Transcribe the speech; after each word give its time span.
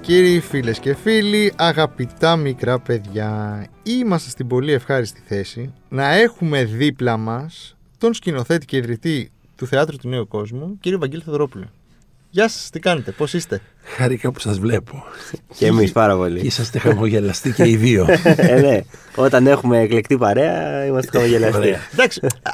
Κυρίες 0.00 0.06
και 0.06 0.12
κύριοι, 0.12 0.40
φίλες 0.40 0.78
και 0.78 0.94
φίλοι, 0.94 1.52
αγαπητά 1.56 2.36
μικρά 2.36 2.78
παιδιά, 2.78 3.66
είμαστε 3.82 4.30
στην 4.30 4.46
πολύ 4.46 4.72
ευχάριστη 4.72 5.22
θέση 5.26 5.72
να 5.88 6.14
έχουμε 6.14 6.64
δίπλα 6.64 7.16
μας 7.16 7.76
τον 7.98 8.14
σκηνοθέτη 8.14 8.66
και 8.66 8.76
ιδρυτή 8.76 9.30
του 9.56 9.66
Θεάτρου 9.66 9.96
του 9.96 10.08
Νέου 10.08 10.28
Κόσμου, 10.28 10.78
κύριο 10.80 10.98
Βαγγέλη 10.98 11.22
Θεοδωρόπουλο. 11.22 11.64
Γεια 12.30 12.48
σας, 12.48 12.70
τι 12.70 12.80
κάνετε, 12.80 13.10
πώς 13.10 13.32
είστε; 13.32 13.60
Χαρήκα 13.82 14.32
που 14.32 14.40
σας 14.40 14.58
βλέπω. 14.58 15.04
Και 15.56 15.66
εμείς 15.66 15.92
πάρα 15.92 16.16
πολύ. 16.16 16.40
Και 16.40 16.46
είσαστε 16.46 16.78
χαμογελαστοί 16.78 17.52
και 17.52 17.68
οι 17.68 17.76
δύο. 17.76 18.06
ε, 18.36 18.60
ναι. 18.60 18.80
Όταν 19.14 19.46
έχουμε 19.46 19.80
εκλεκτή 19.80 20.16
παρέα, 20.16 20.86
είμαστε 20.86 21.18
χαμογελαστοί. 21.18 21.56
Ωραία. 21.56 21.78
Εντάξει, 21.92 22.20
α, 22.42 22.50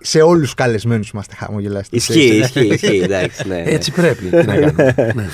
σε 0.00 0.20
όλους 0.20 0.42
τους 0.42 0.54
καλεσμένους 0.54 1.10
είμαστε 1.10 1.34
χαμογελαστοί. 1.34 1.96
Ισχύει, 1.96 2.36
ισχύει, 2.36 2.66
ισχύει. 2.66 3.00
Εντάξει, 3.02 3.48
ναι, 3.48 3.54
ναι. 3.54 3.70
Έτσι 3.70 3.90
πρέπει. 3.90 4.24
Τι 4.24 4.36
να 4.36 4.56
κάνουμε. 4.56 4.94
ναι. 5.16 5.28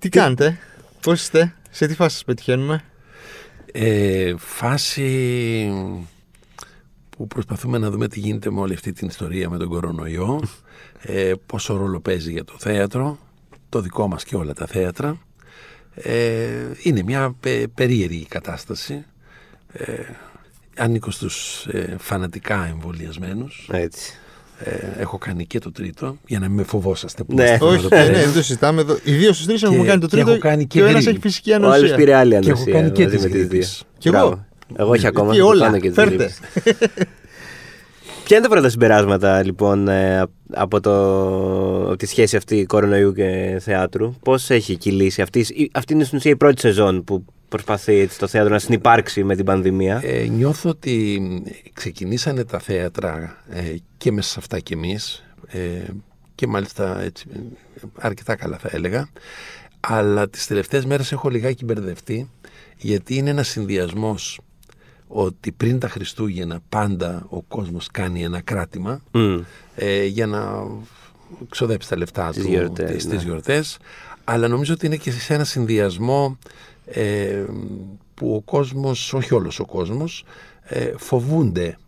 Τι 0.00 0.08
κάνετε, 0.08 0.58
πώς 1.00 1.20
είστε, 1.20 1.54
σε 1.70 1.86
τι 1.86 1.94
φάση 1.94 2.14
σας 2.14 2.24
πετυχαίνουμε; 2.24 2.82
ε, 3.72 4.34
φάση 4.38 5.70
που 7.10 7.26
προσπαθούμε 7.26 7.78
να 7.78 7.90
δούμε 7.90 8.08
τι 8.08 8.20
γίνεται 8.20 8.50
με 8.50 8.60
όλη 8.60 8.74
αυτή 8.74 8.92
την 8.92 9.08
ιστορία 9.08 9.50
με 9.50 9.58
τον 9.58 9.68
κορονοϊό, 9.68 10.42
ε, 11.00 11.32
πόσο 11.46 11.76
ρόλο 11.76 12.00
παίζει 12.00 12.32
για 12.32 12.44
το 12.44 12.54
θέατρο, 12.58 13.18
το 13.68 13.80
δικό 13.80 14.08
μας 14.08 14.24
και 14.24 14.36
όλα 14.36 14.52
τα 14.52 14.66
θέατρα. 14.66 15.18
Ε, 15.94 16.70
είναι 16.82 17.02
μια 17.02 17.34
πε- 17.40 17.68
περίεργη 17.68 18.26
κατάσταση. 18.26 19.04
Ε, 19.72 20.02
ανήκω 20.76 21.10
στους 21.10 21.66
ε, 21.66 21.96
φανατικά 21.98 22.66
εμβολιασμένους. 22.66 23.68
Έτσι. 23.72 24.12
Ε, 24.64 25.00
έχω 25.00 25.18
κάνει 25.18 25.46
και 25.46 25.58
το 25.58 25.72
τρίτο, 25.72 26.16
για 26.26 26.38
να 26.38 26.46
μην 26.46 26.56
με 26.56 26.62
φοβόσαστε 26.62 27.24
που 27.24 27.34
Ναι. 27.34 27.42
είστε 27.44 27.58
Όχι, 27.64 27.74
εδώ 27.74 27.82
ναι, 27.82 27.88
πέρα. 27.88 28.10
ναι, 28.10 28.18
δεν 28.24 28.32
το 28.32 28.42
συζητάμε 28.42 28.80
εδώ. 28.80 28.98
Οι 29.04 29.12
δύο 29.12 29.32
στους 29.32 29.46
τρεις 29.46 29.62
έχουμε 29.62 29.80
Και- 29.82 29.86
κάνει 29.88 30.00
το 30.00 30.06
και 30.06 30.14
τρίτο 30.16 30.30
έχω 30.30 30.38
κάνει 30.40 30.66
και 30.66 30.78
ο 30.78 30.86
ένας 30.86 30.92
γρήγορα. 30.94 31.10
έχει 31.10 31.20
φυσική 31.28 31.50
Ο 31.52 31.54
άλλος 31.54 31.74
ανοσία. 31.76 31.96
πήρε 31.96 32.14
άλλη 32.14 32.30
Και 32.30 32.36
έχω 32.36 32.48
ανοσία. 32.50 32.72
κάνει 32.72 32.90
και 32.90 33.02
μαζί 33.04 33.16
τις 33.16 33.24
με 33.24 33.30
τις 33.30 33.38
γρήπες. 33.46 33.68
δύο. 33.76 33.88
Κι 33.98 34.08
εγώ. 34.08 34.16
Μπράβο. 34.18 34.46
Εγώ 34.76 34.90
όχι 34.90 35.06
ακόμα. 35.06 35.30
Τι 35.32 35.36
θα 35.38 35.42
το 35.42 35.48
όλα, 35.48 35.64
κάνω 35.64 35.78
και 35.78 35.86
τις 35.90 35.94
φέρτε. 35.96 36.14
γρήπες. 36.14 36.38
Ποια 38.24 38.36
είναι 38.38 38.46
τα 38.46 38.52
πρώτα 38.52 38.68
συμπεράσματα 38.68 39.42
λοιπόν 39.44 39.88
ε, 39.88 40.22
από, 40.52 40.80
το, 40.80 40.92
από 41.86 41.96
τη 41.96 42.06
σχέση 42.06 42.36
αυτή 42.36 42.64
κορονοϊού 42.64 43.12
και 43.12 43.58
θεάτρου, 43.60 44.14
Πώς 44.22 44.50
έχει 44.50 44.76
κυλήσει 44.76 45.22
αυτής, 45.22 45.50
η- 45.50 45.70
αυτή 45.74 45.92
είναι 45.92 46.04
στην 46.04 46.18
ουσία 46.18 46.30
η 46.30 46.36
πρώτη 46.36 46.60
σεζόν 46.60 47.04
που 47.04 47.24
προσπαθεί 47.50 47.94
έτσι, 47.94 48.18
το 48.18 48.26
θέατρο 48.26 48.52
να 48.52 48.58
συνεπάρξει 48.58 49.24
με 49.24 49.36
την 49.36 49.44
πανδημία. 49.44 50.00
Ε, 50.04 50.26
νιώθω 50.26 50.70
ότι 50.70 51.20
ξεκινήσανε 51.72 52.44
τα 52.44 52.58
θέατρα 52.58 53.36
ε, 53.50 53.74
και 53.96 54.12
μέσα 54.12 54.28
σε 54.28 54.38
αυτά 54.38 54.58
κι 54.60 54.72
εμείς 54.72 55.24
ε, 55.46 55.58
και 56.34 56.46
μάλιστα 56.46 57.00
έτσι, 57.00 57.26
ε, 57.34 57.38
αρκετά 57.98 58.36
καλά 58.36 58.58
θα 58.58 58.68
έλεγα 58.72 59.08
αλλά 59.80 60.28
τις 60.28 60.46
τελευταίες 60.46 60.84
μέρες 60.84 61.12
έχω 61.12 61.28
λιγάκι 61.28 61.64
μπερδευτεί 61.64 62.30
γιατί 62.76 63.14
είναι 63.14 63.30
ένας 63.30 63.48
συνδυασμός 63.48 64.40
ότι 65.06 65.52
πριν 65.52 65.78
τα 65.78 65.88
Χριστούγεννα 65.88 66.60
πάντα 66.68 67.26
ο 67.28 67.42
κόσμος 67.42 67.88
κάνει 67.90 68.22
ένα 68.22 68.40
κράτημα 68.40 69.00
Μμ. 69.10 69.40
ε, 69.74 70.04
για 70.04 70.26
να 70.26 70.66
ξοδέψει 71.48 71.88
τα 71.88 71.96
λεφτά 71.96 72.32
Στις 72.32 72.44
του 72.44 72.50
γιορτές, 72.50 72.90
τις, 72.90 73.04
ναι. 73.04 73.10
στις 73.12 73.22
γιορτές 73.22 73.78
αλλά 74.24 74.48
νομίζω 74.48 74.72
ότι 74.72 74.86
είναι 74.86 74.96
και 74.96 75.10
σε 75.10 75.34
ένα 75.34 75.44
συνδυασμό 75.44 76.38
ε, 76.92 77.44
που 78.14 78.34
ο 78.34 78.40
κόσμος, 78.40 79.12
όχι 79.12 79.34
όλος 79.34 79.60
ο 79.60 79.64
κόσμος 79.66 80.24
ε, 80.62 80.92
φοβούνται 80.96 81.78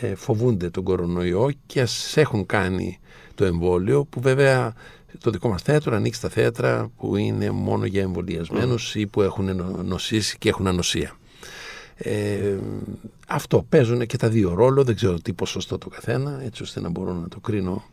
ε, 0.00 0.14
φοβούνται 0.14 0.70
τον 0.70 0.84
κορονοϊό 0.84 1.50
και 1.66 1.80
ας 1.80 2.16
έχουν 2.16 2.46
κάνει 2.46 2.98
το 3.34 3.44
εμβόλιο 3.44 4.04
που 4.04 4.20
βέβαια 4.20 4.74
το 5.20 5.30
δικό 5.30 5.48
μας 5.48 5.62
θέατρο 5.62 5.96
ανοίξει 5.96 6.20
τα 6.20 6.28
θέατρα 6.28 6.90
που 6.96 7.16
είναι 7.16 7.50
μόνο 7.50 7.84
για 7.84 8.02
εμβολιασμένους 8.02 8.94
ή 8.94 9.06
που 9.06 9.22
έχουν 9.22 9.56
νο- 9.56 9.82
νοσήσει 9.84 10.38
και 10.38 10.48
έχουν 10.48 10.66
ανοσία. 10.66 11.16
Ε, 11.96 12.56
αυτό 13.28 13.66
παίζουν 13.68 14.06
και 14.06 14.16
τα 14.16 14.28
δύο 14.28 14.54
ρόλο, 14.54 14.84
δεν 14.84 14.94
ξέρω 14.94 15.20
τι 15.20 15.32
ποσοστό 15.32 15.78
το 15.78 15.88
καθένα, 15.88 16.40
έτσι 16.44 16.62
ώστε 16.62 16.80
να 16.80 16.88
μπορώ 16.88 17.12
να 17.12 17.28
το 17.28 17.40
κρίνω 17.40 17.84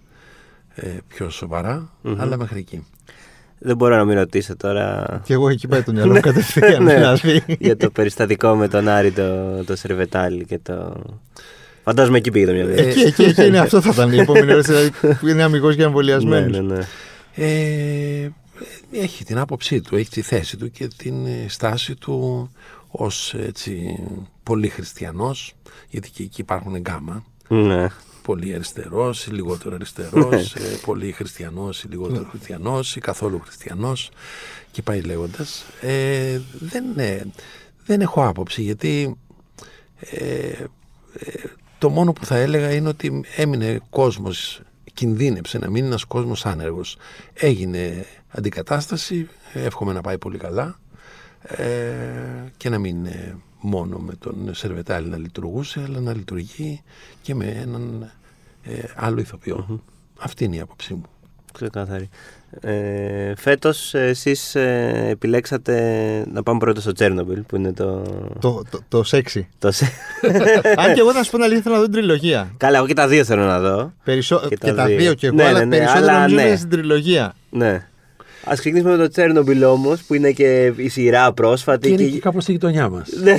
ε, 0.76 0.98
πιο 1.08 1.30
σοβαρα 1.30 1.90
αλλά 2.04 2.38
μέχρι 2.38 2.60
εκεί. 2.60 2.86
Δεν 3.66 3.76
μπορώ 3.76 3.96
να 3.96 4.06
μην 4.06 4.18
ρωτήσω 4.18 4.56
τώρα 4.58 5.06
Και 5.26 5.34
εγώ 5.34 5.50
εκεί 5.50 5.68
πάει 5.68 5.82
το 5.82 5.92
μυαλό 5.96 6.14
μου 6.14 6.20
κατευθείαν. 6.20 6.84
Ναι. 6.84 6.94
δηλαδή. 6.94 7.44
για 7.60 7.78
το 7.78 7.90
περιστατικό 7.90 8.56
με 8.56 8.68
τον 8.68 8.88
Άρη 8.88 9.12
το, 9.12 9.64
το 9.66 9.76
Σερβετάλι 9.76 10.46
και 10.46 10.60
το... 10.64 11.04
Φαντάζομαι 11.84 12.18
εκεί 12.18 12.32
πήγε 12.32 12.46
το 12.46 12.52
μυαλό. 12.52 12.72
Εκεί, 12.72 13.00
εκεί, 13.00 13.24
εκεί 13.24 13.46
είναι 13.46 13.60
αυτό 13.60 13.82
θα 13.82 13.90
ήταν 13.94 14.14
η 14.14 14.18
επόμενη 14.18 14.52
ερώτηση. 14.52 14.72
Δηλαδή 14.72 15.18
που 15.20 15.28
είναι 15.28 15.44
αμυγός 15.44 15.74
για 15.74 15.84
ναι, 15.84 15.90
εμβολιασμένους. 15.90 16.58
ναι, 16.58 16.76
ναι. 16.76 16.86
Ε, 17.36 18.30
έχει 18.92 19.24
την 19.24 19.38
άποψή 19.38 19.82
του, 19.82 19.96
έχει 19.96 20.10
τη 20.10 20.22
θέση 20.22 20.58
του 20.58 20.72
και 20.72 20.88
την 20.98 21.26
ε, 21.26 21.46
στάση 21.48 21.96
του 21.96 22.50
ως 22.88 23.34
έτσι 23.34 24.00
πολύ 24.44 24.68
χριστιανός, 24.68 25.56
γιατί 25.90 26.10
και 26.10 26.24
εκεί 26.24 26.42
υπάρχουν 26.42 26.78
γκάμα. 26.78 27.24
Ναι. 27.48 27.88
Πολύ 28.24 28.54
αριστερός 28.54 29.26
ή 29.26 29.32
λιγότερο 29.32 29.76
αριστερός, 29.76 30.56
ε, 30.56 30.80
πολύ 30.86 31.12
χριστιανός 31.12 31.84
ή 31.84 31.88
λιγότερο 31.88 32.28
χριστιανός 32.30 32.96
ή 32.96 33.00
καθόλου 33.00 33.40
χριστιανός 33.40 34.12
και 34.72 34.82
πάει 34.82 35.02
λέγοντας. 35.02 35.66
Ε, 35.82 36.42
δεν, 36.60 36.84
ε, 36.98 37.26
δεν 37.86 38.02
έχω 38.02 38.28
άποψη 38.28 38.62
γιατί 38.62 39.18
ε, 40.00 40.50
ε, 41.14 41.44
το 41.78 41.90
μόνο 41.90 42.14
που 42.14 42.26
θα 42.26 42.36
έλεγα 42.36 42.74
είναι 42.74 42.88
ότι 42.90 43.24
έμεινε 43.36 43.80
κόσμος, 43.90 44.62
κινδύνεψε 44.94 45.58
να 45.58 45.70
μείνει 45.70 45.88
ένας 45.88 46.04
κόσμος 46.04 46.46
άνεργος. 46.46 46.98
Έγινε 47.34 48.06
αντικατάσταση, 48.28 49.30
εύχομαι 49.54 49.94
να 49.94 50.02
πάει 50.02 50.18
πολύ 50.18 50.38
καλά 50.38 50.80
ε, 51.42 51.66
και 52.58 52.70
να 52.70 52.78
μην 52.80 52.96
είναι 52.96 53.38
μόνο 53.66 53.98
με 53.98 54.14
τον 54.20 54.36
Σερβετάλη 54.54 55.08
να 55.08 55.18
λειτουργούσε, 55.18 55.82
αλλά 55.88 56.00
να 56.00 56.14
λειτουργεί 56.16 56.82
και 57.22 57.36
με 57.36 57.46
έναν 57.62 58.12
ε, 58.64 58.72
άλλο 58.96 59.20
ηθοποιό. 59.20 59.84
Αυτή 60.20 60.44
είναι 60.44 60.56
η 60.56 60.60
άποψή 60.60 60.94
μου. 60.94 61.04
Ξεκάθαρη. 61.54 62.10
Ε, 62.60 63.34
φέτος 63.38 63.94
εσείς 63.94 64.56
ε, 64.56 65.08
επιλέξατε 65.10 66.26
να 66.32 66.44
πάμε 66.44 66.60
πρώτα 66.60 66.82
στο 66.82 66.92
Τσέρνομπιλ 66.92 67.42
που 67.42 67.56
είναι 67.56 67.74
το... 67.74 68.02
Το, 68.40 68.62
το, 68.70 68.80
το 68.88 69.04
σεξι. 69.04 69.48
το... 69.60 69.72
σε- 69.72 69.92
Αν 70.84 70.94
και 70.94 71.00
εγώ 71.00 71.12
να 71.12 71.24
σου 71.24 71.32
πω 71.32 71.36
την 71.38 71.46
αλήθεια, 71.46 71.62
θέλω 71.62 71.76
να 71.76 71.80
δω 71.82 71.88
την 71.88 71.94
τριλογία. 71.94 72.52
Καλά, 72.58 72.78
εγώ 72.78 72.88
και 72.88 72.94
τα 72.94 73.08
δύο 73.08 73.24
θέλω 73.24 73.44
να 73.46 73.60
δω. 73.60 73.94
Περισσό... 74.04 74.40
Και 74.48 74.56
Και, 74.56 74.68
τα 74.68 74.74
τα 74.76 74.86
δύο. 74.86 74.98
δύο 74.98 75.14
και 75.14 75.28
εγώ, 75.28 75.36
Ναι, 75.36 75.44
αλλά 75.44 75.60
ναι, 75.60 75.66
ναι, 75.66 75.78
περισσότερο 75.78 76.06
αλλά 76.06 76.20
νομίζω 76.20 76.36
ναι. 76.36 76.42
είναι 76.48 76.56
στην 76.56 76.70
τριλογία. 76.70 77.36
Ναι. 77.50 77.88
Ας 78.46 78.60
ξεκινήσουμε 78.60 78.92
με 78.92 78.98
το 78.98 79.08
Τσέρνομπιλ 79.10 79.64
όμως 79.64 80.02
που 80.02 80.14
είναι 80.14 80.32
και 80.32 80.72
η 80.76 80.90
σειρά 80.90 81.34
πρόσφατη. 81.34 81.96
Και 81.96 82.04
είναι 82.04 82.12
και 82.12 82.20
κάπως 82.20 82.44
στη 82.44 82.52
γειτονιά 82.52 82.90
μας. 82.90 83.10
Ναι, 83.24 83.32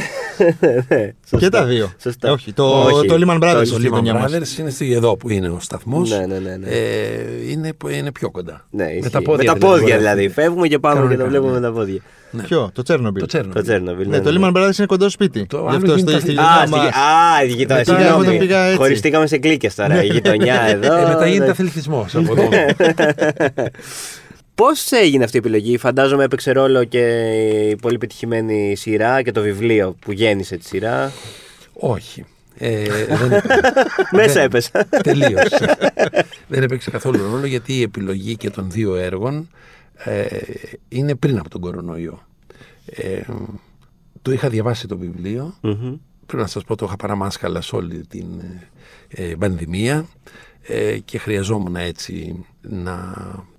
ναι, 0.89 1.13
σωστά. 1.29 1.39
Και 1.39 1.49
τα 1.49 1.65
δύο. 1.65 1.93
Σωστά. 2.03 2.29
Ε, 2.29 2.31
όχι, 2.31 2.53
το, 2.53 2.65
Όχι. 2.83 3.07
το 3.07 3.15
Lehman 3.21 3.37
Brothers 3.43 3.53
Το 3.59 3.65
στη 3.65 3.75
Το 3.75 3.81
γειτονιά 3.81 4.15
Lehman 4.17 4.21
μας. 4.21 4.33
Brothers 4.33 4.59
είναι 4.59 4.71
στη, 4.71 4.93
εδώ 4.93 5.17
που 5.17 5.31
είναι 5.31 5.49
ο 5.49 5.59
σταθμός. 5.61 6.11
Ναι, 6.11 6.17
ναι, 6.27 6.39
ναι, 6.39 6.57
ναι. 6.57 6.67
Ε, 6.69 7.51
είναι, 7.51 7.73
είναι 7.91 8.13
πιο 8.13 8.31
κοντά. 8.31 8.67
Ναι, 8.71 8.85
με 8.85 8.91
ισχύει. 8.93 9.11
τα 9.11 9.23
πόδια, 9.23 9.53
με 9.53 9.59
τα 9.59 9.67
πόδια 9.67 9.87
μπορεί. 9.87 9.97
δηλαδή. 9.99 10.29
Φεύγουμε 10.29 10.69
και 10.69 10.79
πάμε 10.79 10.95
και 10.95 11.01
Κανονικά, 11.01 11.23
το 11.25 11.29
βλέπουμε 11.31 11.53
ναι. 11.53 11.59
με 11.61 11.67
τα 11.67 11.73
πόδια. 11.73 12.01
Ναι. 12.31 12.43
Ποιο, 12.43 12.71
το 12.73 12.83
Τσέρνομπιλ; 12.83 13.21
Το 13.21 13.27
Το 13.27 13.33
Τσέρνομπιλ. 13.33 13.63
Τσέρνομπιλ. 13.63 14.09
Ναι, 14.09 14.21
το 14.21 14.31
Lehman 14.41 14.53
Brothers 14.57 14.77
είναι 14.79 14.87
κοντός 14.87 15.13
σπίτι. 15.13 15.47
Το 15.47 15.57
Γι' 15.59 15.67
άλλο 15.67 15.77
αυτό 15.77 15.95
γίνεται 15.95 16.19
στη 16.19 16.35
τα- 16.35 16.43
στη 16.43 16.51
Α, 16.51 16.65
γειτονιά 16.65 16.67
στη... 16.67 16.77
μας. 16.77 16.95
Α, 16.95 17.45
η 17.45 17.47
γειτονιά. 17.47 17.77
Μετά 17.87 17.97
Συγγνώμη. 17.99 18.25
εγώ 18.27 18.33
το 18.33 18.39
πήγα 18.39 18.65
έτσι. 18.65 18.77
Χωριστήκαμε 18.77 19.27
σε 19.27 19.39
κλίκες 19.39 19.75
τώρα. 19.75 20.05
Η 20.05 20.07
γειτονιά 20.07 20.61
εδώ. 20.63 20.95
Ε, 20.97 21.07
μετά 21.09 21.27
γίνεται 21.27 21.45
ναι. 21.45 21.51
αθλητισμός 21.51 22.15
από 22.15 22.33
εδώ. 22.33 22.49
Πώς 24.55 24.93
έγινε 24.93 25.25
αυτή 25.25 25.37
η 25.37 25.39
επιλογή, 25.39 25.79
Φαντάζομαι 25.79 26.25
έπαιξε 26.25 26.53
ρόλο 26.53 26.85
και 26.85 27.01
η 27.71 27.77
πολύ 27.77 27.99
πετυχημένη 27.99 28.77
σειρά 28.77 29.23
και 29.23 29.33
το 29.33 29.43
βιβλίο 29.43 29.97
που 30.01 30.13
γέννησε 30.13 30.57
τη 30.57 30.65
σειρά. 30.65 31.13
Όχι. 31.73 32.25
Ε, 32.59 33.07
δεν, 33.07 33.43
Μέσα 34.19 34.41
έπεσα. 34.41 34.89
Τελείως. 35.03 35.49
δεν 36.49 36.63
έπαιξε 36.63 36.91
καθόλου 36.91 37.31
ρόλο 37.31 37.47
γιατί 37.47 37.73
η 37.79 37.83
επιλογή 37.83 38.37
και 38.37 38.51
των 38.51 38.71
δύο 38.71 38.95
έργων 38.95 39.49
ε, 40.05 40.27
είναι 40.89 41.15
πριν 41.15 41.39
από 41.39 41.49
τον 41.49 41.61
κορονοϊό. 41.61 42.27
Ε, 42.87 43.21
το 44.23 44.33
είχα 44.33 44.49
διαβάσει 44.49 44.87
το 44.87 44.99
βιβλίο. 44.99 45.55
Μμμ. 45.61 45.97
Πρέπει 46.27 46.43
να 46.43 46.49
σας 46.49 46.65
πω 46.65 46.77
το 46.77 46.85
είχα 46.85 46.97
παραμάσκαλα 46.97 47.61
σε 47.61 47.77
όλη 47.77 48.07
την 48.07 48.27
ε, 49.09 49.35
πανδημία 49.39 50.07
ε, 50.63 50.99
και 50.99 51.19
χρειαζόμουν 51.19 51.77
έτσι 51.77 52.45
να 52.61 53.15
ε, 53.23 53.39
ε, 53.39 53.54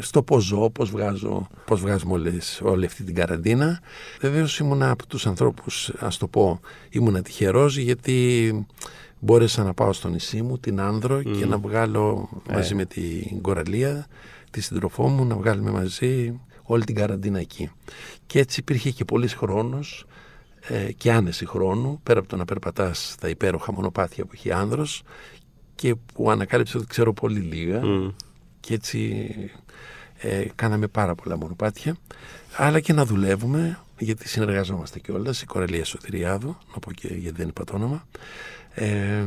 στο 0.00 0.22
πώς 0.22 0.44
ζω, 0.44 0.70
πώς 0.70 0.90
βγάζω, 0.90 1.48
πώς 1.64 1.80
βγάζουμε 1.80 2.12
όλες, 2.12 2.60
όλη 2.64 2.84
αυτή 2.84 3.04
την 3.04 3.14
καραντίνα. 3.14 3.80
Βεβαίως 4.20 4.58
ήμουν 4.58 4.82
από 4.82 5.06
τους 5.06 5.26
ανθρώπους, 5.26 5.92
ας 5.98 6.16
το 6.16 6.28
πω, 6.28 6.60
ήμουν 6.90 7.22
τυχερός 7.22 7.76
γιατί 7.76 8.66
μπόρεσα 9.18 9.64
να 9.64 9.74
πάω 9.74 9.92
στο 9.92 10.08
νησί 10.08 10.42
μου, 10.42 10.58
την 10.58 10.80
Άνδρο 10.80 11.22
και 11.22 11.46
να 11.46 11.58
βγάλω 11.58 12.28
μαζί 12.52 12.74
με 12.74 12.84
την 12.84 13.40
Κοραλία, 13.40 14.06
τη 14.50 14.60
σύντροφό 14.60 15.08
μου, 15.08 15.24
να 15.24 15.36
βγάλουμε 15.36 15.70
μαζί 15.70 16.40
όλη 16.62 16.84
την 16.84 16.94
καραντίνα 16.94 17.38
εκεί. 17.38 17.70
Και 18.26 18.38
έτσι 18.38 18.60
υπήρχε 18.60 18.90
και 18.90 19.04
πολύς 19.04 19.34
χρόνος 19.34 20.06
ε, 20.60 20.92
και 20.92 21.12
άνεση 21.12 21.46
χρόνου, 21.46 22.00
πέρα 22.02 22.18
από 22.18 22.28
το 22.28 22.36
να 22.36 22.44
περπατάς 22.44 23.10
στα 23.10 23.28
υπέροχα 23.28 23.72
μονοπάτια 23.72 24.24
που 24.24 24.30
έχει 24.34 24.52
άνδρος 24.52 25.02
και 25.74 25.94
που 26.14 26.30
ανακάλυψε 26.30 26.76
ότι 26.76 26.86
ξέρω 26.86 27.12
πολύ 27.12 27.40
λίγα 27.40 27.86
Μμ. 27.86 28.08
Και 28.60 28.74
έτσι 28.74 29.26
Ε, 30.22 30.46
κάναμε 30.54 30.86
πάρα 30.86 31.14
πολλά 31.14 31.36
μονοπάτια, 31.36 31.96
αλλά 32.56 32.80
και 32.80 32.92
να 32.92 33.04
δουλεύουμε, 33.04 33.78
γιατί 33.98 34.28
συνεργαζόμαστε 34.28 34.98
κιόλας. 34.98 35.42
Η 35.42 35.46
Κορελία 35.46 35.84
Σωτηριάδου, 35.84 36.56
να 36.72 36.78
πω 36.78 36.92
και 36.92 37.08
γιατί 37.08 37.36
δεν 37.36 37.48
είπα 37.48 37.64
το 37.64 37.74
όνομα. 37.74 38.06
Ε, 38.74 39.24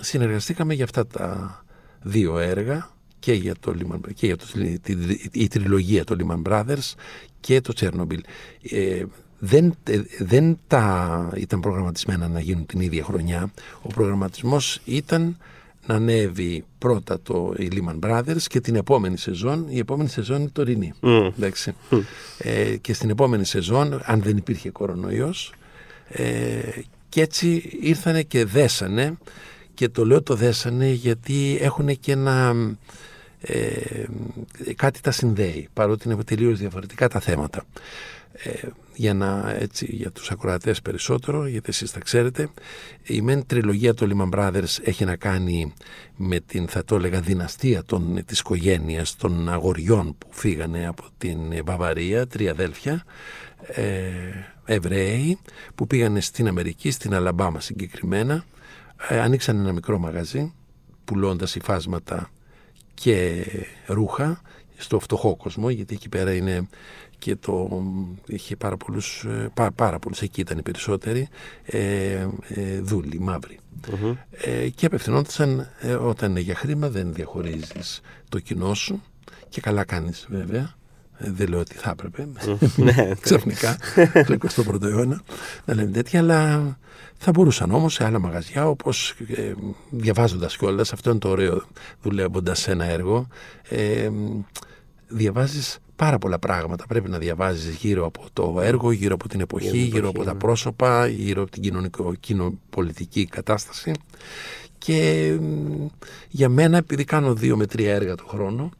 συνεργαστήκαμε 0.00 0.74
για 0.74 0.84
αυτά 0.84 1.06
τα 1.06 1.64
δύο 2.02 2.38
έργα 2.38 2.90
και 3.18 3.32
για, 3.32 3.54
το 3.60 3.74
Lehman, 3.78 4.00
και 4.14 4.26
για 4.26 4.36
το, 4.36 4.44
τη, 4.82 4.96
η 5.32 5.48
τριλογία 5.48 6.04
το 6.04 6.16
Lehman 6.18 6.42
Brothers 6.42 6.94
και 7.40 7.60
το 7.60 7.72
Chernobyl. 7.76 8.18
Ε, 8.70 9.04
δεν, 9.38 9.74
ε, 9.84 10.00
δεν 10.18 10.58
τα 10.66 11.32
ήταν 11.36 11.60
προγραμματισμένα 11.60 12.28
να 12.28 12.40
γίνουν 12.40 12.66
την 12.66 12.80
ίδια 12.80 13.04
χρονιά. 13.04 13.52
Ο 13.82 13.88
προγραμματισμός 13.88 14.80
ήταν 14.84 15.36
να 15.86 15.94
ανέβει 15.94 16.64
πρώτα 16.78 17.20
το 17.22 17.54
η 17.58 17.68
Lehman 17.72 17.98
Brothers 18.08 18.42
και 18.42 18.60
την 18.60 18.74
επόμενη 18.74 19.18
σεζόν, 19.18 19.66
η 19.68 19.78
επόμενη 19.78 20.08
σεζόν 20.08 20.40
είναι 20.40 20.50
τωρινή. 20.52 20.92
Mm. 21.02 21.30
Ε, 22.38 22.76
και 22.76 22.94
στην 22.94 23.10
επόμενη 23.10 23.44
σεζόν, 23.44 24.00
αν 24.04 24.22
δεν 24.22 24.36
υπήρχε 24.36 24.70
κορονοϊός, 24.70 25.52
ε, 26.08 26.60
και 27.08 27.20
έτσι 27.20 27.78
ήρθανε 27.80 28.22
και 28.22 28.44
δέσανε 28.44 29.16
και 29.74 29.88
το 29.88 30.06
λέω 30.06 30.22
το 30.22 30.34
δέσανε 30.34 30.90
γιατί 30.90 31.58
έχουν 31.60 32.00
και 32.00 32.12
ένα 32.12 32.54
ε, 33.40 34.04
κάτι 34.76 35.00
τα 35.00 35.10
συνδέει 35.10 35.68
παρότι 35.72 36.08
είναι 36.08 36.24
τελείως 36.24 36.58
διαφορετικά 36.58 37.08
τα 37.08 37.20
θέματα 37.20 37.64
ε, 38.32 38.68
για, 38.94 39.14
να, 39.14 39.54
έτσι, 39.58 39.86
για 39.90 40.10
τους 40.10 40.30
ακροατές 40.30 40.82
περισσότερο 40.82 41.46
γιατί 41.46 41.68
εσείς 41.68 41.90
τα 41.90 42.00
ξέρετε. 42.00 42.48
Η 43.02 43.20
μεν 43.20 43.46
τριλογία 43.46 43.94
του 43.94 44.08
Lehman 44.10 44.38
Brothers 44.38 44.78
έχει 44.82 45.04
να 45.04 45.16
κάνει 45.16 45.72
με 46.16 46.40
την 46.40 46.68
θα 46.68 46.84
το 46.84 46.94
έλεγα 46.94 47.20
δυναστεία 47.20 47.84
των, 47.84 48.24
της 48.24 48.38
οικογένειας 48.38 49.16
των 49.16 49.48
αγοριών 49.48 50.16
που 50.18 50.26
φύγανε 50.30 50.86
από 50.86 51.02
την 51.18 51.38
Βαβαρία 51.64 52.26
τρία 52.26 52.50
αδέλφια 52.50 53.04
ε, 53.66 53.92
Εβραίοι 54.64 55.38
που 55.74 55.86
πήγανε 55.86 56.20
στην 56.20 56.48
Αμερική, 56.48 56.90
στην 56.90 57.14
Αλαμπάμα 57.14 57.60
συγκεκριμένα 57.60 58.44
ε, 59.08 59.20
ανοίξαν 59.20 59.58
ένα 59.58 59.72
μικρό 59.72 59.98
μαγαζί 59.98 60.52
πουλώντας 61.04 61.54
υφάσματα 61.54 62.30
και 62.94 63.44
ρούχα 63.86 64.40
στο 64.82 64.98
φτωχό 64.98 65.36
κόσμο 65.36 65.70
γιατί 65.70 65.94
εκεί 65.94 66.08
πέρα 66.08 66.34
είναι 66.34 66.68
και 67.18 67.36
το 67.36 67.82
είχε 68.26 68.56
πάρα 68.56 68.76
πολλούς, 68.76 69.24
ε, 69.24 69.50
πά, 69.54 69.72
πάρα 69.72 69.98
πολλούς 69.98 70.20
εκεί 70.22 70.40
ήταν 70.40 70.58
οι 70.58 70.62
περισσότεροι 70.62 71.28
ε, 71.64 72.26
ε, 72.48 72.80
δούλοι, 72.80 73.20
μαύροι. 73.20 73.58
Ε, 74.30 74.68
και 74.68 74.86
απευθυνόντουσαν 74.86 75.68
ε, 75.80 75.92
όταν 75.92 76.30
είναι 76.30 76.40
για 76.40 76.54
χρήμα 76.54 76.88
δεν 76.88 77.12
διαχωρίζεις 77.12 78.00
το 78.28 78.38
κοινό 78.38 78.74
σου 78.74 79.02
και 79.48 79.60
καλά 79.60 79.84
κάνεις 79.84 80.26
βέβαια. 80.30 80.74
Ε, 81.18 81.30
δεν 81.30 81.48
λέω 81.48 81.60
ότι 81.60 81.74
θα 81.74 81.90
έπρεπε. 81.90 82.28
Ναι. 82.76 83.10
ξαφνικά 83.20 83.76
στο 84.24 84.64
21ο 84.64 84.82
αιώνα 84.82 85.22
να 85.64 85.74
λέμε 85.74 85.90
τέτοια 85.90 86.20
αλλά 86.20 86.78
θα 87.18 87.30
μπορούσαν 87.30 87.70
όμως 87.70 87.94
σε 87.94 88.04
άλλα 88.04 88.18
μαγαζιά 88.18 88.68
όπως 88.68 89.14
ε, 89.36 89.52
διαβάζοντας 89.90 90.56
κιόλας 90.56 90.92
αυτό 90.92 91.10
είναι 91.10 91.18
το 91.18 91.28
ωραίο 91.28 91.62
δουλεύοντας 92.02 92.60
σε 92.60 92.70
ένα 92.70 92.84
έργο 92.84 93.26
ε, 93.68 94.10
διαβάζεις 95.12 95.78
πάρα 95.96 96.18
πολλά 96.18 96.38
πράγματα 96.38 96.86
πρέπει 96.86 97.08
να 97.08 97.18
διαβάζεις 97.18 97.74
γύρω 97.74 98.06
από 98.06 98.24
το 98.32 98.60
έργο 98.62 98.92
γύρω 98.92 99.14
από 99.14 99.28
την 99.28 99.40
εποχή, 99.40 99.78
γύρω 99.78 100.08
από 100.08 100.24
τα 100.24 100.32
ναι. 100.32 100.38
πρόσωπα 100.38 101.06
γύρω 101.06 101.42
από 101.42 101.50
την 101.50 101.62
κοινωνικο-πολιτική 101.62 103.26
κατάσταση 103.26 103.92
και 104.78 105.32
για 106.28 106.48
μένα 106.48 106.76
επειδή 106.76 107.04
κάνω 107.04 107.34
δύο 107.34 107.56
με 107.56 107.66
τρία 107.66 107.94
έργα 107.94 108.14
το 108.14 108.24
χρόνο 108.26 108.70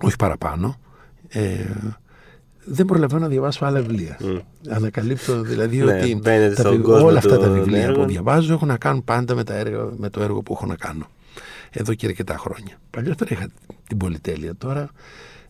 όχι 0.00 0.16
παραπάνω 0.16 0.76
ε, 1.28 1.66
δεν 2.64 2.86
προλαβαίνω 2.86 3.20
να 3.20 3.28
διαβάσω 3.28 3.64
άλλα 3.64 3.80
βιβλία. 3.80 4.18
Mm. 4.20 4.40
Ανακαλύπτω 4.68 5.40
δηλαδή 5.40 5.76
ναι, 5.76 5.92
ότι 5.92 6.20
τα, 6.54 6.70
όλα 6.84 7.18
αυτά 7.18 7.38
τα 7.38 7.48
βιβλία 7.48 7.92
που 7.92 8.04
διαβάζω 8.04 8.52
έχουν 8.52 8.68
να 8.68 8.76
κάνουν 8.76 9.04
πάντα 9.04 9.34
με, 9.34 9.44
τα 9.44 9.54
έργα, 9.54 9.88
με 9.96 10.10
το 10.10 10.22
έργο 10.22 10.42
που 10.42 10.52
έχω 10.52 10.66
να 10.66 10.76
κάνω. 10.76 11.06
Εδώ 11.70 11.94
και 11.94 12.06
αρκετά 12.06 12.36
χρόνια. 12.36 12.80
Παλιότερα 12.90 13.30
είχα 13.32 13.48
την 13.86 13.96
πολυτέλεια. 13.96 14.54
Τώρα, 14.58 14.90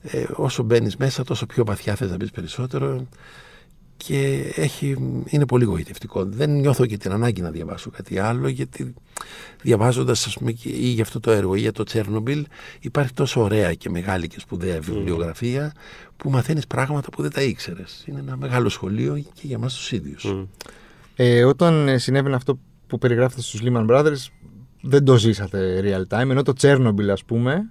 ε, 0.03 0.25
όσο 0.33 0.63
μπαίνεις 0.63 0.97
μέσα, 0.97 1.25
τόσο 1.25 1.47
πιο 1.47 1.65
βαθιά 1.65 1.95
θες 1.95 2.11
να 2.11 2.17
μπεις 2.17 2.31
περισσότερο 2.31 3.07
και 3.97 4.53
έχει, 4.57 4.97
είναι 5.27 5.47
πολύ 5.47 5.65
γοητευτικό. 5.65 6.25
Δεν 6.25 6.51
νιώθω 6.51 6.87
και 6.87 6.97
την 6.97 7.13
ανάγκη 7.13 7.41
να 7.41 7.51
διαβάσω 7.51 7.91
κάτι 7.91 8.19
άλλο 8.19 8.49
γιατί 8.49 8.95
διαβάζοντας 9.63 10.27
ας 10.27 10.39
πούμε 10.39 10.55
ή 10.63 10.87
για 10.87 11.03
αυτό 11.03 11.21
το 11.21 11.31
έργο 11.31 11.55
ή 11.55 11.61
για 11.61 11.73
το 11.73 11.83
Τσέρνομπιλ 11.83 12.47
υπάρχει 12.81 13.13
τόσο 13.13 13.43
ωραία 13.43 13.75
και 13.75 13.91
μεγάλη 13.91 14.29
και 14.29 14.41
σπουδαία 14.41 14.81
βιβλιογραφία 14.81 15.73
που 16.17 16.31
μαθαίνεις 16.31 16.67
πράγματα 16.67 17.11
που 17.11 17.23
δεν 17.23 17.31
τα 17.31 17.43
ήξερες. 17.43 18.05
Είναι 18.07 18.19
ένα 18.19 18.37
μεγάλο 18.37 18.69
σχολείο 18.69 19.25
και 19.35 19.43
για 19.43 19.59
μας 19.59 19.75
τους 19.75 19.93
ίδιους. 19.93 20.35
Ε, 21.17 21.45
όταν 21.45 21.99
συνέβαινε 21.99 22.37
αυτό 22.37 22.59
που 22.87 22.99
περιγράφετε 22.99 23.43
στους 23.43 23.61
Lehman 23.65 23.87
Brothers 23.87 24.27
δεν 24.83 25.05
το 25.05 25.17
ζήσατε 25.17 25.81
real 25.85 26.19
time 26.19 26.31
ενώ 26.31 26.43
το 26.43 26.53
Τσέρνομπιλ 26.53 27.11
ας 27.11 27.25
πούμε 27.25 27.71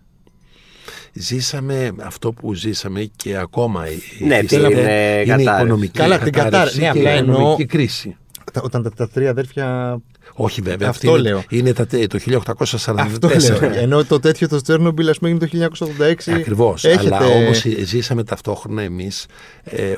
ζήσαμε 1.13 1.91
αυτό 2.01 2.31
που 2.31 2.53
ζήσαμε 2.53 3.09
και 3.15 3.37
ακόμα 3.37 3.83
ναι, 3.83 3.89
είναι, 4.19 4.45
είναι, 4.51 5.23
είναι 5.25 5.41
οικονομική 5.41 5.97
Καλά, 5.97 6.19
την 6.19 6.31
κατάρρευση 6.31 6.79
ναι, 6.79 6.89
απλά 6.89 7.09
εννοώ, 7.09 7.57
κρίση. 7.67 8.15
Όταν 8.61 8.83
τα, 8.83 8.91
τα, 8.91 9.09
τρία 9.09 9.29
αδέρφια. 9.29 9.97
Όχι 10.33 10.61
βέβαια. 10.61 10.89
Αυτό 10.89 11.09
είναι, 11.09 11.19
λέω. 11.19 11.43
Είναι 11.49 11.73
τα, 11.73 11.85
το 11.85 12.19
1844. 12.25 12.95
Αυτό 12.97 13.29
λέω. 13.29 13.73
Ενώ 13.73 14.03
το 14.03 14.19
τέτοιο 14.19 14.47
το 14.47 14.61
Τσέρνομπιλ, 14.61 15.09
ας 15.09 15.17
πούμε, 15.17 15.29
είναι 15.29 15.39
το 15.39 15.75
1986. 16.27 16.33
Ακριβώς. 16.33 16.83
Έχετε... 16.83 17.15
Αλλά 17.15 17.25
όμω 17.27 17.53
ζήσαμε 17.83 18.23
ταυτόχρονα 18.23 18.81
εμείς 18.81 19.25
ε, 19.63 19.91
ε, 19.91 19.95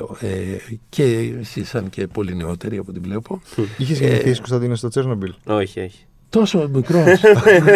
και 0.88 1.32
εσείς, 1.40 1.68
σαν 1.68 1.90
και 1.90 2.06
πολύ 2.06 2.36
νεότεροι 2.36 2.76
από 2.76 2.90
ό,τι 2.90 3.00
βλέπω. 3.00 3.40
Είχες 3.76 4.00
γεννηθεί, 4.00 4.30
ε, 4.30 4.34
Κωνσταντίνο, 4.34 4.74
στο 4.74 4.88
Τσέρνομπιλ; 4.88 5.34
Όχι, 5.44 5.80
όχι. 5.80 6.06
Τόσο 6.34 6.68
μικρός. 6.72 7.20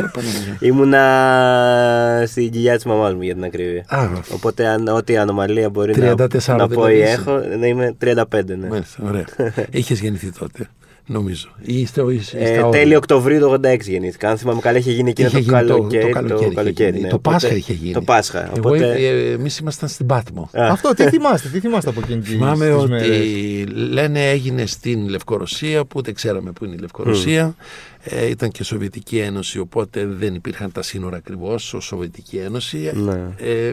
Ήμουνα 0.68 2.24
στην 2.26 2.50
κοιλιά 2.50 2.74
της 2.74 2.84
μαμάς 2.84 3.14
μου 3.14 3.22
για 3.22 3.34
την 3.34 3.44
ακρίβεια. 3.44 3.84
Οπότε 4.32 4.66
αν, 4.66 4.88
ό,τι 4.88 5.16
ανομαλία 5.16 5.70
μπορεί 5.70 5.96
να, 5.96 6.14
να 6.56 6.68
πω 6.68 6.88
ή 6.88 7.00
έχω, 7.00 7.40
να 7.58 7.66
είμαι 7.66 7.96
35. 8.04 8.14
Ναι. 8.46 8.68
Μάλιστα, 8.68 9.02
ωραία. 9.04 9.24
Είχες 9.70 10.00
γεννηθεί 10.00 10.32
τότε. 10.32 10.68
Νομίζω. 11.10 11.48
Είστε, 11.60 12.02
είστε 12.12 12.54
ε, 12.54 12.68
τέλη 12.70 12.96
Οκτωβρίου 12.96 13.40
του 13.40 13.60
86 13.64 13.80
γεννήθηκα. 13.80 14.30
Αν 14.30 14.38
θυμάμαι 14.38 14.60
καλά, 14.60 14.78
είχε 14.78 14.90
γίνει 14.90 15.10
εκείνο 15.10 15.30
το, 15.30 15.42
καλοκαίρι. 15.42 16.12
Το, 16.12 16.22
το 16.22 16.50
καλοκαίρι. 16.54 17.00
Ναι. 17.00 17.08
Το 17.08 17.18
Πάσχα 17.18 17.54
είχε 17.54 17.72
γίνει. 17.72 17.92
Το 17.92 18.02
Πάσχα. 18.02 18.52
Οπότε... 18.56 18.94
Ε, 18.98 19.32
Εμείς 19.32 19.58
ήμασταν 19.58 19.88
στην 19.88 20.06
Πάτμο. 20.06 20.50
Αυτό 20.52 20.94
τι 20.94 21.08
θυμάστε, 21.08 21.48
τι 21.48 21.60
θυμάστε 21.60 21.90
από 21.90 22.00
εκείνη 22.04 22.20
τη 22.20 22.30
Θυμάμαι 22.30 22.72
ότι 22.72 23.66
λένε 23.90 24.30
έγινε 24.30 24.66
στην 24.66 25.08
Λευκορωσία, 25.08 25.84
που 25.84 26.02
δεν 26.02 26.14
ξέραμε 26.14 26.50
που 26.50 26.64
είναι 26.64 26.74
η 26.74 26.78
Λευκορωσία. 26.78 27.54
Ε, 28.02 28.26
ήταν 28.26 28.50
και 28.50 28.64
Σοβιετική 28.64 29.18
Ένωση, 29.18 29.58
οπότε 29.58 30.06
δεν 30.06 30.34
υπήρχαν 30.34 30.72
τα 30.72 30.82
σύνορα 30.82 31.16
ακριβώς 31.16 31.74
ω 31.74 31.80
Σοβιετική 31.80 32.36
Ένωση. 32.36 32.92
Ναι. 32.94 33.34
Ε, 33.36 33.72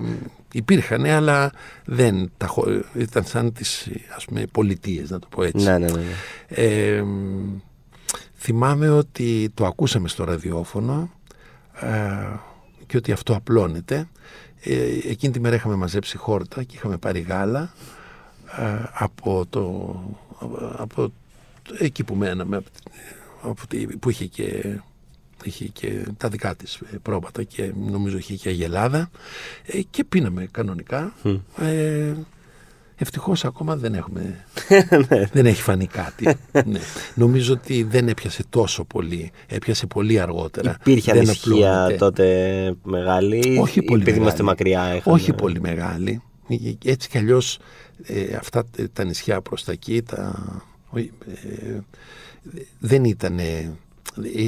υπήρχαν, 0.51 1.05
αλλά 1.05 1.51
δεν 1.86 2.32
τα, 2.38 2.53
ήταν 2.94 3.24
σαν 3.25 3.53
τις 3.53 3.89
ας 4.15 4.25
πούμε, 4.25 4.46
πολιτείες, 4.51 5.10
να 5.10 5.20
το 5.20 5.27
πω 5.29 5.44
έτσι. 5.44 5.65
Ναι, 5.65 5.77
ναι, 5.77 5.88
ναι. 5.91 6.01
Ε, 6.48 7.03
θυμάμαι 8.38 8.89
ότι 8.89 9.51
το 9.53 9.65
ακούσαμε 9.65 10.08
στο 10.08 10.24
ραδιόφωνο 10.24 11.12
ε, 11.79 12.39
και 12.88 12.98
ότι 12.98 13.12
αυτό 13.12 13.36
απλώνεται. 13.36 14.08
Ε, 14.62 15.10
εκείνη 15.10 15.34
τη 15.34 15.39
μέρα 15.39 15.55
είχαμε 15.55 15.75
μαζέψει 15.75 16.17
χόρτα 16.17 16.63
και 16.63 16.75
είχαμε 16.75 16.98
πάρει 16.98 17.20
γάλα 17.20 17.74
ε, 18.60 18.84
από 18.94 19.46
το 19.50 19.96
από 20.77 21.12
εκεί 21.79 22.03
που 22.03 22.15
μέναμε 22.15 22.62
που 23.99 24.09
είχε 24.09 24.25
και, 24.25 24.79
είχε 25.43 25.65
και 25.65 26.05
τα 26.17 26.29
δικά 26.29 26.55
της 26.55 26.81
πρόβατα 27.01 27.43
και 27.43 27.73
νομίζω 27.89 28.17
είχε 28.17 28.35
και 28.35 28.49
αγελάδα 28.49 29.09
ε, 29.65 29.81
και 29.81 30.03
πίναμε 30.03 30.47
κανονικά. 30.51 31.13
Mm. 31.23 31.39
Ε, 31.57 32.13
Ευτυχώς 32.97 33.45
ακόμα 33.45 33.75
δεν 33.75 33.93
έχουμε. 33.93 34.45
Ναι. 35.09 35.25
δεν 35.31 35.45
έχει 35.45 35.61
φανεί 35.61 35.87
κάτι. 35.87 36.25
ναι. 36.65 36.79
Νομίζω 37.15 37.53
ότι 37.53 37.83
δεν 37.83 38.07
έπιασε 38.07 38.43
τόσο 38.49 38.83
πολύ. 38.83 39.31
Έπιασε 39.47 39.85
πολύ 39.85 40.19
αργότερα. 40.19 40.77
Υπήρχε 40.79 41.11
ανησυχία 41.11 41.95
τότε 41.97 42.75
μεγάλη; 42.83 43.57
Όχι 43.61 43.81
πολύ 43.81 44.03
μεγάλη. 44.03 44.19
είμαστε 44.19 44.43
μακριά. 44.43 45.01
Όχι 45.03 45.33
πολύ 45.33 45.59
μεγάλη. 45.59 46.21
Έτσι 46.85 47.09
κι 47.09 47.17
αλλιώς 47.17 47.59
ε, 48.03 48.35
αυτά 48.35 48.63
τα 48.93 49.03
νησιά 49.03 49.41
προς 49.41 49.63
τα 49.63 49.71
εκεί 49.71 50.01
τα, 50.01 50.45
ε, 50.95 51.01
δεν 52.79 53.03
ήταν. 53.03 53.39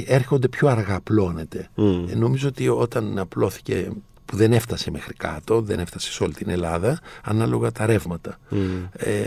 Έρχονται 0.06 0.48
πιο 0.48 0.68
αργά, 0.68 0.94
απλώνεται. 0.94 1.68
Mm. 1.76 2.04
νομίζω 2.14 2.48
ότι 2.48 2.68
όταν 2.68 3.18
απλώθηκε 3.18 3.90
που 4.24 4.36
δεν 4.36 4.52
έφτασε 4.52 4.90
μέχρι 4.90 5.14
κάτω, 5.14 5.60
δεν 5.60 5.78
έφτασε 5.78 6.12
σε 6.12 6.22
όλη 6.22 6.34
την 6.34 6.48
Ελλάδα, 6.48 7.00
ανάλογα 7.24 7.72
τα 7.72 7.86
ρεύματα. 7.86 8.38
Mm. 8.50 8.56
Ε, 8.92 9.22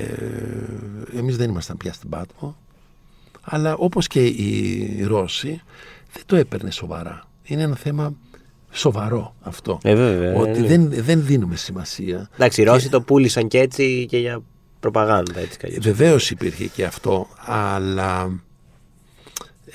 εμείς 1.17 1.37
δεν 1.37 1.49
ήμασταν 1.49 1.77
πια 1.77 1.93
στην 1.93 2.09
Πάτμο, 2.09 2.57
αλλά 3.41 3.75
όπως 3.75 4.07
και 4.07 4.25
οι 4.25 5.03
Ρώσοι 5.03 5.61
δεν 6.13 6.23
το 6.25 6.35
έπαιρνε 6.35 6.71
σοβαρά. 6.71 7.27
Είναι 7.43 7.61
ένα 7.61 7.75
θέμα 7.75 8.13
σοβαρό 8.71 9.35
αυτό. 9.41 9.79
Ε, 9.83 9.95
βέβαια. 9.95 10.35
ότι 10.35 10.59
ε, 10.59 10.67
δεν, 10.67 10.89
δεν 10.91 11.25
δίνουμε 11.25 11.55
σημασία. 11.55 12.29
Εντάξει, 12.33 12.61
οι 12.61 12.63
Ρώσοι 12.63 12.89
το 12.89 13.01
πούλησαν 13.01 13.47
και 13.47 13.59
έτσι 13.59 14.05
και 14.09 14.17
για 14.17 14.41
προπαγάνδα. 14.79 15.39
Έτσι, 15.39 15.57
κι 15.57 15.65
αλλιώς. 15.65 15.83
Βεβαίως 15.83 16.31
υπήρχε 16.31 16.65
και 16.65 16.85
αυτό, 16.85 17.27
αλλά 17.45 18.41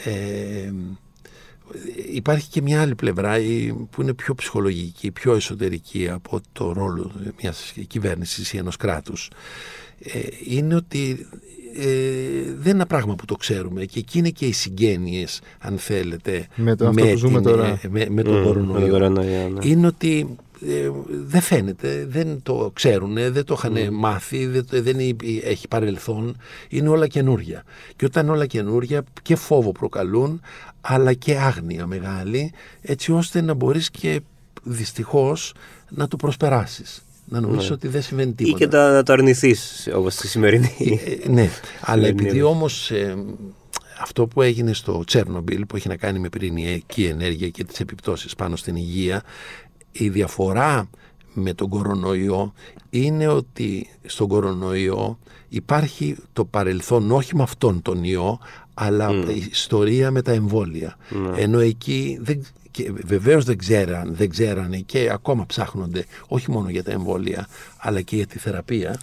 ε, 0.05 0.73
υπάρχει 2.13 2.49
και 2.49 2.63
μια 2.63 2.81
άλλη 2.81 2.95
πλευρά 2.95 3.39
η- 3.39 3.73
που 3.91 4.03
είναι 4.03 4.15
πιο 4.15 4.35
ψυχολογική, 4.35 5.11
πιο 5.11 5.35
εσωτερική 5.35 6.09
από 6.11 6.41
το 6.53 6.73
ρόλο 6.73 7.13
μιας 7.43 7.73
κυβέρνησης 7.87 8.53
ή 8.53 8.57
ενός 8.57 8.77
κράτους. 8.77 9.31
Ε, 9.99 10.19
είναι 10.45 10.75
ότι 10.75 11.27
ε, 11.79 11.85
δεν 12.45 12.53
είναι 12.65 12.71
ένα 12.71 12.87
πράγμα 12.87 13.15
που 13.15 13.25
το 13.25 13.35
ξέρουμε 13.35 13.85
και 13.85 13.99
εκεί 13.99 14.19
είναι 14.19 14.31
και 14.31 14.47
οι 14.47 14.53
συγγένειες, 14.53 15.41
αν 15.59 15.79
θέλετε, 15.79 16.47
Με 16.57 16.77
το 16.77 16.89
αυτό 16.89 17.07
που 17.07 17.17
ζούμε 17.17 17.41
τώρα. 17.43 17.67
ε, 17.67 17.89
με, 17.91 18.07
με 18.11 18.23
τον 18.23 18.33
Μμμ, 18.35 18.41
με 18.41 18.45
κορονοϊό 18.47 18.81
τον 18.81 18.91
κορονοϊό, 18.91 19.49
ναι. 19.49 19.67
είναι 19.69 19.87
ότι 19.87 20.37
ε, 20.67 20.91
δεν 21.09 21.41
φαίνεται, 21.41 22.07
δεν 22.09 22.41
το 22.43 22.71
ξέρουν, 22.75 23.15
δεν 23.15 23.45
το 23.45 23.55
είχαν 23.59 23.95
μάθει, 23.95 24.47
δεν, 24.47 24.67
το- 24.67 24.83
δεν 24.83 24.99
υ- 24.99 25.23
έχει 25.45 25.69
παρελθόν, 25.69 26.37
είναι 26.69 26.89
όλα 26.89 27.07
καινούρια. 27.07 27.65
Και 27.97 28.05
όταν 28.05 28.25
είναι 28.25 28.33
όλα 28.35 28.47
καινούρια 28.47 29.05
και 29.23 29.37
φόβο 29.37 29.73
προκαλούν, 29.73 30.41
αλλά 30.81 31.13
και 31.13 31.37
άγνοια 31.39 31.87
μεγάλη, 31.87 32.53
έτσι 32.81 33.13
ώστε 33.13 33.41
να 33.41 33.55
μπορείς 33.55 33.91
και 33.91 34.21
δυστυχώς 34.63 35.53
να 35.91 36.09
το 36.09 36.17
προσπεράσεις. 36.17 37.01
Να 37.29 37.41
νομίζεις 37.41 37.71
ότι 37.71 37.89
δεν 37.89 38.03
συμβαίνει 38.03 38.31
Ή 38.31 38.35
τίποτα. 38.35 38.59
και 38.59 38.69
το, 38.69 38.77
να 38.77 39.03
το 39.03 39.13
αρνηθείς 39.13 39.89
όπως 39.95 40.15
στη 40.15 40.29
σημερινή. 40.29 41.01
Ε, 41.25 41.29
ναι, 41.29 41.51
αλλά 41.81 42.03
Ναι, 42.03 42.09
επειδή 42.09 42.37
ναι. 42.37 42.43
όμως 42.43 42.91
ε, 42.91 43.17
αυτό 44.01 44.27
που 44.27 44.43
έγινε 44.43 44.73
στο 44.73 45.05
Τσέρνομπιλ 45.07 45.67
που 45.67 45.77
έχει 45.77 45.89
να 45.89 45.97
κάνει 45.97 46.19
με 46.19 46.29
πυρηνική 46.29 47.05
ενέργεια 47.05 47.49
και 47.49 47.65
τις 47.65 47.81
επιπτώσεις 47.81 48.35
πάνω 48.35 48.57
στην 48.57 48.77
υγεία 48.77 49.23
η 49.99 50.09
διαφορά 50.09 50.91
με 51.35 51.55
τον 51.55 51.69
κορονοϊό 51.69 52.53
είναι 52.91 53.27
ότι 53.29 53.89
στον 54.05 54.29
κορονοϊό 54.29 55.19
υπάρχει 55.49 56.17
το 56.33 56.45
παρελθόν 56.45 57.11
όχι 57.11 57.37
με 57.37 57.43
αυτόν 57.43 57.83
τον 57.83 58.05
ιό 58.05 58.39
αλλά 58.75 59.11
η 59.11 59.47
ιστορία 59.51 60.11
με 60.11 60.23
τα 60.23 60.33
εμβόλια. 60.33 60.97
Ενώ 61.37 61.59
εκεί 61.59 62.19
δεν, 62.21 62.47
και 62.71 62.93
βεβαίως 63.05 63.45
δεν 63.45 63.59
ξέραν, 63.59 64.15
δεν 64.15 64.31
ξέρανε 64.31 64.79
και 64.79 65.11
ακόμα 65.13 65.47
ψάχνονται 65.47 66.05
όχι 66.29 66.51
μόνο 66.51 66.69
για 66.69 66.83
τα 66.85 66.93
εμβόλια 66.93 67.47
αλλά 67.77 68.01
και 68.01 68.17
για 68.17 68.27
τη 68.27 68.39
θεραπεία 68.39 69.01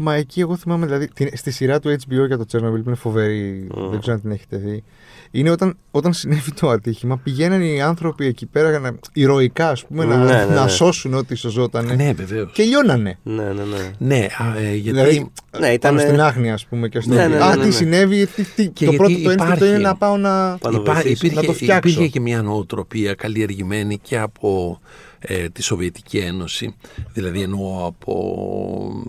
Μα 0.00 0.14
εκεί 0.14 0.40
εγώ 0.40 0.56
θυμάμαι, 0.56 0.86
δηλαδή, 0.86 1.08
την- 1.08 1.30
στη 1.36 1.50
σειρά 1.50 1.80
του 1.80 1.88
HBO 1.90 2.26
για 2.26 2.38
το 2.38 2.44
Chernobyl 2.52 2.60
που 2.82 2.82
είναι 2.86 2.94
φοβερή, 2.94 3.66
δεν 3.90 4.00
ξέρω 4.00 4.14
αν 4.14 4.20
την 4.20 4.30
έχετε 4.30 4.56
δει. 4.56 4.82
Είναι 5.30 5.50
όταν, 5.50 5.76
όταν 5.90 6.12
συνέβη 6.12 6.52
το 6.52 6.68
ατύχημα, 6.68 7.16
πηγαίναν 7.18 7.62
οι 7.62 7.80
άνθρωποι 7.82 8.26
εκεί 8.26 8.46
πέρα 8.46 8.70
για 8.70 8.78
να, 8.78 8.94
ηρωικά, 9.12 9.68
ας 9.70 9.84
πούμε, 9.86 10.04
να, 10.04 10.16
Ναι, 10.16 10.24
ναι, 10.32 10.44
ναι. 10.44 10.54
να 10.54 10.68
σώσουν 10.68 11.14
ό,τι 11.14 11.34
σωζόταν. 11.34 11.94
ναι 11.96 12.12
βεβαίως 12.12 12.52
Και 12.52 12.62
λιώνανε. 12.62 13.18
ναι, 13.22 13.42
ναι, 13.42 13.52
ναι. 13.52 13.90
Ναι, 13.98 14.26
α, 14.38 14.58
ε, 14.58 14.74
γιατί 14.74 14.80
Δηλαδή, 14.90 15.30
Ναι, 15.58 15.68
ήταν. 15.68 15.94
Πάνω 15.94 16.08
στην 16.08 16.20
άγνοια, 16.20 16.54
ας 16.54 16.66
πούμε. 16.66 16.88
Και 16.88 17.00
στο... 17.00 17.14
Ναι, 17.14 17.26
ναι, 17.26 17.36
ναι, 17.36 17.42
Α, 17.44 17.48
ναι, 17.56 17.60
τι 17.60 17.66
ναι. 17.66 17.72
συνέβη, 17.72 18.26
τι, 18.26 18.42
τι, 18.42 18.68
Και 18.68 18.84
το 18.84 18.90
γιατί 18.90 18.96
πρώτο 18.96 19.12
το 19.12 19.30
ένστικτο 19.30 19.44
υπάρχει- 19.44 19.66
είναι 19.68 19.78
να 19.78 19.94
πάω 19.96 20.16
να. 20.16 20.56
Πάνω 20.60 20.78
υπά- 20.78 20.94
βοηθήσεις, 20.94 21.18
υπήρχε, 21.18 21.36
να 21.40 21.42
το 21.46 21.52
φτιάξω. 21.52 21.90
υπήρχε 21.90 22.08
και 22.08 22.20
μια 22.20 22.42
νοοτροπία 22.42 23.14
καλλιεργημένη 23.14 23.98
και 24.02 24.18
από 24.18 24.80
ε, 25.18 25.48
τη 25.48 25.62
Σοβιετική 25.62 26.18
Ένωση, 26.18 26.74
δηλαδή 27.12 27.42
εννοώ 27.42 27.86
από 27.86 29.02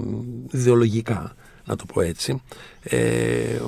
ιδεολογικά, 0.51 1.35
να 1.65 1.75
το 1.75 1.85
πω 1.93 2.01
έτσι, 2.01 2.41
ε, 2.83 3.59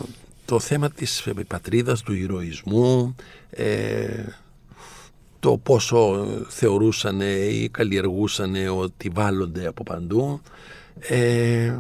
το 0.46 0.60
θέμα 0.60 0.90
της 0.90 1.28
πατρίδας, 1.48 2.02
του 2.02 2.14
ηρωισμού, 2.14 3.16
ε, 3.50 4.24
το 5.40 5.58
πόσο 5.58 6.28
θεωρούσαν 6.48 7.22
ή 7.50 7.70
καλλιεργούσαν 7.72 8.56
ότι 8.78 9.10
βάλλονται 9.10 9.68
από 9.68 9.84
παντού 9.84 10.42
ε, 11.00 11.78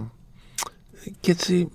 και 1.19 1.31
έτσι 1.31 1.69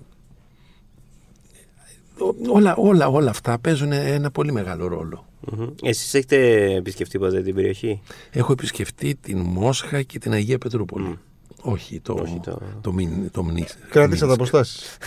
ό- 2.17 2.35
όλα, 2.53 2.75
όλα, 2.75 3.07
όλα 3.07 3.29
αυτά 3.29 3.59
παίζουν 3.59 3.91
ένα 3.91 4.31
πολύ 4.31 4.51
μεγάλο 4.51 4.87
ρόλο. 4.87 5.26
Μμμ. 5.41 5.67
Εσείς 5.83 6.13
έχετε 6.13 6.65
επισκεφτεί 6.75 7.19
ποτέ 7.19 7.41
την 7.41 7.55
περιοχή; 7.55 8.01
Έχω 8.31 8.51
επισκεφτεί 8.51 9.15
την 9.15 9.37
Μόσχα 9.39 10.01
και 10.01 10.19
την 10.19 10.31
Αγία 10.31 10.57
Πετρούπολη. 10.57 11.17
Όχι 11.61 11.99
το, 11.99 12.13
Όχι 12.13 12.39
το... 12.43 12.51
το- 12.51 12.61
το, 12.81 12.93
μιν, 12.93 13.31
το 13.31 13.43
μνη- 13.43 13.67
Κράτησα 13.89 14.19
τα 14.19 14.25
Μίνσκ. 14.25 14.41
αποστάσεις. 14.41 14.97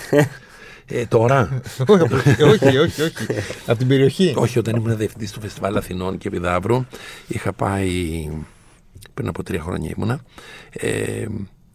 Ε, 0.93 1.07
τώρα, 1.07 1.61
όχι, 1.89 2.03
από- 2.03 2.17
όχι, 2.51 2.77
όχι, 2.79 3.03
όχι. 3.03 3.03
Από 3.67 3.79
την 3.79 3.89
περιοχή. 3.89 4.35
όχι 4.37 4.59
όταν 4.59 4.77
ήμουν 4.77 4.97
διευθυντής 4.97 5.33
του 5.33 5.41
Φεστιβάλ 5.41 5.77
Αθηνών 5.77 6.19
και 6.19 6.29
Επιδαύρου, 6.29 6.85
είχα 7.29 7.53
πάει, 7.53 8.29
πριν 9.15 9.29
από 9.29 9.43
τρία 9.43 9.61
χρόνια 9.61 9.93
ήμουνα, 9.97 10.21
ε, 10.71 11.27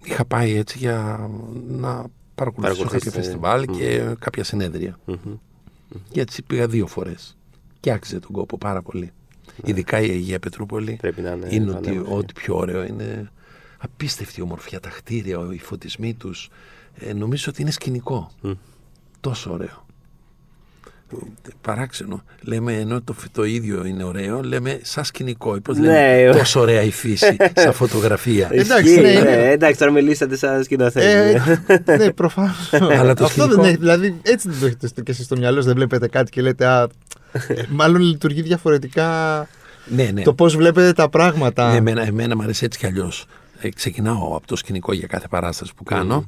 είχα 0.04 0.26
πάει 0.26 0.56
έτσι 0.56 0.78
για 0.78 1.30
να 1.68 2.06
παρακολουθήσω 2.36 2.84
κάποιο 2.84 3.00
Παρακολουθήσετε. 3.00 3.22
φεστιβάλ 3.22 3.66
και 3.66 4.16
κάποια 4.20 4.44
συνέδρια. 4.44 5.00
Μμμ. 5.06 5.18
Και 6.12 6.22
έτσι 6.22 6.42
πήγα 6.44 6.68
δύο 6.68 6.88
φορές. 6.88 7.38
Και 7.86 7.92
άξιζε 7.92 8.20
τον 8.20 8.32
κόπο 8.32 8.58
πάρα 8.58 8.82
πολύ. 8.82 9.12
Ειδικά 9.64 10.00
η 10.02 10.10
Αγία 10.10 10.40
Πετρούπολη 10.40 10.98
Πρέπει 11.02 11.22
να 11.22 11.32
είναι 11.32 11.48
είναι 11.52 11.72
ότι 11.72 11.82
πανέμορφη. 11.82 12.14
ό,τι 12.14 12.34
πιο 12.34 12.56
ωραίο 12.56 12.84
είναι 12.84 13.32
απίστευτη 13.78 14.42
ομορφιά, 14.42 14.80
τα 14.80 14.90
κτίρια, 14.90 15.48
οι 15.52 15.58
φωτισμοί 15.58 16.14
τους. 16.14 16.50
Ε, 16.96 17.14
νομίζω 17.14 17.46
ότι 17.50 17.62
είναι 17.62 17.72
σκηνικό. 17.72 18.32
Μμ. 18.42 18.52
Τόσο 19.20 19.52
ωραίο. 19.52 19.85
Παράξενο. 21.62 22.24
Λέμε 22.42 22.74
ενώ 22.74 23.02
το, 23.02 23.16
το 23.32 23.44
ίδιο 23.44 23.86
είναι 23.86 24.04
ωραίο, 24.04 24.42
λέμε 24.42 24.80
σαν 24.84 25.04
σκηνικό. 25.04 25.60
Πώς 25.62 25.78
Ναι, 25.78 25.86
λέμε, 25.88 26.22
ε. 26.22 26.38
τόσο 26.38 26.60
ωραία 26.60 26.82
η 26.82 26.92
φύση, 26.92 27.36
σαν 27.56 27.74
φωτογραφία. 27.84 28.50
Εντάξει, 28.52 28.90
Ισχύει, 28.90 29.02
ναι, 29.02 29.12
ναι, 29.12 29.20
είναι. 29.20 29.50
εντάξει, 29.52 29.80
τώρα 29.80 29.92
μιλήσατε 29.92 30.38
σαν 30.38 30.64
σκηνοθέτη. 30.64 31.06
Ε, 31.86 31.98
ναι, 31.98 32.12
προφανώς. 32.12 32.74
Αλλά 33.00 33.14
το 33.14 33.24
Αυτό 33.26 33.42
σκηνικό- 33.42 33.56
δεν 33.62 33.70
έχει. 33.70 33.78
Δηλαδή, 33.78 34.16
έτσι 34.22 34.50
δεν 34.50 34.60
το 34.60 34.66
έχετε 34.66 35.02
και 35.02 35.12
εσείς 35.12 35.26
στο 35.26 35.38
μυαλό 35.38 35.56
σας, 35.56 35.66
Δεν 35.66 35.76
βλέπετε 35.76 36.08
κάτι 36.08 36.32
και 36.32 36.42
λέτε. 36.42 36.66
Α, 36.66 36.88
μάλλον 37.70 38.02
λειτουργεί 38.02 38.42
διαφορετικά 38.42 39.08
ναι, 39.86 40.10
ναι. 40.14 40.22
το 40.22 40.34
πώς 40.34 40.56
βλέπετε 40.56 40.94
τα 40.94 41.10
πράγματα. 41.10 41.72
Ναι, 41.72 41.78
εμένα, 41.78 42.06
εμένα 42.06 42.36
μου 42.36 42.42
αρέσει 42.44 42.66
έτσι 42.66 42.80
κι 42.80 42.86
αλλιώς. 42.86 43.26
Ε, 43.66 43.70
ξεκινάω 43.70 44.36
από 44.36 44.48
το 44.48 44.56
σκηνικό 44.56 44.94
για 44.94 45.08
κάθε 45.08 45.28
παράσταση 45.28 45.74
που 45.76 45.84
κάνω 45.84 46.26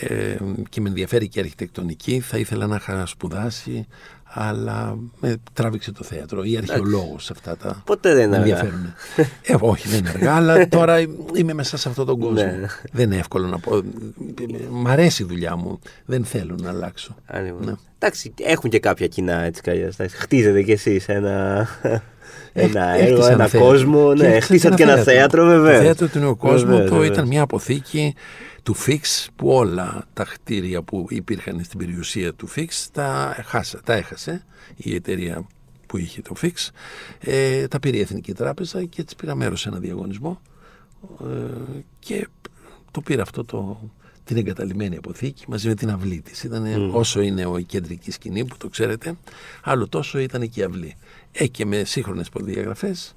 ε, 0.00 0.36
και 0.68 0.80
με 0.80 0.88
ενδιαφέρει 0.88 1.28
και 1.28 1.38
η 1.38 1.42
αρχιτεκτονική. 1.42 2.20
Θα 2.20 2.38
ήθελα 2.38 2.66
να 2.66 2.76
είχα 2.76 3.06
σπουδάσει, 3.06 3.86
αλλά 4.24 4.98
με 5.20 5.36
τράβηξε 5.52 5.92
το 5.92 6.04
θέατρο. 6.04 6.42
Ή 6.42 6.56
αρχαιολόγο 6.56 7.16
αυτά 7.30 7.56
τα. 7.56 7.82
Ποτέ 7.86 8.14
δεν 8.14 8.26
είναι 8.26 8.38
με 8.38 8.42
αργά. 8.42 8.58
ενδιαφέρουν. 8.58 8.94
ε, 9.42 9.56
όχι, 9.60 9.88
δεν 9.88 9.98
είναι 9.98 10.08
αργά, 10.08 10.34
αλλά 10.34 10.68
τώρα 10.78 11.00
είμαι 11.34 11.52
μέσα 11.52 11.76
σε 11.76 11.88
αυτόν 11.88 12.06
τον 12.06 12.18
κόσμο. 12.18 12.34
Ναι. 12.34 12.66
δεν 12.92 13.04
είναι 13.04 13.16
εύκολο 13.16 13.46
να 13.46 13.58
πω. 13.58 13.82
Μ' 14.70 14.86
αρέσει 14.88 15.22
η 15.22 15.26
δουλειά 15.26 15.56
μου. 15.56 15.78
Δεν 16.04 16.24
θέλω 16.24 16.56
να 16.60 16.68
αλλάξω. 16.68 17.14
Α, 17.34 17.40
λοιπόν. 17.40 17.64
Ναι. 17.64 17.72
Εντάξει, 17.98 18.34
έχουν 18.40 18.70
και 18.70 18.78
κάποια 18.78 19.06
κοινά 19.06 19.40
έτσι 19.40 19.62
κι 19.62 19.70
αλλιώς. 19.70 19.94
Εντάξει, 19.94 20.16
Χτίζετε 20.16 20.62
κι 20.62 20.72
εσείς 20.72 21.08
ένα, 21.08 21.68
ένα 22.52 22.84
Έχ- 22.94 23.02
έργο, 23.02 23.12
έχτισα 23.14 23.32
ένα 23.32 23.46
θέατρο. 23.46 23.68
κόσμο. 23.68 24.14
Και 24.14 24.22
Ναι, 24.22 24.28
έχτισα 24.28 24.44
χτίσατε 24.46 24.74
και 24.74 24.82
ένα 24.82 24.96
θέατρο, 24.96 25.42
Το 25.42 25.48
βεβαίω. 25.48 25.80
θέατρο 25.80 26.06
του 26.08 26.18
Νέου 26.18 26.36
Κόσμου 26.36 26.70
Βεβαίως, 26.70 26.88
το 26.90 26.94
βεβαίως. 26.96 27.12
ήταν 27.16 27.26
μια 27.26 27.42
αποθήκη 27.42 28.14
του 28.62 28.74
Φίξ 28.74 29.28
που 29.36 29.48
όλα 29.48 30.04
τα 30.12 30.24
κτίρια 30.24 30.82
που 30.82 31.06
υπήρχαν 31.08 31.60
στην 31.64 31.78
περιουσία 31.78 32.34
του 32.34 32.46
Φίξ 32.46 32.88
τα, 32.92 33.36
χάσα, 33.46 33.80
τα 33.84 33.94
έχασε 33.94 34.44
η 34.76 34.94
εταιρεία 34.94 35.46
που 35.86 35.96
είχε 35.98 36.22
το 36.22 36.34
Φίξ. 36.34 36.70
Ε, 37.20 37.66
τα 37.68 37.80
πήρε 37.80 37.96
η 37.96 38.00
Εθνική 38.00 38.32
Τράπεζα 38.32 38.84
και 38.84 39.00
έτσι 39.00 39.16
πήρα 39.16 39.34
μέρος 39.34 39.60
σε 39.60 39.68
ένα 39.68 39.78
διαγωνισμό 39.78 40.40
ε, 41.20 41.26
και 41.98 42.28
το 42.90 43.00
πήρα 43.00 43.22
αυτό 43.22 43.44
το, 43.44 43.90
την 44.24 44.36
εγκαταλειμμένη 44.36 44.96
αποθήκη 44.96 45.44
μαζί 45.48 45.68
με 45.68 45.74
την 45.74 45.90
αυλή 45.90 46.20
της. 46.20 46.42
Ήταν 46.44 46.90
όσο 46.94 47.20
είναι 47.20 47.46
ο- 47.46 47.58
η 47.58 47.64
κεντρική 47.64 48.10
σκηνή 48.10 48.44
που 48.44 48.56
το 48.56 48.68
ξέρετε, 48.68 49.14
άλλο 49.62 49.88
τόσο 49.88 50.18
ήταν 50.18 50.48
και 50.48 50.60
η 50.60 50.62
αυλή. 50.62 50.96
Ε, 51.32 51.46
και 51.46 51.66
με 51.66 51.84
σύγχρονες 51.84 52.28
προδιαγραφές 52.28 53.14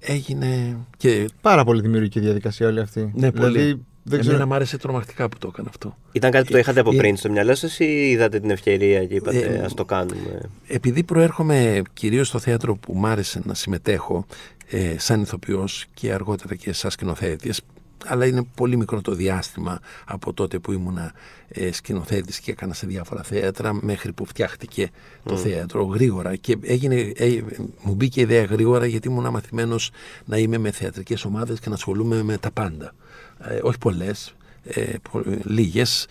έγινε 0.00 0.76
και 0.96 1.28
Πάρα 1.40 1.64
πολύ 1.64 1.80
δημιουργική 1.80 2.20
διαδικασία 2.20 2.66
όλη 2.66 2.80
αυτή. 2.80 3.10
ναι, 3.14 3.32
πολύ. 3.32 3.52
Δηλαδή, 3.58 3.82
δεν 4.02 4.18
Εμένα 4.18 4.34
ξέρω. 4.34 4.46
μου 4.46 4.54
άρεσε 4.54 4.78
τρομακτικά 4.78 5.28
που 5.28 5.38
το 5.38 5.48
έκανα 5.52 5.68
αυτό. 5.68 5.96
Ήταν 6.12 6.30
κάτι 6.30 6.44
που 6.46 6.52
το 6.52 6.58
είχατε 6.58 6.80
από 6.80 6.92
Ε, 6.92 6.96
πριν 6.96 7.16
στο 7.16 7.30
μυαλό 7.30 7.54
σας 7.54 7.78
ή 7.78 7.84
είδατε 8.10 8.40
την 8.40 8.50
ευκαιρία 8.50 9.06
και 9.06 9.14
είπατε 9.14 9.38
Ε, 9.38 9.58
ας 9.64 9.74
το 9.74 9.84
κάνουμε. 9.84 10.40
Επειδή 10.66 11.02
προέρχομαι 11.02 11.82
κυρίως 11.92 12.28
στο 12.28 12.38
θέατρο 12.38 12.76
που 12.76 12.94
μ' 12.96 13.06
άρεσε 13.06 13.40
να 13.44 13.54
συμμετέχω 13.54 14.26
ε, 14.70 14.94
σαν 14.98 15.20
ηθοποιός 15.20 15.86
και 15.94 16.12
αργότερα 16.12 16.54
και 16.54 16.72
σαν 16.72 16.90
σκηνοθέτης, 16.90 17.60
αλλά 18.06 18.26
είναι 18.26 18.42
πολύ 18.54 18.76
μικρό 18.76 19.00
το 19.00 19.14
διάστημα 19.14 19.80
από 20.04 20.32
τότε 20.32 20.58
που 20.58 20.72
ήμουνα 20.72 21.12
ε, 21.48 21.72
σκηνοθέτης 21.72 22.40
και 22.40 22.50
έκανα 22.50 22.74
σε 22.74 22.86
διάφορα 22.86 23.22
θέατρα 23.22 23.72
μέχρι 23.72 24.12
που 24.12 24.24
φτιάχτηκε 24.24 24.90
το 25.24 25.36
θέατρο 25.36 25.84
γρήγορα 25.84 26.36
και 26.36 26.56
έγινε, 26.62 27.12
ε, 27.16 27.40
μου 27.82 27.94
μπήκε 27.94 28.20
η 28.20 28.22
ιδέα 28.22 28.44
γρήγορα 28.44 28.86
γιατί 28.86 29.08
ήμουν 29.08 29.30
μαθημένος 29.30 29.90
να 30.24 30.36
είμαι 30.38 30.58
με 30.58 30.70
θεατρικές 30.70 31.24
ομάδες 31.24 31.60
και 31.60 31.68
να 31.68 31.74
ασχολούμαι 31.74 32.22
με 32.22 32.38
τα 32.38 32.50
πάντα. 32.50 32.94
Ε, 33.38 33.58
όχι 33.62 33.78
πολλές, 33.78 34.34
ε, 34.64 34.94
πο- 35.10 35.22
λίγες. 35.44 36.06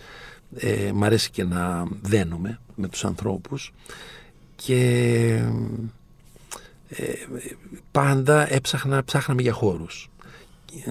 Ε, 0.56 0.90
μ' 0.94 1.04
αρέσει 1.04 1.30
και 1.30 1.44
να 1.44 1.84
δένομαι 2.02 2.58
με 2.74 2.88
τους 2.88 3.04
ανθρώπους 3.04 3.72
και 4.56 4.82
ε, 6.88 7.12
πάντα 7.90 8.52
έψαχνα, 8.54 9.04
ψάχναμε 9.04 9.42
για 9.42 9.52
χώρους 9.52 10.10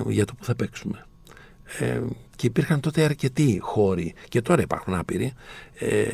για 0.07 0.25
το 0.25 0.33
που 0.35 0.43
θα 0.43 0.55
παίξουμε. 0.55 1.05
Ε, 1.79 2.01
και 2.35 2.47
υπήρχαν 2.47 2.79
τότε 2.79 3.03
αρκετοί 3.03 3.57
χώροι 3.61 4.13
και 4.29 4.41
τώρα 4.41 4.61
υπάρχουν 4.61 4.93
άπειροι 4.93 5.33
ε, 5.79 6.07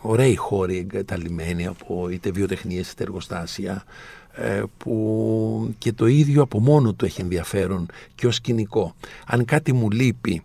ωραίοι 0.00 0.36
χώροι 0.36 0.78
εγκαταλειμμένοι 0.78 1.66
από 1.66 2.08
είτε 2.08 2.30
βιοτεχνίες 2.30 2.90
είτε 2.90 3.02
εργοστάσια 3.02 3.84
ε, 4.32 4.62
που 4.76 5.74
και 5.78 5.92
το 5.92 6.06
ίδιο 6.06 6.42
από 6.42 6.60
μόνο 6.60 6.92
του 6.94 7.04
έχει 7.04 7.20
ενδιαφέρον 7.20 7.86
και 8.14 8.26
ως 8.26 8.34
σκηνικό. 8.34 8.94
Αν 9.26 9.44
κάτι 9.44 9.72
μου 9.72 9.90
λείπει 9.90 10.42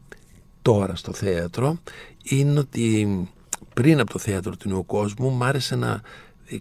τώρα 0.61 0.95
στο 0.95 1.13
θέατρο 1.13 1.79
είναι 2.23 2.59
ότι 2.59 3.07
πριν 3.73 3.99
από 3.99 4.11
το 4.11 4.19
θέατρο 4.19 4.55
του 4.55 4.69
νέου 4.69 4.85
κόσμου 4.85 5.31
μ' 5.31 5.43
άρεσε 5.43 5.75
να 5.75 6.01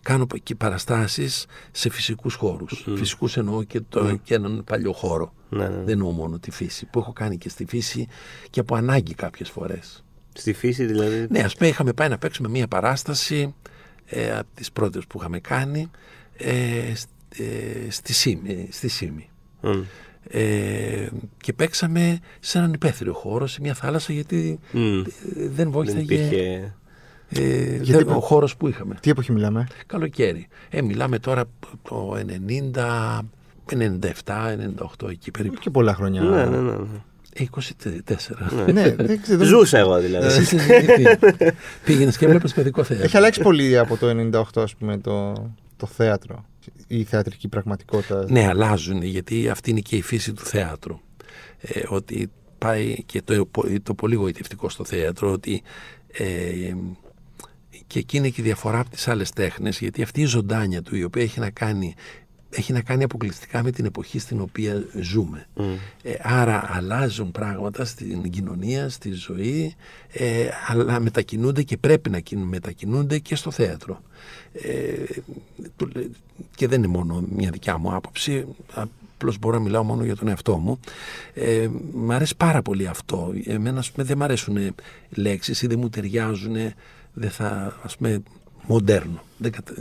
κάνω 0.03 0.27
και 0.43 0.55
παραστάσεις 0.55 1.47
σε 1.71 1.91
φυσικούς 1.91 2.35
χώρους. 2.35 2.85
Mm. 2.87 2.95
Φυσικούς 2.97 3.37
εννοώ 3.37 3.63
και, 3.63 3.81
το, 3.89 4.09
mm. 4.09 4.21
και 4.23 4.35
έναν 4.35 4.63
παλιό 4.65 4.93
χώρο. 4.93 5.35
Ναι, 5.49 5.69
ναι. 5.69 5.75
Δεν 5.75 5.89
εννοώ 5.89 6.11
μόνο 6.11 6.39
τη 6.39 6.51
φύση. 6.51 6.87
Που 6.87 6.99
έχω 6.99 7.13
κάνει 7.13 7.39
και 7.39 7.49
στη 7.49 7.65
φύση 7.69 8.07
και 8.51 8.61
από 8.61 8.75
ανάγκη 8.75 9.15
κάποιες 9.15 9.51
φορές. 9.51 10.05
Στη 10.33 10.53
φύση 10.53 10.85
δηλαδή; 10.85 11.27
Ναι, 11.31 11.41
ας 11.41 11.57
πούμε 11.57 11.69
είχαμε 11.69 11.93
πάει 11.93 12.09
να 12.09 12.19
παίξουμε 12.19 12.49
μία 12.49 12.69
παράσταση 12.69 13.55
ε, 14.07 14.37
από 14.37 14.49
τις 14.55 14.73
πρώτες 14.73 15.07
που 15.07 15.19
είχαμε 15.19 15.39
κάνει 15.39 15.91
ε, 16.37 16.93
ε, 17.29 17.91
στη 17.91 18.13
Σίμη. 18.13 18.69
Στη 18.71 18.89
Σίμη. 18.89 19.29
Mm. 19.63 19.83
Ε, 20.29 21.09
και 21.37 21.53
παίξαμε 21.53 22.19
σε 22.41 22.59
έναν 22.59 22.73
υπαίθριο 22.73 23.13
χώρο, 23.13 23.47
σε 23.47 23.61
μια 23.61 23.75
θάλασσα 23.75 24.13
γιατί 24.13 24.59
mm. 24.73 25.05
δεν 25.35 25.71
βοήθησε. 25.71 25.97
Δεν 25.97 26.05
υπήρχε... 26.05 26.75
Ε, 27.29 27.77
Γιατί 27.83 28.05
ο 28.09 28.21
χώρος 28.21 28.57
που 28.57 28.69
είχαμε. 28.69 28.97
Τι 29.01 29.11
εποχή 29.11 29.33
μιλάμε; 29.33 29.67
Καλοκαίρι. 29.87 30.49
Ε, 30.71 30.83
μιλάμε 30.83 31.19
τώρα 31.19 31.45
το 31.83 32.17
90, 32.75 33.21
97, 33.73 33.79
98 35.03 35.11
εκεί 35.11 35.31
περίπου. 35.31 35.61
Και 35.61 35.71
πολλά 35.71 35.95
χρόνια. 35.95 36.23
Ναι, 36.23 36.45
ναι, 36.45 36.61
ναι. 36.61 36.77
24. 37.39 38.73
ναι, 38.73 38.91
δεν 39.37 39.47
Ζούσα 39.47 39.79
εγώ 39.79 39.99
δηλαδή. 39.99 40.27
Εσύ 40.27 40.57
Πήγαινες 41.85 42.17
και 42.17 42.25
έβλεπε 42.25 42.49
παιδικό 42.49 42.83
θέατρο. 42.83 43.05
Έχει 43.05 43.17
αλλάξει 43.17 43.41
πολύ 43.41 43.79
από 43.79 43.97
το 43.97 44.31
98, 44.57 44.63
ας 44.63 44.75
πούμε, 44.75 44.99
το, 44.99 45.33
το 45.77 45.87
θέατρο. 45.87 46.45
Η 46.87 47.05
θεατρική 47.05 47.49
πραγματικότητα. 47.49 48.25
Ναι, 48.29 48.47
αλλάζουν 48.47 49.03
γιατί 49.03 49.49
αυτή 49.49 49.71
είναι 49.71 49.81
και 49.81 49.97
η 49.97 50.03
φύση 50.03 50.33
του 50.33 50.45
θέατρου. 50.45 51.01
Ε, 51.61 51.83
ότι 51.89 52.31
πάει 52.59 53.03
και 53.07 53.23
το, 53.23 53.49
το 53.83 53.95
πολύ 53.95 54.15
γοητευτικό 54.15 54.69
στο 54.69 54.85
θέατρο 54.85 55.33
ότι 55.33 55.63
ε, 56.13 56.25
και 57.87 57.99
εκεί 57.99 58.17
είναι 58.17 58.29
και 58.29 58.41
η 58.41 58.45
διαφορά 58.45 58.79
από 58.79 58.91
τις 58.91 59.09
άλλες 59.09 59.31
τέχνες 59.31 59.79
γιατί 59.79 60.03
αυτή 60.03 60.21
η 60.21 60.25
ζωντάνια 60.25 60.83
του 60.83 60.97
η 60.97 61.05
οποία 61.05 61.23
έχει 61.23 61.41
να 61.41 61.51
κάνει 61.51 61.95
έχει 62.51 62.73
να 62.73 62.81
κάνει 62.81 63.05
αποκλειστικά 63.05 63.63
με 63.63 63.71
την 63.71 63.85
εποχή 63.85 64.19
στην 64.19 64.41
οποία 64.41 64.85
ζούμε. 65.01 65.47
Mm. 65.57 65.63
Ε, 66.03 66.15
άρα 66.23 66.71
αλλάζουν 66.73 67.31
πράγματα 67.31 67.85
στην 67.85 68.31
κοινωνία, 68.31 68.89
στη 68.89 69.13
ζωή, 69.13 69.75
ε, 70.13 70.49
αλλά 70.67 71.01
μετακινούνται 71.01 71.63
και 71.63 71.77
πρέπει 71.77 72.11
να 72.11 72.21
μετακινούνται 72.39 73.19
και 73.19 73.35
στο 73.35 73.51
θέατρο. 73.51 74.03
Ε, 74.53 75.21
και 76.55 76.69
δεν 76.69 76.79
είναι 76.79 76.93
μόνο 76.93 77.25
μια 77.29 77.51
δικιά 77.51 77.79
μου 77.79 77.95
άποψη, 77.95 78.47
απλώς 78.75 79.39
μπορώ 79.39 79.57
να 79.57 79.63
μιλάω 79.63 79.83
μόνο 79.83 80.05
για 80.05 80.17
τον 80.17 80.29
εαυτό 80.29 80.57
μου. 80.57 80.81
Ε, 81.35 81.69
μ' 81.93 82.11
αρέσει 82.11 82.37
πάρα 82.37 82.63
πολύ 82.63 82.87
αυτό. 82.87 83.33
Εμένα, 83.45 83.79
ας 83.79 83.91
πούμε, 83.91 84.07
δεν 84.07 84.17
μ' 84.17 84.23
αρέσουν 84.23 84.75
λέξεις 85.11 85.63
ή 85.63 85.67
δεν 85.67 85.79
μου 85.79 85.89
ταιριάζουν, 85.89 86.57
δεν 87.19 87.31
θα, 87.31 87.77
ας 87.83 87.97
πούμε, 87.97 88.23
μοντέρνο. 88.67 89.23
Δεν 89.39 89.53
κατα... 89.53 89.73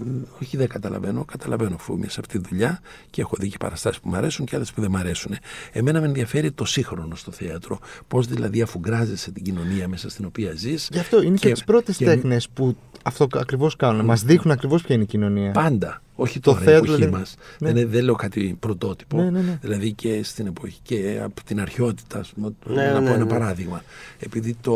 Όχι 0.42 0.58
δεν 0.58 0.68
καταλαβαίνω, 0.68 1.26
καταλαβαίνω 1.26 1.76
αφού 1.76 1.94
είμαι 1.94 2.08
σε 2.08 2.20
αυτή 2.20 2.40
τη 2.40 2.48
δουλειά 2.50 2.80
και 3.10 3.22
έχω 3.22 3.36
δει 3.40 3.50
και 3.50 3.58
παραστάσεις 3.58 4.02
που 4.02 4.10
μου 4.10 4.16
αρέσουν 4.16 4.46
και 4.46 4.56
άλλες 4.56 4.72
που 4.72 4.82
δεν 4.82 4.90
μου 4.92 4.98
αρέσουν. 4.98 5.36
Εμένα 5.72 6.00
με 6.00 6.06
ενδιαφέρει 6.06 6.52
το 6.52 6.66
σύγχρονο 6.66 7.16
στο 7.16 7.32
θέατρο. 7.32 7.80
Πώς 8.08 8.28
δηλαδή 8.28 8.62
αφουγκράζεσαι 8.62 9.32
την 9.32 9.44
κοινωνία 9.44 9.88
μέσα 9.88 10.10
στην 10.10 10.26
οποία 10.26 10.54
ζεις. 10.56 10.90
Γι' 10.92 11.00
αυτό 11.00 11.22
είναι 11.22 11.38
και, 11.38 11.48
και 11.48 11.54
τις 11.54 11.64
πρώτες 11.64 11.98
και... 11.98 12.06
τέχνες 12.06 12.50
που 12.50 12.78
αυτό 13.04 13.28
ακριβώς 13.34 13.76
κάνουν. 13.76 14.06
Μας 14.06 14.24
δείχνουν 14.24 14.54
ακριβώς 14.54 14.82
ποια 14.82 14.96
είναι 14.96 15.04
η 15.04 15.08
κοινωνία. 15.08 15.52
Πάντα. 15.52 16.02
Όχι 16.16 16.40
το 16.40 16.52
τώρα, 16.52 16.64
θέατρο, 16.64 16.84
εποχή 16.84 16.96
δηλαδή... 16.96 17.18
μας. 17.18 17.36
Ναι. 17.60 17.74
Δεν, 17.74 17.90
δεν 17.90 18.04
λέω 18.04 18.16
κάτι 18.16 18.58
πρωτότυπο. 18.60 19.18
Ναι, 19.18 19.30
ναι, 19.30 19.40
ναι, 19.40 19.58
δηλαδή 19.62 19.94
και 19.94 20.24
στην 20.24 20.48
εποχή 20.48 20.80
και 20.84 21.20
από 21.24 21.44
την 21.44 21.60
αρχαιότητα, 21.62 22.26
πούμε, 22.36 22.54
ναι, 22.68 22.92
να 22.92 22.94
πω 22.94 23.00
ναι, 23.00 23.10
ένα 23.10 23.24
ναι. 23.24 23.30
παράδειγμα. 23.30 23.84
Επειδή 24.20 24.56
το 24.62 24.74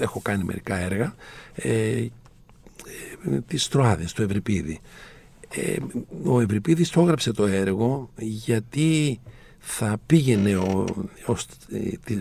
έχω 0.00 0.20
κάνει 0.20 0.44
μερικά 0.44 0.76
έργα 0.76 1.14
ε, 1.54 2.06
τις 3.46 3.68
Τροάδες, 3.68 4.12
του 4.12 4.22
Ευρυπίδη. 4.22 4.80
Ε, 5.50 5.76
ο 6.24 6.40
Ευρυπίδης 6.40 6.90
το 6.90 7.00
έγραψε 7.00 7.32
το 7.32 7.46
έργο 7.46 8.10
γιατί 8.16 9.20
θα 9.58 9.96
πήγαινε 10.06 10.56
ο, 10.56 10.84
ο, 11.26 11.34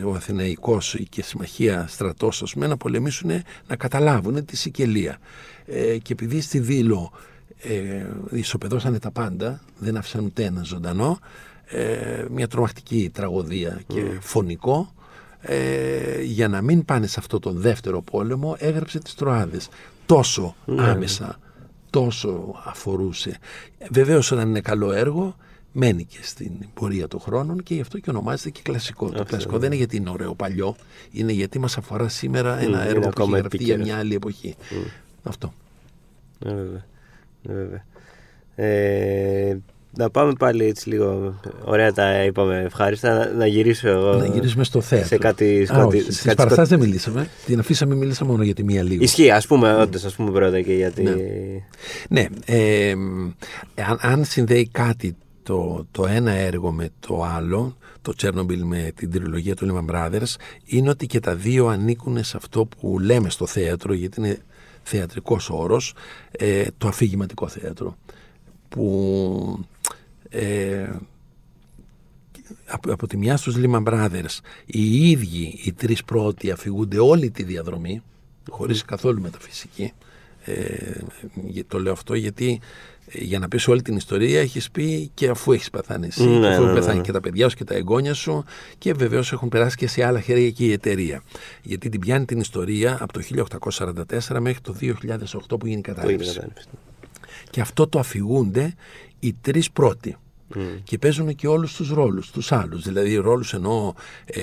ο 0.06 0.14
Αθηναϊκός 0.14 0.98
και 1.10 1.24
Συμμαχία 1.24 1.86
στρατός 1.88 2.42
ας 2.42 2.54
πούμε, 2.54 2.68
να 2.68 2.78
πολεμήσουν 2.78 3.32
να 3.68 3.76
καταλάβουν 3.76 4.46
τη 4.46 4.58
Σικελία. 4.58 5.18
Ε, 5.66 5.98
και 5.98 6.14
επειδή 6.14 6.42
στη 6.42 6.60
Δήλο 6.60 7.12
ε, 7.62 8.06
ισοπεδώσανε 8.32 9.00
τα 9.00 9.12
πάντα, 9.12 9.62
δεν 9.80 9.98
άφησαν 9.98 10.26
ούτε 10.26 10.44
ένα 10.44 10.64
ζωντανό, 10.64 11.20
ε, 11.66 12.26
μια 12.32 12.48
τρομακτική 12.48 13.10
τραγωδία 13.14 13.82
και 13.88 14.04
mm. 14.06 14.18
φωνικό, 14.20 14.94
ε, 15.42 16.22
για 16.22 16.48
να 16.48 16.62
μην 16.62 16.86
πάνε 16.86 17.08
σε 17.08 17.20
αυτό 17.20 17.40
τον 17.40 17.58
δεύτερο 17.58 18.02
πόλεμο 18.02 18.56
έγραψε 18.60 19.00
τις 19.00 19.14
Τροάδες 19.16 19.70
τόσο 20.06 20.56
ναι. 20.66 20.84
άμεσα, 20.90 21.40
τόσο 21.90 22.62
αφορούσε. 22.66 23.38
Βεβαίως 23.92 24.32
όταν 24.32 24.48
είναι 24.48 24.62
καλό 24.62 24.92
έργο, 24.92 25.36
μένει 25.72 26.06
και 26.06 26.18
στην 26.22 26.52
πορεία 26.74 27.08
των 27.08 27.20
χρόνων 27.20 27.64
και 27.64 27.74
γι' 27.74 27.82
αυτό 27.82 28.00
και 28.00 28.10
ονομάζεται 28.10 28.50
και 28.50 28.62
κλασικό. 28.64 29.10
το 29.10 29.24
κλασικό 29.24 29.58
δεν 29.58 29.68
είναι 29.68 29.76
γιατί 29.76 29.96
είναι 29.96 30.10
ωραίο 30.10 30.36
παλιό, 30.36 30.76
είναι 31.12 31.32
γιατί 31.32 31.60
μας 31.60 31.78
αφορά 31.78 32.08
σήμερα 32.10 32.60
ένα 32.60 32.82
έργο 32.82 33.10
που 33.10 33.22
έχει 33.22 33.32
γραφτεί 33.32 33.64
για 33.64 33.78
μια 33.78 33.98
άλλη 33.98 34.16
εποχή. 34.16 34.56
Αυτό. 35.24 35.54
Ναι, 36.40 36.54
βέβαια. 36.54 36.86
Ναι, 37.48 37.54
βέβαια. 37.54 37.86
Ε, 38.56 39.58
να 39.98 40.10
πάμε 40.10 40.34
πάλι 40.40 40.66
έτσι 40.66 40.90
λίγο. 40.90 41.40
Ωραία 41.64 41.94
τα 41.94 42.24
είπαμε. 42.24 42.62
Ευχάριστα. 42.66 43.32
Να, 43.38 43.48
γυρίσω 43.48 43.88
εγώ. 43.88 44.14
Να 44.14 44.26
γυρίσουμε 44.26 44.64
στο 44.64 44.82
θέατρο. 44.82 45.08
Σε 45.08 45.18
κάτι. 45.18 45.68
Α, 45.74 45.84
όχι, 45.86 46.12
στις 46.12 46.34
παραστάσεις 46.34 46.70
δεν 46.70 46.80
μιλήσαμε. 46.80 47.28
Την 47.46 47.60
αφήσαμε, 47.60 47.96
μιλήσαμε 47.96 48.32
μόνο 48.32 48.44
για 48.44 48.54
τη 48.54 48.64
μία 48.64 48.84
λίγο. 48.84 49.04
Ισχύει, 49.04 49.32
ας 49.32 49.48
πούμε, 49.48 49.76
mm. 49.76 49.82
όντως, 49.82 50.04
ας 50.04 50.16
πούμε 50.16 50.32
πρώτα 50.32 50.62
και 50.62 50.74
γιατί. 50.74 51.04
Ναι, 51.04 51.16
ναι 52.10 52.28
ε, 52.46 52.92
αν, 53.90 53.98
αν 54.02 54.26
συνδέει 54.26 54.68
κάτι 54.72 55.16
το, 55.44 55.86
το 55.92 56.06
ένα 56.08 56.32
έργο 56.32 56.72
με 56.72 56.90
το 57.00 57.24
άλλο, 57.24 57.78
το 58.02 58.14
Chernobyl 58.22 58.60
με 58.64 58.92
την 58.96 59.12
τριλογία 59.12 59.56
του 59.56 59.68
Lehman 59.88 59.96
Brothers, 59.96 60.36
είναι 60.66 60.90
ότι 60.90 61.06
και 61.06 61.20
τα 61.20 61.36
δύο 61.36 61.68
ανήκουν 61.68 62.24
σε 62.24 62.38
αυτό 62.38 62.66
που 62.66 63.00
λέμε 63.00 63.30
στο 63.30 63.46
θέατρο, 63.46 63.94
γιατί 63.94 64.20
είναι 64.20 64.38
θεατρικός 64.86 65.50
όρος, 65.50 65.94
ε, 66.32 66.66
το 66.78 66.88
αφηγηματικό 66.88 67.48
θέατρο. 67.48 67.98
Που 68.70 69.66
ε, 70.30 70.90
από, 72.66 72.92
από 72.92 73.08
τη 73.08 73.18
μια 73.18 73.38
στους 73.38 73.56
Lehman 73.58 73.84
Brothers 73.84 74.40
οι 74.66 75.10
ίδιοι 75.10 75.60
οι 75.64 75.74
τρεις 75.74 76.04
πρώτοι 76.04 76.52
αφηγούνται 76.52 77.00
όλη 77.00 77.32
τη 77.32 77.44
διαδρομή 77.44 78.02
χωρίς 78.50 78.86
καθόλου 78.86 79.22
μεταφυσική 79.22 79.94
ε, 80.46 81.64
το 81.68 81.80
λέω 81.80 81.92
αυτό 81.92 82.14
γιατί 82.14 82.60
ε, 82.60 82.60
για 83.12 83.40
να 83.40 83.48
πεις 83.48 83.68
όλη 83.68 83.82
την 83.82 83.96
ιστορία 83.96 84.40
έχεις 84.40 84.72
πει 84.72 85.12
και 85.14 85.30
αφού 85.30 85.52
έχεις 85.52 85.70
πεθάνει 85.70 86.08
εσύ, 86.08 86.28
ναι, 86.28 86.48
αφού 86.48 86.64
ναι, 86.64 86.74
πεθάνει 86.74 86.98
ναι. 86.98 87.04
και 87.04 87.12
τα 87.12 87.20
παιδιά 87.20 87.50
σου 87.50 87.56
και 87.56 87.64
τα 87.64 87.76
εγγόνια 87.76 88.14
σου 88.14 88.44
και 88.78 88.94
βεβαίως 88.94 89.32
έχουν 89.32 89.50
περάσει 89.50 89.76
και 89.76 89.88
σε 89.88 90.06
άλλα 90.06 90.22
χέρια 90.22 90.50
και 90.50 90.66
η 90.66 90.72
εταιρεία. 90.72 91.22
Γιατί 91.62 91.90
την 91.90 92.00
πιάνει 92.00 92.26
την 92.26 92.40
ιστορία 92.40 92.98
από 93.02 93.14
το 93.14 93.22
1844 93.70 94.40
μέχρι 94.40 94.62
το 94.62 94.76
2008 94.82 95.60
που 95.60 95.68
γίνει 95.68 95.80
η 95.80 95.82
κατάληψη. 95.82 96.42
Και 97.50 97.62
αυτό 97.62 97.88
το 97.88 98.00
αφηγούνται 98.00 98.74
οι 99.20 99.36
τρεις 99.42 99.72
πρώτοι. 99.72 100.18
Mm. 100.56 100.60
Και 100.84 100.98
παίζουν 100.98 101.36
και 101.36 101.48
όλους 101.48 101.76
τους 101.76 101.90
ρόλους, 101.90 102.32
τους 102.32 102.52
άλλους. 102.52 102.84
Δηλαδή 102.84 103.16
ρόλους 103.16 103.54
εννοώ 103.54 103.94
ε, 104.26 104.42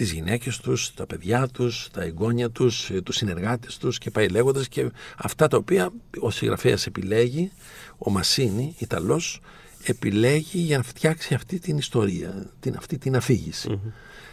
τις 0.00 0.12
γυναίκες 0.12 0.58
τους, 0.58 0.94
τα 0.94 1.06
παιδιά 1.06 1.48
τους, 1.48 1.88
τα 1.92 2.02
εγγόνια 2.02 2.50
τους, 2.50 2.90
ε, 2.90 3.00
τους 3.00 3.16
συνεργάτες 3.16 3.76
τους 3.76 3.98
και 3.98 4.10
πάει 4.10 4.28
λέγοντας 4.28 4.68
και 4.68 4.90
αυτά 5.16 5.48
τα 5.48 5.56
οποία 5.56 5.92
ο 6.20 6.30
συγγραφέας 6.30 6.86
επιλέγει, 6.86 7.52
ο 7.98 8.10
Μασίνη, 8.10 8.74
Ιταλός, 8.78 9.40
επιλέγει 9.82 10.58
για 10.58 10.76
να 10.76 10.82
φτιάξει 10.82 11.34
αυτή 11.34 11.58
την 11.58 11.78
ιστορία, 11.78 12.50
την, 12.60 12.76
αυτή 12.76 12.98
την 12.98 13.16
αφήγηση. 13.16 13.68
Mm-hmm. 13.70 13.92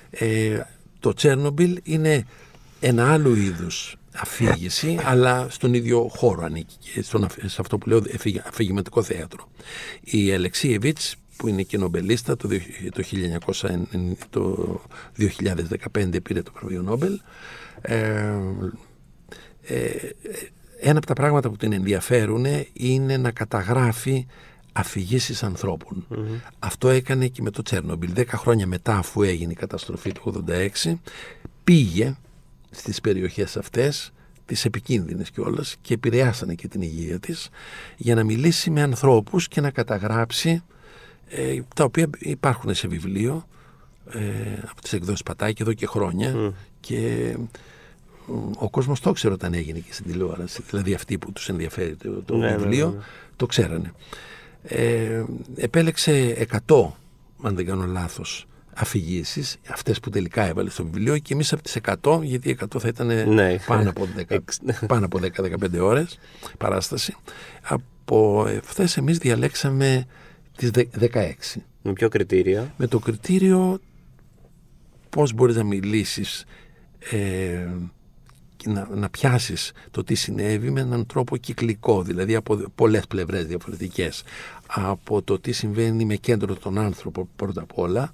Ε, 0.10 0.60
το 1.00 1.14
Τσέρνομπιλ 1.14 1.80
είναι 1.84 2.26
ένα 2.80 3.12
άλλο 3.12 3.36
είδους 3.36 3.96
αφήγηση, 4.14 5.00
αλλά 5.04 5.48
στον 5.50 5.74
ίδιο 5.74 6.08
χώρο 6.08 6.44
ανήκει, 6.44 7.02
στον, 7.02 7.28
σε 7.46 7.58
αυτό 7.60 7.78
που 7.78 7.90
λέω 7.90 8.02
αφηγηματικό 8.46 9.04
θέατρο. 9.04 9.50
Η 10.04 10.34
Αλεξίεβιτς, 10.34 11.16
που 11.38 11.48
είναι 11.48 11.62
και 11.62 11.78
νομπελίστα, 11.78 12.36
το, 12.36 12.48
το, 12.92 13.04
1900, 13.56 13.70
το 14.30 14.82
2015 15.98 16.24
πήρε 16.24 16.42
το 16.42 16.52
βραβείο 16.56 16.82
Νόμπελ, 16.82 17.20
ε, 17.82 18.40
ε, 19.62 19.90
ένα 20.80 20.98
από 20.98 21.08
τα 21.08 21.14
πράγματα 21.14 21.50
που 21.50 21.56
την 21.56 21.74
ενδιαφέρουν 21.74 22.46
είναι 22.74 23.18
να 23.18 23.32
καταγράφει 23.32 24.26
αφηγήσεις 24.72 25.44
ανθρώπων. 25.44 26.08
Αυτό 26.60 26.90
έκανε 26.90 27.28
και 27.28 27.42
με 27.42 27.50
το 27.50 27.62
Τσέρνομπιλ. 27.62 28.14
Δέκα 28.14 28.38
χρόνια 28.38 28.68
μετά 28.68 28.98
αφού 28.98 29.22
έγινε 29.22 29.52
η 29.52 29.56
καταστροφή 29.56 30.12
του 30.12 30.46
86 30.86 30.94
πήγε 31.64 32.16
στις 32.70 33.02
περιοχές 33.02 33.58
αυτές 33.58 34.12
τις 34.46 34.66
επικίνδυνες 34.66 35.30
κιόλας 35.30 35.76
και 35.82 35.94
επηρεάσανε 35.94 36.54
και 36.54 36.68
την 36.68 36.82
υγεία 36.82 37.20
της 37.20 37.50
για 37.98 38.16
να 38.16 38.24
μιλήσει 38.24 38.70
με 38.70 38.82
ανθρώπους 38.82 39.48
και 39.48 39.62
να 39.62 39.72
καταγράψει 39.72 40.64
ε, 41.30 41.60
τα 41.76 41.84
οποία 41.84 42.10
υπάρχουν 42.20 42.74
σε 42.76 42.88
βιβλίο 42.88 43.48
ε, 44.12 44.20
από 44.70 44.82
τις 44.82 44.94
εκδόσεις 44.94 45.24
Πατάκη 45.24 45.62
εδώ 45.62 45.74
και 45.74 45.86
χρόνια 45.86 46.54
και 46.80 47.36
ο 48.58 48.70
κόσμος 48.70 49.00
το 49.00 49.12
ξέρει 49.12 49.34
όταν 49.34 49.54
έγινε 49.54 49.80
και 49.80 49.94
στην 49.94 50.06
τηλεόραση 50.06 50.62
δηλαδή 50.70 50.94
αυτοί 50.94 51.18
που 51.18 51.32
τους 51.32 51.50
ενδιαφέρει 51.50 51.96
το, 51.96 52.22
το 52.26 52.36
Ναι, 52.38 52.50
ναι, 52.50 52.58
βιβλίο 52.58 52.90
ναι, 52.90 52.96
ναι. 52.96 53.02
το 53.36 53.46
ξέρανε 53.46 53.92
ε, 54.64 55.24
επέλεξε 55.56 56.48
100 56.68 56.92
αν 57.42 57.56
δεν 57.56 57.66
κάνω 57.66 57.86
λάθος 57.86 58.48
αφηγήσεις, 58.80 59.58
αυτές 59.70 60.00
που 60.00 60.10
τελικά 60.10 60.46
έβαλε 60.48 60.70
στο 60.70 60.84
βιβλίο 60.84 61.18
και 61.18 61.34
εμείς 61.34 61.54
από 61.54 61.62
τις 61.62 61.78
100, 62.04 62.20
γιατί 62.24 62.58
100 62.62 62.80
θα 62.80 62.88
ήταν 62.88 63.34
Ναι. 63.34 63.56
πάνω 63.66 63.90
από 63.90 64.08
10, 64.30 64.38
πάνω 64.88 65.06
από 65.06 65.20
10-15 65.20 65.80
ώρες 65.80 66.20
παράσταση, 66.58 67.16
από 67.62 68.46
αυτές 68.60 68.98
εμείς 68.98 69.18
διαλέξαμε 69.18 70.06
τις 70.58 70.70
δε- 70.70 70.86
16 71.00 71.62
Με 71.82 71.94
ποιο 71.94 72.10
κριτήριο; 72.10 72.72
με 72.78 72.88
το 72.88 73.00
κριτήριο 73.00 73.80
πώς 75.10 75.34
μπορείς 75.34 75.56
να 75.56 75.64
μιλήσεις 75.64 76.46
ε, 77.12 77.68
και 78.56 78.70
να, 78.70 78.88
να 78.96 79.10
πιάσεις 79.10 79.72
το 79.92 80.04
τι 80.04 80.16
συνέβη 80.16 80.70
με 80.70 80.82
έναν 80.82 81.06
τρόπο 81.06 81.38
κυκλικό, 81.38 82.02
δηλαδή 82.04 82.36
από 82.36 82.56
πολλές 82.76 83.08
πλευρές 83.08 83.46
διαφορετικές. 83.46 84.24
Από 84.68 85.22
το 85.22 85.40
τι 85.40 85.52
συμβαίνει 85.52 86.06
με 86.06 86.16
κέντρο 86.16 86.56
τον 86.56 86.78
άνθρωπο 86.78 87.28
πρώτα 87.36 87.62
απ' 87.62 87.78
όλα, 87.78 88.14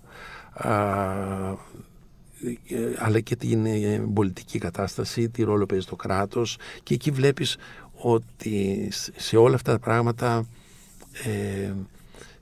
α, 0.54 0.72
ε, 2.68 2.94
αλλά 2.98 3.20
και 3.20 3.36
την 3.36 3.66
ε, 3.66 4.04
πολιτική 4.14 4.60
κατάσταση, 4.60 5.30
τι 5.30 5.44
ρόλο 5.44 5.66
παίζει 5.66 5.86
το 5.86 5.96
κράτος 5.96 6.58
και 6.84 6.94
εκεί 6.94 7.12
βλέπεις 7.12 7.58
ότι 7.94 8.90
σε 9.16 9.38
όλα 9.38 9.56
αυτά 9.56 9.72
τα 9.72 9.80
πράγματα 9.80 10.46
ε, 11.26 11.72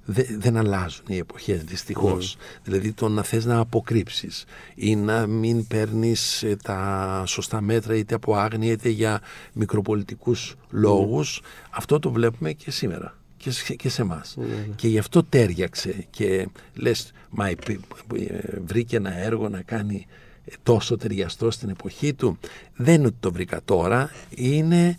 δε- 0.06 0.38
δεν 0.38 0.58
αλλάζουν 0.58 1.06
οι 1.08 1.18
εποχές 1.18 1.64
δυστυχώς. 1.64 2.38
Δηλαδή 2.64 2.92
το 2.94 3.10
να 3.10 3.24
θες 3.24 3.46
να 3.46 3.60
αποκρύψεις 3.60 4.46
ή 4.76 4.96
να 4.96 5.28
μην 5.28 5.68
παίρνεις 5.68 6.44
ε, 6.44 6.56
τα 6.64 7.24
σωστά 7.28 7.62
μέτρα 7.62 7.96
είτε 7.96 8.16
από 8.16 8.36
άγνοια 8.36 8.72
είτε 8.72 8.90
για 8.90 9.22
μικροπολιτικούς 9.54 10.56
λόγους 10.70 11.42
αυτό 11.70 12.00
το 12.00 12.12
βλέπουμε 12.12 12.52
και 12.54 12.72
σήμερα 12.72 13.16
και 13.38 13.52
σε, 13.52 13.74
και 13.74 13.90
σε 13.90 14.02
εμάς. 14.02 14.38
Και 14.76 14.88
γι' 14.88 14.98
αυτό 14.98 15.24
τέριαξε 15.24 16.06
και 16.10 16.48
λες 16.74 17.12
μα 17.30 17.48
επί- 17.48 17.80
ε, 18.16 18.60
βρήκε 18.66 18.96
ένα 18.96 19.18
έργο 19.18 19.50
να 19.50 19.62
κάνει 19.62 20.06
ε, 20.46 20.54
τόσο 20.64 20.98
ταιριαστό 20.98 21.52
στην 21.52 21.70
εποχή 21.70 22.14
του. 22.14 22.38
Δεν 22.76 22.94
είναι 22.94 23.08
ότι 23.08 23.16
το 23.20 23.32
βρήκα 23.32 23.62
τώρα, 23.66 24.10
είναι 24.30 24.98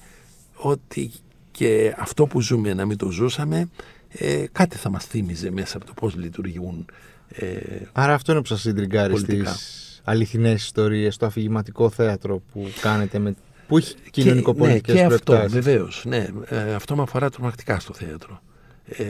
ότι 0.55 1.11
και 1.51 1.95
αυτό 1.99 2.27
που 2.27 2.41
ζούμε 2.41 2.75
να 2.75 2.85
μην 2.87 2.97
το 2.97 3.11
ζούσαμε 3.11 3.69
ε, 4.13 4.45
κάτι 4.53 4.77
θα 4.77 4.91
μας 4.91 5.05
θύμιζε 5.05 5.51
μέσα 5.51 5.77
από 5.77 5.87
το 5.87 5.93
πώς 5.95 6.15
λειτουργούν 6.15 6.85
ε, 7.29 7.57
Άρα 7.93 8.15
αυτό 8.15 8.33
είναι 8.33 8.41
που 8.41 8.47
σας 8.47 8.61
συντριγκάρει 8.61 9.13
Πολιτικά. 9.13 9.53
στις 9.53 10.01
αληθινές 10.05 10.63
ιστορίες, 10.63 11.17
το 11.17 11.27
αφηγηματικό 11.27 11.91
θέατρο 11.91 12.43
που 12.53 12.69
κάνετε 12.81 13.19
με... 13.19 13.35
που 13.69 13.77
έχει 13.79 13.95
και, 13.95 14.01
ναι, 14.03 14.11
κοινωνικοπολιτικές 14.11 14.95
και 14.95 15.03
αυτό 15.05 15.19
προεκτάσεις. 15.25 15.53
βεβαίως 15.65 16.05
ναι, 16.07 16.29
ε, 16.47 16.75
αυτό 16.75 16.97
με 16.97 17.03
αφορά 17.03 17.31
τρομακτικά 17.31 17.81
στο 17.81 17.95
θέατρο 17.95 18.41
ε, 18.85 19.05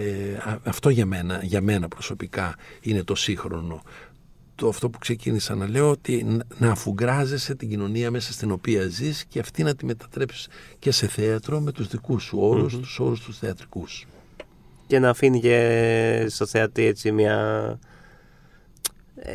α- 0.44 0.58
αυτό 0.64 0.88
για 0.88 1.06
μένα, 1.06 1.40
για 1.42 1.60
μένα 1.60 1.88
προσωπικά 1.88 2.54
είναι 2.80 3.02
το 3.02 3.14
σύγχρονο 3.14 3.82
το 4.54 4.68
αυτό 4.68 4.90
που 4.90 4.98
ξεκίνησα 4.98 5.54
να 5.54 5.68
λέω 5.68 5.90
ότι 5.90 6.24
να- 6.24 6.44
να 6.58 6.70
αφουγκράζεσαι 6.70 7.54
την 7.54 7.68
κοινωνία 7.68 8.10
μέσα 8.10 8.32
στην 8.32 8.50
οποία 8.50 8.86
ζεις 8.88 9.24
και 9.24 9.38
αυτή 9.38 9.62
να 9.62 9.74
τη 9.74 9.84
μετατρέψεις 9.84 10.48
και 10.78 10.90
σε 10.90 11.06
θέατρο 11.06 11.60
με 11.60 11.72
τους 11.72 11.88
δικούς 11.88 12.22
σου 12.22 12.38
όρους, 12.40 12.76
τους 12.78 12.98
όρους 12.98 13.20
τους 13.20 13.38
θεατρικούς. 13.38 14.06
Και 14.92 14.98
να 14.98 15.09
αφήνει 15.09 15.40
και 15.40 16.26
στο 16.28 16.46
θεατή 16.46 16.85
έτσι 16.85 17.12
μια. 17.12 17.38
ε, 19.16 19.31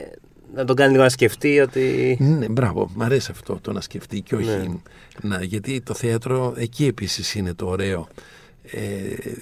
να 0.54 0.66
τον 0.66 0.76
κάνει 0.76 0.92
λίγο 0.92 1.04
να 1.04 1.10
σκεφτεί 1.10 1.60
ότι. 1.60 2.18
Ναι, 2.20 2.50
μπράβο, 2.50 2.90
μ' 2.96 3.02
αρέσει 3.02 3.32
αυτό 3.32 3.60
το 3.62 3.72
να 3.72 3.82
σκεφτεί 3.82 4.22
και 4.22 4.36
όχι 4.36 4.46
Ναι. 4.46 4.66
να, 5.22 5.44
γιατί 5.44 5.82
το 5.82 5.94
θέατρο 5.94 6.54
εκεί 6.58 6.86
επίσης 6.86 7.36
είναι 7.36 7.54
το 7.54 7.68
ωραίο. 7.68 8.08
Ε, 8.72 8.80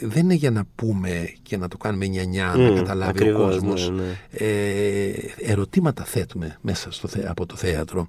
δεν 0.01 0.23
είναι 0.23 0.33
για 0.33 0.51
να 0.51 0.63
πούμε 0.75 1.33
και 1.43 1.57
να 1.57 1.67
το 1.67 1.77
κάνουμε 1.77 2.05
νιανιά, 2.05 2.45
να 2.57 2.71
Μμ, 2.71 2.75
καταλάβει 2.75 3.09
ακριβώς, 3.11 3.55
ο 3.55 3.59
κόσμος. 3.59 3.89
ναι, 3.89 4.01
ναι. 4.03 4.17
Ε, 4.31 5.11
ερωτήματα 5.39 6.03
θέτουμε 6.03 6.57
μέσα 6.61 6.91
στο, 6.91 7.07
θε- 7.07 7.25
από 7.29 7.45
το 7.45 7.55
θέατρο. 7.55 8.07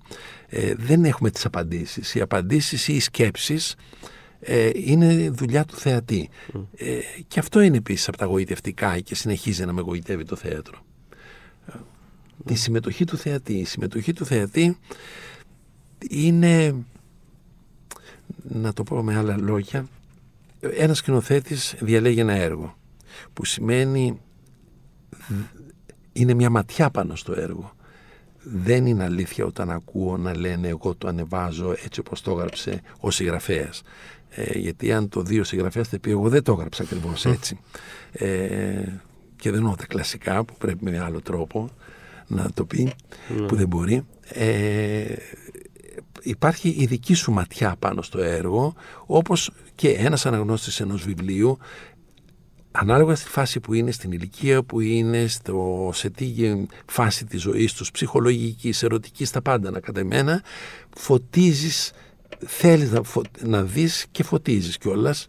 Ε, 0.48 0.74
δεν 0.76 1.04
έχουμε 1.04 1.30
τις 1.30 1.44
απαντήσεις. 1.44 2.14
Οι 2.14 2.20
απαντήσεις 2.20 2.88
ή 2.88 2.94
οι 2.94 3.00
σκέψεις 3.00 3.74
ε, 4.46 4.70
είναι 4.74 5.30
δουλειά 5.30 5.64
του 5.64 5.76
θεατή. 5.76 6.28
Ε, 6.76 6.98
και 7.28 7.38
αυτό 7.38 7.60
είναι 7.60 7.76
επίσης 7.76 8.08
από 8.08 8.16
τα 8.16 8.24
γοητευτικά 8.24 9.00
και 9.00 9.14
συνεχίζει 9.14 9.64
να 9.64 9.72
με 9.72 9.80
γοητεύει 9.80 10.24
το 10.24 10.36
θέατρο. 10.36 10.78
Η 12.48 12.54
συμμετοχή 12.54 13.04
του 13.04 13.16
θεατή. 13.16 13.52
Η 13.52 13.64
συμμετοχή 13.64 14.12
του 14.12 14.24
θεατή 14.24 14.76
είναι, 16.08 16.74
να 18.42 18.72
το 18.72 18.82
πω 18.82 19.02
με 19.02 19.16
άλλα 19.16 19.36
λόγια, 19.36 19.86
ένας 20.60 20.98
σκηνοθέτης 20.98 21.74
διαλέγει 21.80 22.20
ένα 22.20 22.34
έργο 22.34 22.76
που 23.32 23.44
σημαίνει 23.44 24.20
είναι 26.12 26.34
μια 26.34 26.50
ματιά 26.50 26.90
πάνω 26.90 27.16
στο 27.16 27.32
έργο. 27.32 27.74
Δεν 28.42 28.86
είναι 28.86 29.04
αλήθεια 29.04 29.44
όταν 29.44 29.70
ακούω 29.70 30.16
να 30.16 30.36
λένε 30.36 30.68
εγώ 30.68 30.94
το 30.94 31.08
ανεβάζω 31.08 31.74
έτσι 31.84 32.00
όπως 32.00 32.20
το 32.20 32.30
έγραψε 32.30 32.80
ο 33.00 33.10
συγγραφέας. 33.10 33.82
Ε, 34.30 34.58
γιατί 34.58 34.92
αν 34.92 35.08
το 35.08 35.22
δει 35.22 35.40
ο 35.40 35.44
συγγραφέας 35.44 35.88
θα 35.88 35.98
πει 35.98 36.10
εγώ 36.10 36.28
δεν 36.28 36.42
το 36.42 36.52
έγραψα 36.52 36.82
ακριβώς 36.82 37.24
έτσι. 37.24 37.58
Ε, 38.12 38.26
και 39.36 39.50
δεν 39.50 39.58
εννοώ 39.58 39.74
τα 39.74 39.86
κλασικά 39.86 40.44
που 40.44 40.54
πρέπει 40.58 40.84
με 40.90 40.98
άλλο 40.98 41.20
τρόπο 41.20 41.70
να 42.26 42.50
το 42.54 42.64
πει 42.64 42.92
που 43.46 43.56
δεν 43.56 43.68
μπορεί. 43.68 44.06
Ε, 44.28 45.14
υπάρχει 46.22 46.68
η 46.78 46.86
δική 46.86 47.14
σου 47.14 47.32
ματιά 47.32 47.76
πάνω 47.78 48.02
στο 48.02 48.18
έργο 48.18 48.74
όπως 49.06 49.50
και 49.74 49.88
ένας 49.88 50.26
αναγνώστης 50.26 50.80
ενός 50.80 51.04
βιβλίου 51.04 51.58
ανάλογα 52.78 53.14
στη 53.14 53.28
φάση 53.28 53.60
που 53.60 53.74
είναι, 53.74 53.90
στην 53.90 54.12
ηλικία 54.12 54.62
που 54.62 54.80
είναι, 54.80 55.26
στο, 55.26 55.90
σε 55.92 56.10
τι 56.10 56.32
φάση 56.86 57.24
της 57.24 57.40
ζωής 57.40 57.72
τους, 57.72 57.90
ψυχολογικής, 57.90 58.82
ερωτικής, 58.82 59.30
τα 59.30 59.42
πάντα 59.42 59.70
να 59.70 59.80
κατά 59.80 60.00
εμένα, 60.00 60.42
φωτίζεις, 60.96 61.92
θέλεις 62.46 62.90
να, 62.90 63.02
φω, 63.02 63.22
να 63.42 63.62
δεις 63.62 64.06
και 64.10 64.22
φωτίζεις 64.22 64.78
κιόλας 64.78 65.28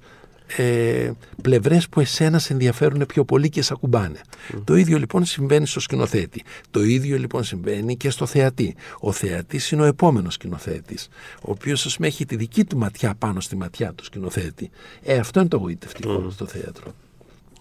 ε, 0.55 1.11
πλευρές 1.41 1.89
που 1.89 1.99
εσένα 1.99 2.39
σε 2.39 2.53
ενδιαφέρουν 2.53 3.05
πιο 3.05 3.25
πολύ 3.25 3.49
και 3.49 3.61
σε 3.61 3.73
ακουμπάνε. 3.73 4.21
Το 4.63 4.75
ίδιο 4.75 4.97
λοιπόν 4.97 5.25
συμβαίνει 5.25 5.67
στο 5.67 5.79
σκηνοθέτη. 5.79 6.43
Το 6.71 6.83
ίδιο 6.83 7.17
λοιπόν 7.17 7.43
συμβαίνει 7.43 7.97
και 7.97 8.09
στο 8.09 8.25
θεατή. 8.25 8.75
Ο 8.99 9.11
θεατής 9.11 9.71
είναι 9.71 9.81
ο 9.81 9.85
επόμενος 9.85 10.33
σκηνοθέτης, 10.33 11.07
ο 11.41 11.51
οποίος 11.51 11.85
ας 11.85 11.95
πούμε 11.95 12.07
έχει 12.07 12.25
τη 12.25 12.35
δική 12.35 12.65
του 12.65 12.77
ματιά 12.77 13.15
πάνω 13.17 13.39
στη 13.39 13.55
ματιά 13.55 13.93
του 13.93 14.03
σκηνοθέτη. 14.03 14.69
Ε, 15.03 15.17
αυτό 15.17 15.39
είναι 15.39 15.49
το 15.49 15.57
γοητευτικό 15.57 16.29
στο 16.29 16.45
θέατρο. 16.45 16.93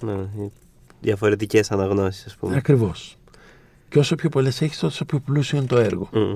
Ναι, 0.01 0.29
Διαφορετικές 1.01 1.71
αναγνώσεις, 1.71 2.27
ας 2.27 2.37
πούμε. 2.37 2.57
Ακριβώς. 2.57 3.17
Και 3.89 3.99
όσο 3.99 4.15
πιο 4.15 4.29
πολλές 4.29 4.61
έχεις, 4.63 4.79
τόσο 4.79 5.05
πιο 5.05 5.19
πλούσιο 5.19 5.59
είναι 5.59 5.67
το 5.67 5.77
έργο. 5.77 6.09
Μμ. 6.13 6.35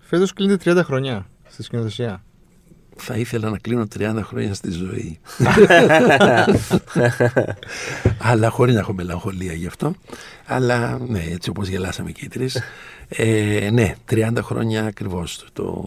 Φέτος 0.00 0.32
κλείνετε 0.32 0.74
30 0.74 0.84
χρονιά 0.84 1.26
στη 1.56 1.64
σκηνοθεσία. 1.64 2.22
Θα 2.96 3.16
ήθελα 3.16 3.50
να 3.50 3.58
κλείνω 3.58 3.86
30 3.98 4.20
χρόνια 4.22 4.54
στη 4.54 4.70
ζωή. 4.70 5.18
Αλλά 8.18 8.48
χωρίς 8.50 8.74
να 8.74 8.80
έχω 8.80 8.92
μελαγχολία 8.92 9.52
γι' 9.52 9.66
αυτό. 9.66 9.94
Αλλά 10.46 10.98
ναι, 11.08 11.22
έτσι 11.30 11.50
όπως 11.50 11.68
γελάσαμε 11.68 12.10
και 12.12 12.24
οι 12.24 12.28
τρεις. 12.28 12.60
Ε, 13.08 13.68
ναι, 13.72 13.94
30 14.10 14.30
χρόνια 14.40 14.84
ακριβώς. 14.84 15.46
Το... 15.52 15.84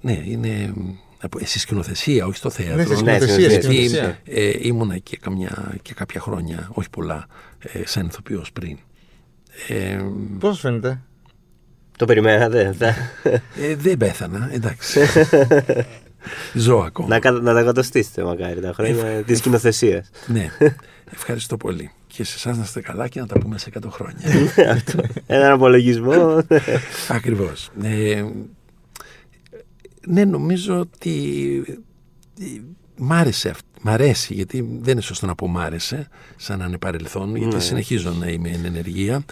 Ναι, 0.00 0.22
είναι 0.24 0.72
από- 1.20 1.38
στη 1.44 1.58
σκηνοθεσία, 1.58 2.26
όχι 2.26 2.36
στο 2.36 2.50
θέατρο. 2.50 2.76
Ναι, 2.76 2.82
στη 2.84 2.90
Ναι, 2.92 2.96
σκηνοθεσία. 3.18 3.50
στη 3.50 3.60
στη 3.62 3.72
Γιατί 3.72 3.88
σκηνοθεσία. 3.88 4.18
ε, 4.24 4.52
ήμουνα 4.60 4.98
και, 4.98 5.16
καμιά, 5.16 5.74
και 5.82 5.94
κάποια 5.94 6.20
χρόνια, 6.20 6.68
όχι 6.72 6.90
πολλά, 6.90 7.26
ε, 7.58 7.86
σαν 7.86 8.06
ηθοποιός 8.06 8.52
πριν. 8.52 8.78
Ε, 9.68 9.98
Πώς 10.38 10.50
σας 10.50 10.60
φαίνεται; 10.60 11.00
Το 12.00 12.06
περιμένατε. 12.06 12.74
θα- 12.78 12.94
ε, 13.62 13.74
δεν 13.76 13.96
πέθανα, 13.96 14.48
εντάξει. 14.52 15.00
Ζω 16.54 16.76
ακόμα. 16.78 17.08
να, 17.08 17.18
κα- 17.18 17.30
να 17.30 17.54
τα 17.54 17.62
κατοστήσετε 17.62 18.22
μακάρι 18.24 18.60
τα 18.60 18.72
χρόνια 18.72 19.22
της 19.26 19.38
σκηνοθεσία. 19.38 20.04
Ναι, 20.26 20.50
ευχαριστώ 21.12 21.56
πολύ. 21.56 21.90
Και 22.06 22.24
σε 22.24 22.34
εσάς 22.36 22.56
να 22.56 22.62
είστε 22.62 22.80
καλά 22.80 23.08
και 23.08 23.20
να 23.20 23.26
τα 23.26 23.38
πούμε 23.38 23.58
σε 23.58 23.70
100 23.80 23.88
χρόνια. 23.90 24.26
Έναν 25.26 25.52
απολογισμό. 25.52 26.42
Ακριβώς. 27.08 27.70
Ε, 27.82 28.24
ναι, 30.06 30.24
νομίζω 30.24 30.78
ότι 30.78 31.62
ε, 32.40 32.44
μ' 33.00 33.12
άρεσε, 33.12 33.48
αυ- 33.48 33.60
Μ' 33.82 33.88
αρέσει, 33.88 34.34
γιατί 34.34 34.60
δεν 34.80 34.92
είναι 34.92 35.00
σωστό 35.00 35.26
να 35.26 35.34
πω 35.34 35.48
μ' 35.48 35.58
άρεσε, 35.58 36.08
σαν 36.36 36.58
να 36.58 36.64
είναι 36.64 36.78
παρελθόν, 36.78 37.36
γιατί 37.36 37.54
Ναι. 37.54 37.60
συνεχίζω 37.60 38.10
να 38.10 38.26
είμαι 38.28 38.48
εν 38.48 38.64
ενεργεία. 38.64 39.24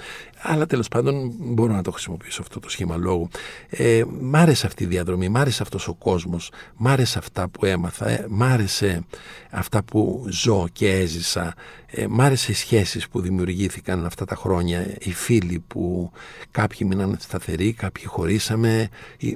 Αλλά 0.43 0.67
τέλος 0.67 0.89
πάντων 0.89 1.33
μπορώ 1.39 1.73
να 1.73 1.83
το 1.83 1.91
χρησιμοποιήσω 1.91 2.43
αυτό 2.43 2.61
το 2.61 2.69
σχήμα 2.69 2.97
λόγου. 2.97 3.29
Ε, 3.69 4.03
μ' 4.21 4.37
άρεσε 4.37 4.67
αυτή 4.67 4.85
η 4.85 4.87
διαδρομή, 4.87 5.29
μ' 5.29 5.37
άρεσε 5.37 5.63
αυτός 5.63 5.89
ο 5.89 5.95
κόσμος, 5.95 6.51
μ' 6.77 6.89
άρεσε 6.89 7.19
αυτά 7.19 7.49
που 7.49 7.65
έμαθα, 7.67 8.09
ε, 8.09 8.27
μ' 8.29 8.43
άρεσε 8.43 9.05
αυτά 9.51 9.83
που 9.83 10.25
ζω 10.31 10.67
και 10.73 10.91
έζησα, 10.91 11.55
ε, 11.87 12.07
μ' 12.07 12.21
άρεσε 12.21 12.51
οι 12.53 12.55
σχέσεις 12.55 13.09
που 13.09 13.21
δημιουργήθηκαν 13.21 14.07
αυτά 14.07 14.25
τα 14.25 14.35
χρόνια, 14.35 14.87
οι 14.99 15.13
φίλοι 15.13 15.65
που 15.67 16.11
κάποιοι 16.51 16.79
μείναν 16.91 17.17
σταθεροί, 17.21 17.73
κάποιοι 17.73 18.05
χωρίσαμε, 18.05 18.89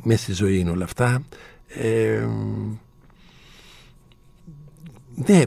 μέσα 0.03 0.23
στη 0.23 0.33
ζωή 0.33 0.59
είναι 0.59 0.71
όλα 0.71 0.85
αυτά. 0.85 1.23
Ε, 1.69 2.27
ναι, 5.15 5.39
ε, 5.39 5.47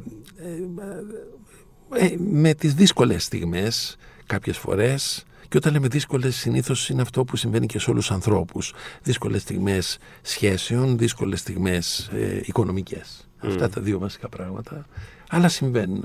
ε, 1.94 2.16
με 2.18 2.54
τις 2.54 2.74
δύσκολες 2.74 3.24
στιγμές 3.24 3.98
κάποιες 4.26 4.58
φορές 4.58 5.26
και 5.48 5.58
όταν 5.58 5.74
λέμε 5.74 5.88
δύσκολες 5.88 6.36
συνήθως 6.36 6.90
είναι 6.90 7.02
αυτό 7.02 7.24
που 7.24 7.36
συμβαίνει 7.36 7.66
και 7.66 7.80
σε 7.80 7.90
όλους 7.90 8.06
τους 8.06 8.16
ανθρώπους. 8.16 8.74
Δύσκολες 9.04 9.42
στιγμές 9.42 9.98
σχέσεων, 10.22 10.98
δύσκολες 10.98 11.40
στιγμές 11.40 12.10
ε, 12.14 12.42
οικονομικές. 12.46 13.28
Αυτά 13.38 13.70
τα 13.70 13.82
δύο 13.82 14.00
βασικά 14.00 14.30
πράγματα. 14.30 14.86
Αλλά 15.30 15.48
συμβαίνουν. 15.48 16.04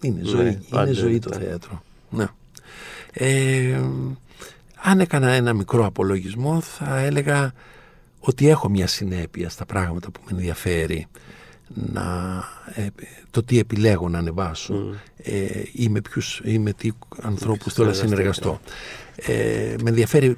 Είναι 0.00 0.20
ζωή, 0.22 0.40
είναι 0.40 0.62
πάντα 0.70 0.92
ζωή 0.92 1.18
το 1.18 1.28
αυτά. 1.32 1.44
θέατρο. 1.44 1.82
Ναι. 2.10 2.26
Ε, 3.12 3.80
αν 4.82 5.00
έκανα 5.00 5.30
ένα 5.30 5.52
μικρό 5.52 5.86
απολογισμό 5.86 6.60
θα 6.60 6.98
έλεγα 6.98 7.52
ότι 8.20 8.48
έχω 8.48 8.68
μια 8.68 8.86
συνέπεια 8.86 9.48
στα 9.48 9.66
πράγματα 9.66 10.10
που 10.10 10.20
με 10.24 10.30
ενδιαφέρει 10.30 11.06
να, 11.74 12.44
ε, 12.74 12.86
το 13.30 13.42
τι 13.42 13.58
επιλέγω 13.58 14.08
να 14.08 14.18
ανεβάσω 14.18 14.94
ε, 15.16 15.62
ή 15.72 15.88
με 15.88 16.00
ποιους 16.00 16.40
ή 16.44 16.58
με 16.58 16.72
τι 16.72 16.90
ανθρώπους 17.22 17.72
θέλω 17.72 17.86
να 17.88 17.94
συνεργαστώ. 17.94 18.60
Ε, 19.16 19.74
με 19.82 19.88
ενδιαφέρει 19.88 20.36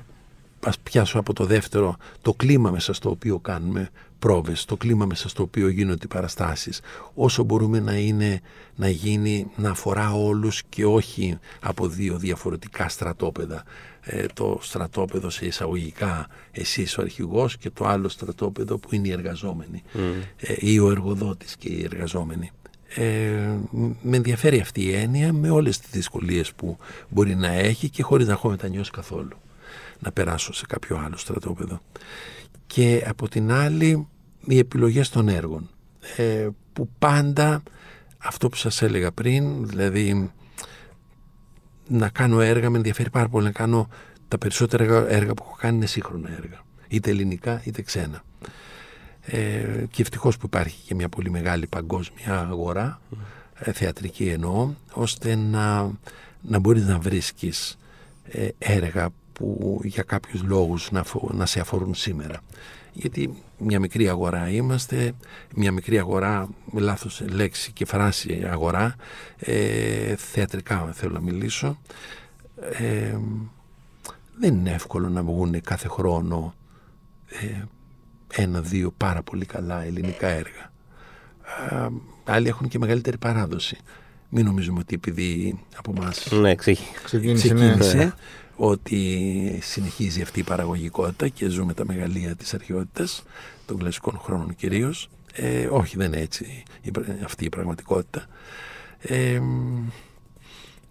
ας 0.65 0.79
πιάσω 0.79 1.19
από 1.19 1.33
το 1.33 1.45
δεύτερο 1.45 1.97
το 2.23 2.35
κλίμα 2.35 2.71
μέσα 2.71 2.93
στο 2.93 3.11
οποίο 3.11 3.39
κάνουμε 3.39 3.91
πρόβες, 4.21 4.65
το 4.65 4.77
κλίμα 4.77 5.05
μέσα 5.07 5.29
στο 5.29 5.43
οποίο 5.43 5.69
γίνονται 5.69 6.05
οι 6.05 6.09
παραστάσεις. 6.09 6.81
Όσο 7.15 7.43
μπορούμε 7.43 7.81
να 7.81 7.97
είναι, 7.99 8.41
να 8.77 8.89
γίνει, 8.89 9.51
να 9.57 9.71
αφορά 9.71 10.13
όλους 10.13 10.63
και 10.69 10.85
όχι 10.85 11.39
από 11.61 11.89
δύο 11.89 12.19
διαφορετικά 12.19 12.89
στρατόπεδα. 12.89 13.65
Ε, 14.01 14.27
το 14.35 14.59
στρατόπεδο 14.63 15.31
σε 15.31 15.47
εισαγωγικά 15.47 16.29
εσείς 16.53 16.99
ο 16.99 17.03
αρχηγός 17.03 17.57
και 17.57 17.71
το 17.71 17.87
άλλο 17.87 18.09
στρατόπεδο 18.09 18.79
που 18.79 18.95
είναι 18.95 19.09
οι 19.09 19.13
εργαζόμενοι 19.13 19.83
ε, 20.37 20.55
ή 20.59 20.79
ο 20.79 20.91
εργοδότης 20.91 21.57
και 21.57 21.69
οι 21.69 21.83
εργαζόμενοι. 21.85 22.51
Ε, 22.95 23.57
μ- 23.71 23.93
με 24.03 24.17
ενδιαφέρει 24.17 24.61
αυτή 24.61 24.83
η 24.83 24.93
έννοια 24.93 25.33
με 25.33 25.51
όλες 25.51 25.79
τις 25.79 25.91
δυσκολίες 25.91 26.53
που 26.53 26.79
μπορεί 27.09 27.35
να 27.35 27.49
έχει 27.49 27.89
και 27.89 28.03
χωρίς 28.03 28.27
να 28.27 28.33
έχω 28.33 28.49
μετανιώσει 28.49 28.91
καθόλου 28.91 29.37
να 29.99 30.13
περάσω 30.13 30.53
σε 30.53 30.67
κάποιο 30.67 30.97
άλλο 31.05 31.17
στρατόπεδο. 31.17 31.81
Και 32.73 33.05
από 33.07 33.29
την 33.29 33.53
άλλη 33.53 34.09
οι 34.47 34.59
επιλογές 34.59 35.09
των 35.09 35.29
έργων. 35.29 35.71
Ε, 36.17 36.49
που 36.73 36.89
πάντα 36.99 37.63
αυτό 38.19 38.49
που 38.49 38.57
σας 38.57 38.83
έλεγα 38.83 39.13
πριν 39.13 39.67
δηλαδή 39.67 40.31
να 41.89 42.09
κάνω 42.09 42.41
έργα 42.41 42.71
με 42.71 42.77
ενδιαφέρει 42.77 43.11
πάρα 43.11 43.29
πολύ 43.29 43.45
να 43.45 43.53
κάνω 43.53 43.89
τα 44.29 44.39
περισσότερα 44.39 44.85
έργα, 44.85 45.09
έργα 45.09 45.35
που 45.35 45.43
έχω 45.47 45.57
κάνει 45.59 45.77
είναι 45.77 45.87
σύγχρονα 45.87 46.31
έργα. 46.31 46.61
Είτε 46.89 47.11
ελληνικά 47.11 47.63
είτε 47.65 47.83
ξένα. 47.83 48.23
Ε, 49.21 49.85
και 49.91 50.03
ευτυχώς 50.03 50.37
που 50.37 50.47
υπάρχει 50.47 50.83
και 50.87 50.95
μια 50.95 51.09
πολύ 51.09 51.31
μεγάλη 51.31 51.67
παγκόσμια 51.67 52.41
αγορά 52.41 53.01
ε, 53.55 53.73
θεατρική 53.73 54.29
εννοώ 54.29 54.75
ώστε 54.93 55.35
να, 55.35 55.91
να 56.41 56.59
μπορείς 56.59 56.87
να 56.87 56.99
βρίσκεις 56.99 57.79
ε, 58.25 58.49
έργα 58.59 59.11
που 59.41 59.81
για 59.85 60.03
κάποιους 60.03 60.43
λόγους 60.43 60.91
να, 60.91 61.03
φο- 61.05 61.31
να 61.33 61.47
σε 61.47 61.61
αφορούν 61.61 61.95
σήμερα 61.95 62.41
γιατί 62.93 63.43
μια 63.59 63.81
μικρή 63.81 64.09
αγορά 64.09 64.51
είμαστε 64.51 65.13
μια 65.55 65.73
μικρή 65.73 65.99
αγορά 65.99 66.49
με 66.71 66.81
λάθος 66.81 67.23
λέξη 67.31 67.73
και 67.73 67.85
φράση 67.85 68.47
αγορά 68.51 68.95
ε, 69.39 70.17
θεατρικά 70.17 70.91
θέλω 70.93 71.13
να 71.13 71.21
μιλήσω 71.21 71.79
ε, 72.79 73.17
δεν 74.39 74.55
είναι 74.55 74.71
εύκολο 74.71 75.09
να 75.09 75.23
βγουν 75.23 75.61
κάθε 75.61 75.89
χρόνο 75.89 76.55
ε, 77.27 77.63
ένα-δύο 78.43 78.91
πάρα 78.97 79.23
πολύ 79.23 79.45
καλά 79.45 79.83
ελληνικά 79.85 80.27
έργα. 80.29 80.73
Α, 81.71 81.89
άλλοι 82.25 82.49
έχουν 82.49 82.69
και 82.69 82.79
μεγαλύτερη 82.79 83.19
παράδοση. 83.19 83.77
Μην 84.29 84.45
νομίζουμε 84.45 84.79
ότι 84.79 84.95
επειδή 84.95 85.59
από 85.77 85.93
εμάς 85.97 86.31
Ναι, 86.31 86.51
εξήγη. 86.51 86.85
Ξεκίνησε, 87.05 87.55
ναι. 87.95 88.13
Ξεκίνησε 88.61 89.59
ότι 89.59 89.59
συνεχίζει 89.63 90.23
αυτή 90.23 90.41
η 90.41 90.43
παραγωγικότητα 90.43 91.29
και 91.29 91.49
ζούμε 91.49 91.75
τα 91.75 91.85
μεγαλεία 91.87 92.35
της 92.37 92.55
αρχαιότητας 92.55 93.23
των 93.67 93.79
κλασικών 93.79 94.19
χρόνων 94.23 94.55
κυρίως. 94.55 95.09
Ε, 95.33 95.67
όχι, 95.71 95.97
δεν 95.97 96.07
είναι 96.07 96.21
έτσι 96.23 96.63
η 96.83 96.91
πρα- 96.91 97.19
αυτή 97.25 97.45
η 97.45 97.49
πραγματικότητα. 97.49 98.27
Ε, 99.01 99.41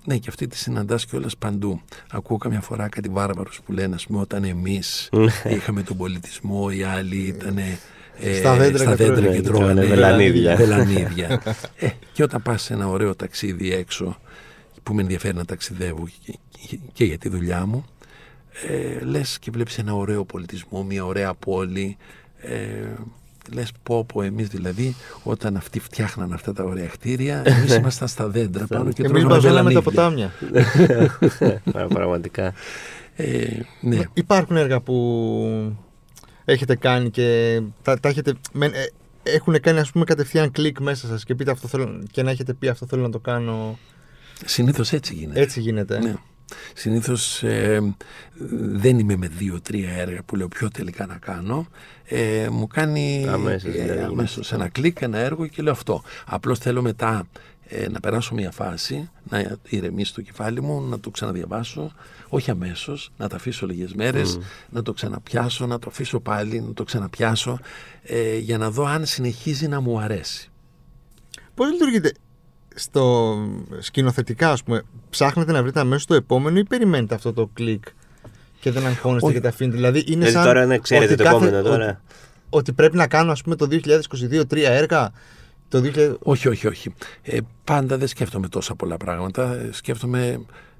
ναι, 0.05 0.17
και 0.17 0.29
αυτή 0.29 0.47
τη 0.47 0.57
συναντάς 0.57 1.05
κιόλας 1.05 1.37
παντού. 1.37 1.81
Ακούω 2.11 2.37
καμιά 2.37 2.61
φορά 2.61 2.89
κάτι 2.89 3.09
βάρβαρους 3.09 3.61
που 3.65 3.71
λένε, 3.71 3.95
ας 3.95 4.05
πούμε, 4.05 4.19
όταν 4.19 4.43
εμείς 4.43 5.09
είχαμε 5.49 5.83
τον 5.83 5.97
πολιτισμό, 5.97 6.67
οι 6.71 6.83
άλλοι 6.83 7.17
ήταν 7.17 7.57
ε, 7.57 8.33
Στα 8.37 8.55
δέντρα 8.55 8.83
και 8.85 8.95
δέντρα 8.95 9.15
τρώγανε. 9.15 9.35
και 9.35 9.41
Τρώγανε 9.41 9.73
τρώγανε 9.81 9.95
βελανίδια. 9.95 10.55
βελανίδια. 10.55 11.41
ε, 11.75 11.87
και 12.13 12.23
όταν 12.23 12.41
πας 12.41 12.61
σε 12.61 12.73
ένα 12.73 12.87
ωραίο 12.87 13.15
ταξίδι 13.15 13.73
έξω, 13.73 14.17
που 14.89 14.95
με 14.95 15.01
ενδιαφέρει 15.01 15.35
να 15.35 15.45
ταξιδεύω 15.45 16.07
και, 16.25 16.33
και- 16.67 16.79
και 16.93 17.03
για 17.05 17.17
τη 17.17 17.29
δουλειά 17.29 17.65
μου, 17.65 17.85
ε, 18.67 18.99
λες 19.05 19.39
και 19.39 19.51
βλέπεις 19.51 19.77
ένα 19.77 19.93
ωραίο 19.95 20.25
πολιτισμό, 20.25 20.83
μια 20.83 21.05
ωραία 21.05 21.33
πόλη, 21.33 21.97
ε, 22.41 22.57
λες 23.53 23.71
πω 23.83 24.05
πω 24.05 24.21
εμείς 24.21 24.47
δηλαδή 24.47 24.95
όταν 25.23 25.55
αυτοί 25.55 25.79
φτιάχναν 25.79 26.33
αυτά 26.33 26.53
τα 26.53 26.63
ωραία 26.63 26.85
κτίρια 26.87 27.41
εμείς 27.45 27.75
ήμασταν 27.81 28.07
στα 28.07 28.27
δέντρα 28.27 28.67
πάνω 28.67 28.91
και 28.91 29.03
Εμείς 29.03 29.21
τρώγαμε 29.23 29.35
μαζεύαμε 29.35 29.73
τα 29.73 29.81
βελανίδια. 29.81 29.81
ποτάμια. 29.81 30.31
Α, 31.83 31.87
Πραγματικά. 31.87 32.53
Ε, 33.15 33.47
ναι. 33.81 33.99
Υπάρχουν 34.13 34.57
έργα 34.57 34.79
που 34.81 35.75
έχετε 36.45 36.75
κάνει 36.75 37.09
και 37.09 37.59
τα, 37.81 37.99
τα 37.99 38.09
έχετε. 38.09 38.33
με- 38.53 38.65
ε, 38.65 38.85
έχουν 39.23 39.59
κάνει 39.59 39.79
ας 39.79 39.91
πούμε 39.91 40.05
κατευθείαν 40.05 40.51
κλικ 40.51 40.79
μέσα 40.79 41.07
σας 41.07 41.23
και, 41.23 41.35
πείτε 41.35 41.51
αυτό 41.51 41.67
θέλω, 41.67 42.01
και 42.11 42.23
να 42.23 42.31
έχετε 42.31 42.53
πει 42.53 42.67
αυτό 42.67 42.85
θέλω 42.85 43.01
να 43.01 43.09
το 43.09 43.19
κάνω. 43.19 43.77
Συνήθως 44.45 44.91
έτσι 44.91 45.13
γίνεται. 45.13 45.39
Έτσι 45.39 45.59
γίνεται. 45.59 45.99
Ναι. 45.99 46.13
Συνήθως 46.73 47.43
ε, 47.43 47.95
δεν 48.59 48.99
είμαι 48.99 49.15
με 49.15 49.27
δύο-τρία 49.27 49.91
έργα 49.91 50.23
που 50.23 50.35
λέω 50.35 50.47
ποιο 50.47 50.69
τελικά 50.69 51.05
να 51.05 51.17
κάνω. 51.17 51.67
Ε, 52.05 52.47
μου 52.51 52.67
κάνει 52.67 53.25
Αμέσως, 53.29 53.75
ε, 53.75 53.81
δηλαδή, 53.81 54.01
αμέσως 54.01 54.51
ένα 54.51 54.67
κλικ, 54.67 55.01
ένα 55.01 55.17
έργο 55.17 55.47
και 55.47 55.61
λέω 55.61 55.73
αυτό. 55.73 56.03
Απλώς 56.25 56.59
θέλω 56.59 56.81
μετά 56.81 57.27
ε, 57.71 57.89
να 57.89 57.99
περάσω 57.99 58.33
μια 58.33 58.51
φάση, 58.51 59.09
να 59.29 59.57
ηρεμήσει 59.69 60.13
το 60.13 60.21
κεφάλι 60.21 60.61
μου, 60.61 60.81
να 60.81 60.99
το 60.99 61.09
ξαναδιαβάσω, 61.09 61.91
όχι 62.29 62.51
αμέσως, 62.51 63.11
να 63.17 63.27
τα 63.27 63.35
αφήσω 63.35 63.65
λίγες 63.65 63.93
μέρες, 63.93 64.39
να 64.69 64.81
το 64.81 64.93
ξαναπιάσω, 64.93 65.65
να 65.65 65.79
το 65.79 65.87
αφήσω 65.89 66.19
πάλι, 66.19 66.61
να 66.61 66.73
το 66.73 66.83
ξαναπιάσω, 66.83 67.59
ε, 68.03 68.37
για 68.37 68.57
να 68.57 68.71
δω 68.71 68.85
αν 68.85 69.05
συνεχίζει 69.05 69.67
να 69.67 69.79
μου 69.79 69.99
αρέσει. 69.99 70.49
Πώς 71.55 71.71
λειτουργείτε; 71.71 72.13
Στο 72.79 73.35
σκηνοθετικά, 73.79 74.51
ας 74.51 74.63
πούμε, 74.63 74.81
ψάχνετε 75.09 75.51
να 75.51 75.61
βρείτε 75.61 75.79
αμέσως 75.79 76.05
το 76.05 76.13
επόμενο 76.13 76.57
ή 76.59 76.63
περιμένετε 76.63 77.15
αυτό 77.15 77.33
το 77.33 77.49
κλικ 77.53 77.83
και 78.59 78.71
δεν 78.71 78.85
αγχώνεστε 78.85 79.25
Όχι. 79.27 79.35
και 79.35 79.41
τα 79.41 79.49
αφήνετε. 79.49 79.75
Δηλαδή 79.75 79.99
είναι 79.99 80.07
Δηλαδή 80.07 80.31
σαν 80.31 80.43
τώρα 80.43 80.65
να 80.65 80.77
ξέρετε 80.77 81.13
ότι 81.13 81.23
το 81.23 81.29
κάθε- 81.29 81.45
επόμενο 81.47 81.61
τώρα. 81.69 81.87
Ότι, 81.87 81.97
ότι 82.49 82.73
πρέπει 82.73 82.95
να 82.97 83.07
κάνω 83.07 83.31
ας 83.31 83.41
πούμε 83.41 83.55
το 83.55 83.67
2022 83.71 84.47
τρία 84.47 84.71
έργα. 84.71 85.11
Το 85.67 85.81
2000... 85.95 86.15
Όχι, 86.19 86.47
όχι, 86.47 86.67
όχι. 86.67 86.93
Ε, 87.21 87.37
πάντα 87.63 87.97
δεν 87.97 88.07
σκέφτομαι 88.07 88.47
τόσα 88.47 88.75
πολλά 88.75 88.97
πράγματα. 88.97 89.55
Ε, 89.55 89.69
Σκέφτομαι 89.71 90.39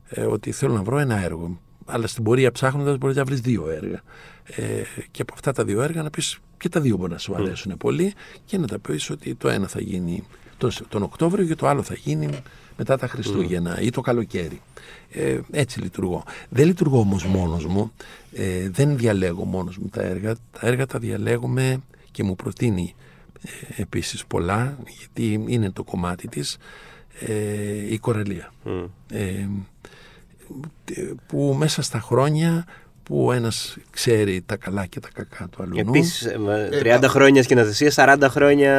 ε, 0.10 0.22
ότι 0.22 0.52
θέλω 0.52 0.74
να 0.74 0.84
βρω 0.84 0.98
ένα 0.98 1.24
έργο. 1.24 1.60
Αλλά 1.86 2.08
στην 2.08 2.24
πορεία 2.24 2.52
ψάχνοντας 2.52 2.98
μπορείς 2.98 3.16
να 3.16 3.24
βρεις 3.24 3.42
δύο 3.42 3.70
έργα. 3.70 4.02
Ε, 4.46 4.64
και 5.12 5.22
από 5.22 5.34
αυτά 5.34 5.52
τα 5.52 5.64
δύο 5.64 5.82
έργα 5.82 6.04
να 6.04 6.10
πεις 6.10 6.38
και 6.58 6.70
τα 6.70 6.80
δύο 6.82 6.98
μπορεί 6.98 7.12
να 7.12 7.18
σου 7.18 7.36
αρέσουν 7.36 7.78
πολύ 7.78 8.14
και 8.46 8.58
να 8.58 8.68
τα 8.68 8.80
πεις 8.80 9.10
ότι 9.10 9.36
το 9.36 9.50
ένα 9.50 9.68
θα 9.68 9.82
γίνει 9.82 10.24
τον, 10.60 10.72
τον 10.90 11.04
Οκτώβριο 11.04 11.46
και 11.46 11.56
το 11.56 11.68
άλλο 11.68 11.84
θα 11.84 11.94
γίνει 11.94 12.30
μετά 12.78 12.98
τα 12.98 13.08
Χριστούγεννα 13.08 13.82
ή 13.82 13.90
το 13.90 14.02
καλοκαίρι. 14.02 14.62
Ε, 15.12 15.40
έτσι 15.52 15.82
λειτουργώ. 15.82 16.24
Δεν 16.50 16.66
λειτουργώ 16.66 17.00
όμως 17.00 17.26
μόνος 17.26 17.66
μου. 17.66 17.92
Ε, 18.34 18.70
δεν 18.70 18.98
διαλέγω 18.98 19.44
μόνος 19.44 19.78
μου 19.78 19.88
τα 19.88 20.02
έργα. 20.02 20.36
Τα 20.36 20.68
έργα 20.68 20.86
τα 20.86 21.00
διαλέγουμε 21.00 21.80
και 22.12 22.24
μου 22.24 22.36
προτείνει 22.36 22.96
ε, 23.42 23.82
επίσης 23.82 24.26
πολλά 24.26 24.78
γιατί 25.00 25.46
είναι 25.48 25.72
το 25.72 25.84
κομμάτι 25.84 26.28
της 26.28 26.58
ε, 27.20 27.94
η 27.94 27.98
κορελία 27.98 28.54
Μμ. 28.64 28.84
ε, 29.12 29.50
που 31.28 31.56
μέσα 31.58 31.82
στα 31.82 32.00
χρόνια 32.00 32.66
που 33.10 33.26
ο 33.26 33.32
ένας 33.32 33.78
ξέρει 33.90 34.42
τα 34.46 34.56
καλά 34.58 34.86
και 34.86 35.00
τα 35.00 35.10
κακά 35.14 35.48
του 35.48 35.64
αλλού. 35.64 35.78
Επίσης, 35.80 36.28
30 36.84 37.04
χρόνια 37.08 37.44
σκηνοθεσία, 37.44 38.18
40 38.22 38.28
χρόνια. 38.30 38.74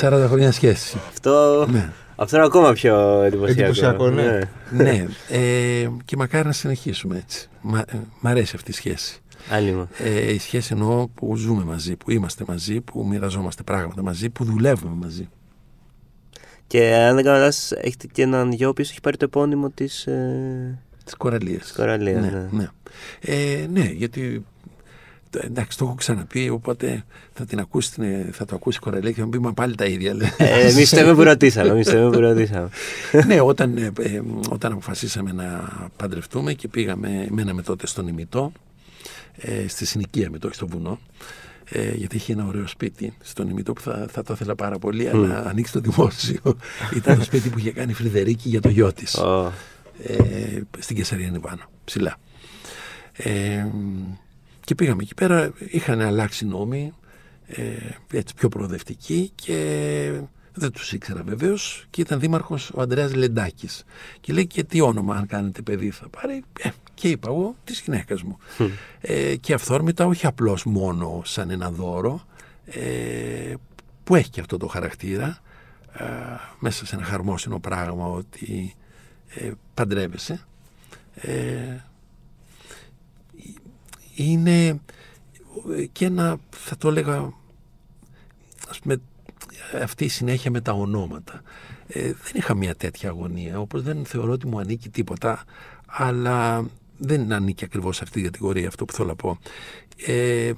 40 0.00 0.26
χρόνια 0.28 0.52
σχέση. 0.52 0.98
Αυτό, 1.08 1.66
Ναι. 1.70 1.92
αυτό 2.16 2.36
είναι 2.36 2.44
ακόμα 2.44 2.72
πιο 2.72 3.22
εντυπωσιακό. 3.22 3.60
Εντυπωσιακό, 3.62 4.10
ναι. 4.10 4.38
ναι, 4.70 5.06
ε, 5.28 5.88
και 6.04 6.16
μακάρι 6.16 6.46
να 6.46 6.52
συνεχίσουμε 6.52 7.16
έτσι. 7.16 7.48
Μα, 7.60 7.78
ε, 7.78 7.96
μ' 8.20 8.26
αρέσει 8.26 8.52
αυτή 8.56 8.70
η 8.70 8.74
σχέση. 8.74 9.18
Άλυμα. 9.50 9.88
Ε, 9.98 10.32
η 10.32 10.38
σχέση 10.38 10.68
εννοώ 10.72 11.08
που 11.08 11.36
ζούμε 11.36 11.64
μαζί, 11.64 11.96
που 11.96 12.10
είμαστε 12.10 12.44
μαζί, 12.48 12.80
που 12.80 13.06
μοιραζόμαστε 13.06 13.62
πράγματα 13.62 14.02
μαζί, 14.02 14.30
που 14.30 14.44
δουλεύουμε 14.44 14.94
μαζί. 15.00 15.28
Και 16.66 16.94
αν 16.94 17.14
δεν 17.14 17.24
κάνω 17.24 17.38
λάθος, 17.38 17.72
έχετε 17.72 18.06
και 18.12 18.22
έναν 18.22 18.52
γιο 18.52 18.66
ο 18.66 18.70
οποίος 18.70 18.90
έχει 18.90 19.00
πάρει 19.00 19.16
το 19.16 19.24
επώνυμο 19.24 19.70
της 19.70 20.06
ε, 20.06 20.78
Της 21.04 21.14
κοραλίας. 21.14 21.62
της 21.62 21.72
κοραλίας. 21.72 22.22
ναι, 22.22 22.30
ναι. 22.30 22.46
ναι. 22.50 22.68
Ε, 23.20 23.66
ναι, 23.72 23.84
γιατί 23.84 24.44
το- 25.30 25.40
εντάξει, 25.44 25.78
το 25.78 25.84
έχω 25.84 25.94
ξαναπεί, 25.94 26.48
οπότε 26.48 27.04
θα, 27.32 27.44
την 27.44 27.58
ακούσει, 27.58 27.92
την- 27.92 28.32
θα 28.32 28.44
το 28.44 28.54
ακούσει 28.54 28.78
η 28.80 28.84
κοραλία 28.84 29.10
και 29.10 29.18
θα 29.18 29.24
μου 29.24 29.30
πει 29.30 29.38
Μα 29.40 29.52
πάλι 29.52 29.74
τα 29.74 29.84
ίδια. 29.84 30.14
λέει. 30.14 30.28
Ε, 30.36 30.68
εμείς 30.68 30.90
το 30.90 31.14
που 31.14 31.22
ρωτήσαμε, 31.22 31.68
εμείς 31.68 31.86
το 31.90 32.10
που 32.12 32.18
ρωτήσαμε. 32.20 32.68
ναι, 33.26 33.40
όταν, 33.40 33.76
ε, 33.76 33.92
ε, 34.00 34.22
όταν 34.48 34.72
αποφασίσαμε 34.72 35.32
να 35.32 35.68
παντρευτούμε 35.96 36.52
και 36.52 36.68
πήγαμε, 36.68 37.26
μέναμε 37.30 37.62
τότε 37.62 37.86
στον 37.86 38.08
ημιτό, 38.08 38.52
ε, 39.36 39.68
στη 39.68 39.86
συνοικία 39.86 40.30
με 40.30 40.38
το, 40.38 40.46
όχι 40.46 40.56
στο 40.56 40.66
βουνό, 40.66 40.98
ε, 41.70 41.90
γιατί 41.94 42.16
είχε 42.16 42.32
ένα 42.32 42.44
ωραίο 42.46 42.66
σπίτι 42.66 43.12
στον 43.22 43.48
ημιτό 43.48 43.72
που 43.72 43.80
θα, 43.80 44.06
θα 44.10 44.22
το 44.22 44.32
ήθελα 44.32 44.54
πάρα 44.54 44.78
πολύ, 44.78 45.08
αλλά 45.08 45.46
ανοίξει 45.46 45.72
το 45.72 45.80
δημόσιο. 45.80 46.40
Ήταν 46.96 47.18
το 47.18 47.24
σπίτι 47.24 47.48
που 47.48 47.58
είχε 47.58 47.70
κάνει 47.72 47.90
η 47.90 47.94
Φρυδερίκη 47.94 48.48
για 48.48 48.60
το 48.60 48.68
γιο 48.68 48.92
της 48.92 49.14
Ω, 49.14 49.52
ε, 50.02 50.60
στην 50.78 50.96
Κεσαρία 50.96 51.30
Νιβάνα, 51.30 51.68
ψηλά. 51.84 52.16
Ε, 53.12 53.66
και 54.60 54.74
πήγαμε 54.74 55.02
εκεί 55.02 55.14
πέρα, 55.14 55.52
είχαν 55.58 56.00
αλλάξει 56.00 56.46
νόμοι, 56.46 56.92
ε, 57.46 57.62
έτσι 58.12 58.34
πιο 58.34 58.48
προοδευτικοί 58.48 59.30
και 59.34 60.20
δεν 60.54 60.72
τους 60.72 60.92
ήξερα 60.92 61.22
βεβαίως 61.22 61.86
και 61.90 62.00
ήταν 62.00 62.20
δήμαρχος 62.20 62.70
ο 62.74 62.80
Ανδρέας 62.80 63.14
Λεντάκης. 63.14 63.84
Και 64.20 64.32
λέει 64.32 64.46
και 64.46 64.64
τι 64.64 64.80
όνομα 64.80 65.16
αν 65.16 65.26
κάνετε 65.26 65.62
παιδί 65.62 65.90
θα 65.90 66.08
πάρει; 66.08 66.42
Ε, 66.60 66.68
και 66.94 67.08
είπα 67.08 67.28
εγώ 67.28 67.56
της 67.64 67.80
γυναίκας 67.80 68.22
μου. 68.22 68.38
Ε, 69.00 69.36
και 69.36 69.54
αυθόρμητα 69.54 70.06
όχι 70.06 70.26
απλώς 70.26 70.64
μόνο 70.64 71.22
σαν 71.24 71.50
ένα 71.50 71.70
δώρο 71.70 72.20
ε, 72.64 73.54
που 74.04 74.14
έχει 74.14 74.30
και 74.30 74.40
αυτό 74.40 74.56
το 74.56 74.66
χαρακτήρα 74.66 75.38
ε, 75.92 76.04
μέσα 76.58 76.86
σε 76.86 76.96
ένα 76.96 77.04
χαρμόσυνο 77.04 77.58
πράγμα 77.58 78.06
ότι 78.06 78.74
ε, 79.28 79.52
παντρεύεσαι. 79.74 80.44
Ε, 81.14 81.76
είναι 84.14 84.80
και 85.92 86.04
ένα, 86.04 86.38
θα 86.50 86.76
το 86.76 86.88
έλεγα, 86.88 87.32
ας 88.68 88.78
πούμε, 88.78 89.00
αυτή 89.82 90.04
η 90.04 90.08
συνέχεια 90.08 90.50
με 90.50 90.60
τα 90.60 90.72
ονόματα. 90.72 91.42
Ε, 91.86 92.02
δεν 92.02 92.32
είχα 92.34 92.54
μια 92.54 92.74
τέτοια 92.74 93.08
αγωνία, 93.08 93.60
όπως 93.60 93.82
δεν 93.82 94.04
θεωρώ 94.04 94.32
ότι 94.32 94.46
μου 94.46 94.58
ανήκει 94.58 94.88
τίποτα, 94.88 95.44
αλλά 95.86 96.66
δεν 96.98 97.32
ανήκει 97.32 97.64
ακριβώς 97.64 97.96
σε 97.96 98.02
αυτή 98.04 98.14
την 98.14 98.30
κατηγορία 98.30 98.68
αυτό 98.68 98.84
που 98.84 98.92
θέλω 98.92 99.08
να 99.08 99.14
πω. 99.16 99.38
Ε, 100.06 100.52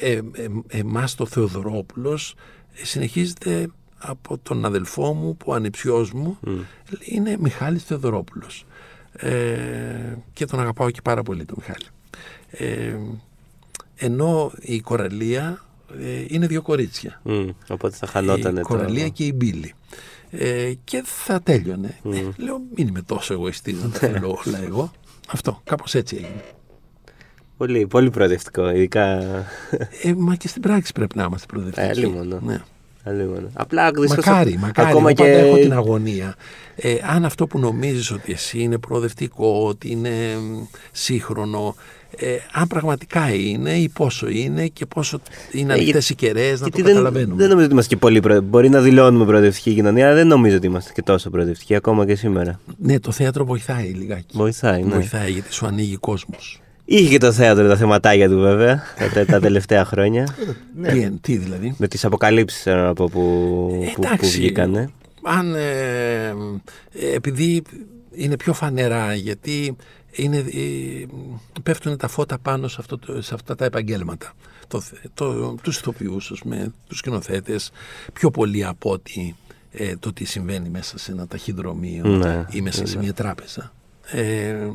ε, 0.00 0.20
ε, 0.32 0.48
εμάς 0.68 1.14
το 1.14 1.26
Θεοδωρόπουλος 1.26 2.34
συνεχίζεται 2.72 3.68
από 4.02 4.38
τον 4.38 4.64
αδελφό 4.64 5.12
μου 5.14 5.36
που 5.36 5.46
ο 5.48 5.54
ανιψιός 5.54 6.12
μου 6.12 6.38
είναι 7.00 7.36
Μιχάλης 7.40 7.84
Θεοδωρόπουλος. 7.84 8.66
Ε, 9.12 10.16
και 10.32 10.44
τον 10.44 10.60
αγαπάω 10.60 10.90
και 10.90 11.00
πάρα 11.02 11.22
πολύ 11.22 11.44
τον 11.44 11.56
Μιχάλη. 11.58 11.86
Ε, 12.50 12.96
ενώ 13.96 14.52
η 14.60 14.80
Κοραλία 14.80 15.64
ε, 16.00 16.24
είναι 16.26 16.46
δύο 16.46 16.62
κορίτσια. 16.62 17.20
Μ, 17.22 17.48
οπότε 17.68 17.96
θα 17.96 18.06
χανότανε 18.06 18.58
η 18.58 18.62
το... 18.62 18.68
Κοραλία 18.68 19.08
και 19.08 19.24
η 19.24 19.32
Μπίλη. 19.34 19.74
Ε, 20.30 20.72
και 20.84 21.02
θα 21.04 21.40
τέλειωνε. 21.40 21.98
Ε, 22.12 22.22
λέω 22.36 22.60
μην 22.74 22.88
είμαι 22.88 23.02
τόσο 23.02 23.32
εγωιστής 23.32 23.82
να 23.82 23.88
τα 23.88 23.98
θέλω 23.98 24.38
όλα 24.46 24.62
εγώ. 24.62 24.92
Αυτό 25.28 25.60
κάπως 25.64 25.94
έτσι 25.94 26.16
έγινε. 26.16 26.44
Πολύ, 27.56 27.86
πολύ 27.86 28.10
προοδευτικό, 28.10 28.70
ειδικά... 28.70 29.18
ε, 30.02 30.14
μα 30.16 30.36
και 30.36 30.48
στην 30.48 30.62
πράξη 30.62 30.92
πρέπει 30.92 31.16
να 31.16 31.24
είμαστε 31.24 31.46
προοδευτικοί. 31.46 31.88
Ε, 31.88 31.94
λίμωνο. 31.94 32.40
ναι. 32.40 32.62
Αλλήμον. 33.04 33.50
Απλά 33.52 33.90
δυστυχώς, 33.90 34.26
Μακάρι, 34.26 34.58
μακάρι. 34.58 34.88
Ακόμα 34.88 35.08
Εγώ 35.10 35.16
και... 35.16 35.22
πάντα 35.22 35.46
έχω 35.46 35.56
την 35.56 35.72
αγωνία. 35.72 36.34
Ε, 36.76 36.94
αν 37.14 37.24
αυτό 37.24 37.46
που 37.46 37.58
νομίζεις 37.58 38.10
ότι 38.10 38.32
εσύ 38.32 38.58
είναι 38.58 38.78
προοδευτικό, 38.78 39.64
ότι 39.68 39.90
είναι 39.90 40.10
μ, 40.40 40.62
σύγχρονο, 40.92 41.74
ε, 42.16 42.36
αν 42.52 42.66
πραγματικά 42.66 43.34
είναι 43.34 43.70
ή 43.72 43.88
πόσο 43.88 44.28
είναι 44.28 44.66
και 44.66 44.86
πόσο 44.86 45.20
είναι 45.52 45.72
Ε, 45.72 45.76
ανοιχτές 45.76 46.06
για- 46.06 46.16
οι 46.18 46.26
κεραίες, 46.26 46.50
να 46.52 46.56
το 46.58 46.62
Γιατί 46.64 46.82
δεν, 46.82 46.92
καταλαβαίνουμε. 46.92 47.34
δεν 47.36 47.46
νομίζω 47.48 47.64
ότι 47.64 47.72
είμαστε 47.72 47.94
και 47.94 48.00
πολύ 48.00 48.20
προοδευτικοί. 48.20 48.50
Μπορεί 48.50 48.68
να 48.68 48.80
δηλώνουμε 48.80 49.24
προοδευτική 49.24 49.74
κοινωνία, 49.74 50.06
αλλά 50.06 50.14
δεν 50.14 50.26
νομίζω 50.26 50.56
ότι 50.56 50.66
είμαστε 50.66 50.92
και 50.94 51.02
τόσο 51.02 51.30
προοδευτικοί 51.30 51.74
ακόμα 51.74 52.06
και 52.06 52.14
σήμερα. 52.14 52.60
Ναι, 52.78 53.00
το 53.00 53.12
θέατρο 53.12 53.44
βοηθάει 53.44 53.86
λιγάκι. 53.88 54.26
Βοηθάει, 54.32 54.82
ναι. 54.82 54.94
Βοηθάει 54.94 55.30
γιατί 55.32 55.52
σου 55.52 55.66
ανοίγει 55.66 55.96
κόσμος. 55.96 56.60
Είχε 56.96 57.08
και 57.08 57.18
το 57.18 57.32
θέατρο 57.32 57.68
τα 57.68 57.76
θεματάκια 57.76 58.28
του 58.28 58.38
βέβαια 58.38 58.82
τα, 59.14 59.24
τα 59.24 59.40
τελευταία 59.40 59.84
χρόνια. 59.84 60.36
Τι, 60.82 61.00
εν- 61.00 61.18
τι 61.20 61.36
δηλαδή; 61.36 61.74
με 61.78 61.88
τις 61.88 62.04
αποκαλύψεις 62.04 62.62
θέλω 62.62 62.82
να 62.82 62.92
πω, 62.94 63.04
που, 63.04 63.10
που, 63.84 63.92
που 63.94 64.02
Εντάξει. 64.04 64.30
βγήκανε. 64.38 64.88
Αν, 65.22 65.54
ε, 65.54 66.26
ε, 66.26 67.14
επειδή 67.14 67.62
είναι 68.14 68.36
πιο 68.36 68.52
φανερά, 68.52 69.14
γιατί 69.14 69.76
είναι, 70.12 70.36
ε, 70.36 71.06
πέφτουν 71.62 71.96
τα 71.96 72.08
φώτα 72.08 72.38
πάνω 72.38 72.68
σε, 72.68 72.76
αυτό, 72.80 72.98
το- 72.98 73.22
σε 73.22 73.34
αυτά 73.34 73.54
τα 73.54 73.64
επαγγέλματα. 73.64 74.32
Το, 74.68 74.80
θε- 74.80 74.98
το, 75.14 75.54
τους 75.62 75.78
ηθοποιούς, 75.78 76.30
ας 76.30 76.38
πούμε, 76.38 76.72
τους 76.88 76.98
σκηνοθέτες, 76.98 77.70
πιο 78.12 78.30
πολύ 78.30 78.64
από 78.64 78.90
ότι 78.90 79.36
ε, 79.72 79.96
το 79.96 80.12
τι 80.12 80.24
συμβαίνει 80.24 80.68
μέσα 80.68 80.98
σε 80.98 81.12
ένα 81.12 81.26
ταχυδρομείο 81.26 82.04
Ναι, 82.06 82.44
ή 82.50 82.60
μέσα 82.60 82.86
σε 82.86 82.98
μια 82.98 83.12
τράπεζα. 83.12 83.72
Ε, 84.12 84.68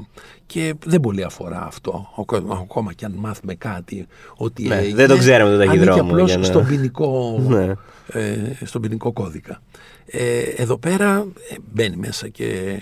και 0.46 0.74
δεν 0.86 1.00
πολύ 1.00 1.24
αφορά 1.24 1.66
αυτό, 1.66 2.08
ο 2.16 2.26
κόσμος, 2.26 2.60
ακόμα 2.60 2.94
και 2.94 3.06
αν 3.06 3.12
μάθουμε 3.18 3.56
κάτι 3.56 4.08
ότι 4.36 4.68
Ναι, 4.68 4.76
έγινε, 4.76 4.96
δεν 4.96 5.08
το 5.08 5.18
ξέραμε 5.18 5.50
το 5.50 5.56
ανήκει 5.62 5.78
ταχυδρόμο, 5.86 6.10
απλώς 6.12 6.30
για 6.30 6.38
να- 6.38 6.44
στον 6.46 6.66
ποινικό 6.66 7.38
Ναι. 7.50 7.74
ε, 8.08 8.52
στον 8.64 8.82
ποινικό 8.82 9.12
κώδικα. 9.14 9.62
Ε, 10.06 10.40
εδώ 10.40 10.78
πέρα 10.78 11.26
ε, 11.50 11.56
μπαίνει 11.74 11.96
μέσα 11.96 12.28
και 12.28 12.82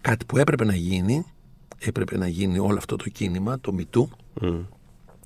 κάτι 0.00 0.24
που 0.24 0.38
έπρεπε 0.38 0.64
να 0.64 0.74
γίνει, 0.74 1.24
έπρεπε 1.78 2.16
να 2.16 2.28
γίνει 2.28 2.58
όλο 2.58 2.76
αυτό 2.78 2.96
το 2.96 3.08
κίνημα, 3.08 3.60
το 3.60 3.72
μητού. 3.72 4.08
Μμ. 4.40 4.58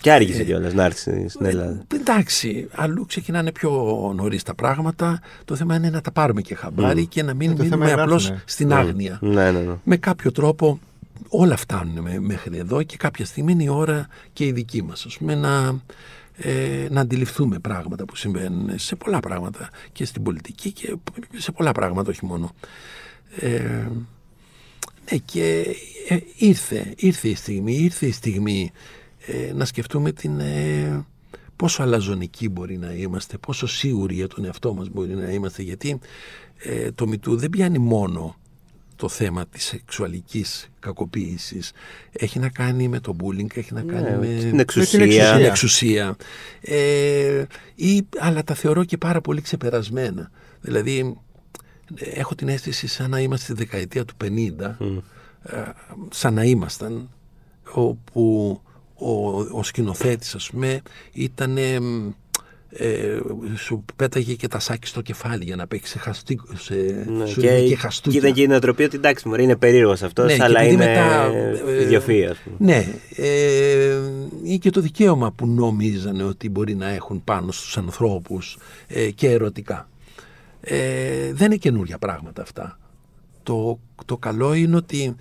Και 0.06 0.12
άργησε 0.12 0.44
κιόλας 0.44 0.74
να 0.74 0.84
έρθει 0.84 1.28
στην 1.28 1.46
Ελλάδα. 1.46 1.84
Ε, 1.92 1.96
εντάξει, 1.96 2.68
αλλού 2.72 3.06
ξεκινάνε 3.06 3.52
πιο 3.52 3.70
νωρίς 4.16 4.42
τα 4.42 4.54
πράγματα. 4.54 5.20
Το 5.44 5.54
θέμα 5.56 5.74
είναι 5.76 5.90
να 5.90 6.00
τα 6.00 6.10
πάρουμε 6.12 6.40
και 6.40 6.54
χαμπάρι 6.54 7.06
και 7.06 7.22
να 7.22 7.34
μην 7.34 7.50
Ε, 7.50 7.54
το 7.54 7.62
θέμα 7.62 7.68
μείνουμε 7.76 7.86
είναι 7.86 7.96
να 7.96 8.02
απλώς 8.02 8.22
έρθουνε. 8.24 8.42
στην 8.46 8.72
άγνοια. 8.72 9.18
Ναι, 9.22 9.50
ναι, 9.50 9.60
ναι. 9.60 9.74
Με 9.84 9.96
κάποιο 9.96 10.32
τρόπο 10.32 10.78
όλα 11.28 11.56
φτάνουν 11.56 11.98
με- 12.00 12.18
μέχρι 12.20 12.56
εδώ 12.58 12.82
και 12.82 12.96
κάποια 12.96 13.24
στιγμή 13.24 13.52
είναι 13.52 13.62
η 13.62 13.68
ώρα 13.68 14.08
και 14.32 14.44
η 14.46 14.52
δική 14.52 14.82
μας 14.82 15.04
ας 15.06 15.18
πούμε, 15.18 15.34
να, 15.34 15.80
ε, 16.36 16.86
να 16.90 17.00
αντιληφθούμε 17.00 17.58
πράγματα 17.58 18.04
που 18.04 18.16
συμβαίνουν 18.16 18.70
σε 18.78 18.96
πολλά 18.96 19.20
πράγματα 19.20 19.70
και 19.92 20.04
στην 20.04 20.22
πολιτική 20.22 20.72
και 20.72 20.94
σε 21.36 21.52
πολλά 21.52 21.72
πράγματα 21.72 22.10
όχι 22.10 22.24
μόνο. 22.26 22.50
Ε, 23.40 23.48
ναι 25.10 25.16
και 25.24 25.64
ε, 26.08 26.16
ήρθε, 26.36 26.92
ήρθε 26.96 27.28
η 27.28 27.34
στιγμή, 27.34 27.74
ήρθε 27.74 28.06
η 28.06 28.12
στιγμή 28.12 28.70
ε, 29.26 29.52
να 29.52 29.64
σκεφτούμε 29.64 30.12
την, 30.12 30.40
ε, 30.40 31.04
πόσο 31.56 31.82
αλαζονικοί 31.82 32.48
μπορεί 32.48 32.78
να 32.78 32.92
είμαστε, 32.92 33.38
πόσο 33.38 33.66
σίγουροι 33.66 34.14
για 34.14 34.28
τον 34.28 34.44
εαυτό 34.44 34.74
μας 34.74 34.88
μπορεί 34.88 35.14
να 35.14 35.30
είμαστε 35.30 35.62
γιατί 35.62 35.98
ε, 36.58 36.92
το 36.92 37.06
μητού 37.06 37.36
δεν 37.36 37.50
πιάνει 37.50 37.78
μόνο 37.78 38.36
το 38.96 39.08
θέμα 39.08 39.46
της 39.46 39.64
σεξουαλικής 39.64 40.70
κακοποίησης 40.78 41.72
έχει 42.12 42.38
να 42.38 42.48
κάνει 42.48 42.88
με 42.88 43.00
το 43.00 43.16
bullying, 43.22 43.56
έχει 43.56 43.74
να 43.74 43.82
κάνει 43.82 44.10
Ναι, 44.10 44.16
με, 44.16 44.26
την 44.26 44.54
με 44.54 44.60
εξουσία. 44.60 44.98
την 44.98 45.10
εξουσία. 45.10 45.46
εξουσία. 45.46 46.16
Ε, 46.60 47.44
ή, 47.74 48.06
αλλά 48.18 48.44
τα 48.44 48.54
θεωρώ 48.54 48.84
και 48.84 48.96
πάρα 48.96 49.20
πολύ 49.20 49.40
ξεπερασμένα. 49.40 50.30
Δηλαδή, 50.60 51.16
ε, 51.94 52.10
έχω 52.10 52.34
την 52.34 52.48
αίσθηση 52.48 52.86
σαν 52.86 53.10
να 53.10 53.20
είμαστε 53.20 53.44
στη 53.44 53.54
δεκαετία 53.64 54.04
του 54.04 54.14
50, 54.24 54.76
ε, 55.42 55.62
σαν 56.10 56.34
να 56.34 56.42
ήμασταν, 56.44 57.10
όπου 57.72 58.60
ο, 58.98 59.40
ο 59.58 59.62
σκηνοθέτης, 59.62 60.34
ας 60.34 60.50
πούμε, 60.50 60.82
ήταν... 61.12 61.56
Ε, 62.78 63.18
σου 63.56 63.84
πέταγε 63.96 64.34
και 64.34 64.48
τα 64.48 64.58
σάκι 64.58 64.86
στο 64.86 65.00
κεφάλι 65.00 65.44
για 65.44 65.56
να 65.56 65.66
παίξει 65.66 65.98
χαστί, 65.98 66.40
σε, 66.54 66.74
Ναι, 67.06 67.26
σου 67.26 67.40
και, 67.40 67.48
έδινε 67.48 67.62
και 67.62 67.68
και 67.68 67.76
χαστούκια. 67.76 68.18
ήταν 68.20 68.32
και 68.32 68.42
η 68.42 68.46
νοοτροπία 68.46 68.86
ότι 68.86 68.96
εντάξει, 68.96 69.28
μωρέ, 69.28 69.42
είναι 69.42 69.56
περίεργος 69.56 70.02
αυτός, 70.02 70.26
Ναι, 70.26 70.36
και 70.36 70.42
αλλά 70.42 70.60
επειδή 70.60 70.74
είναι 70.74 70.86
μετά, 70.86 71.24
ε, 71.26 71.88
ιδιοφυΐα, 71.88 72.28
ας 72.30 72.36
πούμε. 72.38 72.56
Ναι, 72.58 72.86
ε, 73.16 73.98
ή 74.42 74.58
και 74.58 74.70
το 74.70 74.80
δικαίωμα 74.80 75.32
που 75.32 75.46
νομίζανε 75.46 76.22
ότι 76.22 76.50
μπορεί 76.50 76.74
να 76.74 76.88
έχουν 76.88 77.24
πάνω 77.24 77.52
στους 77.52 77.76
ανθρώπους 77.76 78.58
ε, 78.86 79.10
και 79.10 79.30
ερωτικά. 79.30 79.88
Ε, 80.60 81.32
δεν 81.32 81.46
είναι 81.46 81.56
καινούργια 81.56 81.98
πράγματα 81.98 82.42
αυτά. 82.42 82.78
Το, 83.42 83.78
το 84.04 84.16
καλό 84.16 84.54
είναι 84.54 84.76
ότι 84.76 85.14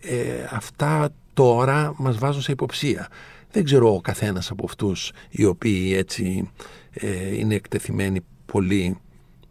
ε, 0.00 0.16
αυτά 0.50 1.10
τώρα 1.40 1.94
μας 1.96 2.18
βάζουν 2.18 2.42
σε 2.42 2.52
υποψία. 2.52 3.08
δεν 3.52 3.64
ξέρω 3.64 3.94
ο 3.94 4.00
καθένας 4.00 4.50
από 4.50 4.64
αυτούς 4.64 5.12
οι 5.30 5.44
οποίοι 5.44 5.94
έτσι 5.96 6.50
ε, 6.92 7.36
είναι 7.36 7.54
εκτεθειμένοι 7.54 8.20
πολύ 8.46 8.96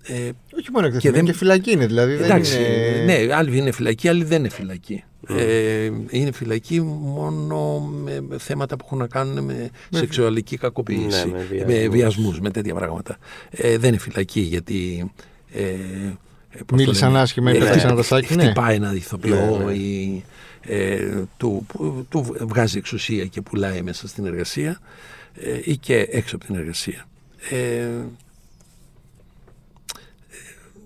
ε, 0.04 0.14
Όχι 0.58 0.72
μόνο 0.74 0.86
εκτεθειμένοι, 0.86 1.00
και, 1.00 1.12
δεν... 1.12 1.26
και 1.26 1.34
φυλακή 1.34 1.72
είναι 1.72 1.86
δηλαδή. 1.86 2.14
Εντάξει, 2.14 2.58
δεν 2.58 3.02
είναι... 3.02 3.26
ναι, 3.26 3.34
άλλοι 3.34 3.58
είναι 3.58 3.72
φυλακή, 3.72 4.08
άλλοι 4.08 4.24
δεν 4.24 4.40
είναι 4.40 4.50
φυλακή. 4.50 5.04
Ε, 5.28 5.92
είναι 6.10 6.32
φυλακή 6.32 6.82
μόνο 6.82 7.80
με 7.80 8.38
θέματα 8.38 8.76
που 8.76 8.84
έχουν 8.86 8.98
να 8.98 9.08
κάνουν 9.08 9.44
με, 9.44 9.70
σεξουαλική 9.90 10.58
κακοποίηση, 10.58 11.28
ναι, 11.28 11.64
με, 11.66 11.74
με 11.74 11.88
βιασμούς, 11.88 12.40
με 12.40 12.52
τέτοια 12.52 12.74
πράγματα. 12.74 13.18
Ε, 13.50 13.78
δεν 13.78 13.90
είναι 13.90 14.00
φυλακή 14.00 14.40
γιατί... 14.40 15.12
Ε, 15.54 15.62
ε 15.62 16.62
Μίλησαν 16.74 17.16
άσχημα 17.16 17.54
ή 17.54 17.56
ε, 17.56 17.60
πέφτησαν 17.60 17.96
τα 17.96 18.04
σάκια. 18.04 18.36
Ναι. 18.36 18.44
Χτυπάει 18.44 18.76
ένα 18.76 18.94
ηθοποιό 18.96 19.58
ναι, 19.58 19.66
ναι. 19.66 19.72
ή 19.72 20.24
ε, 20.70 21.24
του, 21.38 21.65
του 22.09 22.36
βγάζει 22.39 22.78
εξουσία 22.78 23.26
και 23.26 23.41
πουλάει 23.41 23.82
μέσα 23.82 24.07
στην 24.07 24.26
εργασία 24.26 24.80
ε, 25.34 25.59
ή 25.63 25.78
και 25.78 26.07
έξω 26.11 26.36
από 26.36 26.45
την 26.45 26.55
εργασία. 26.55 27.05
Ε, 27.49 27.88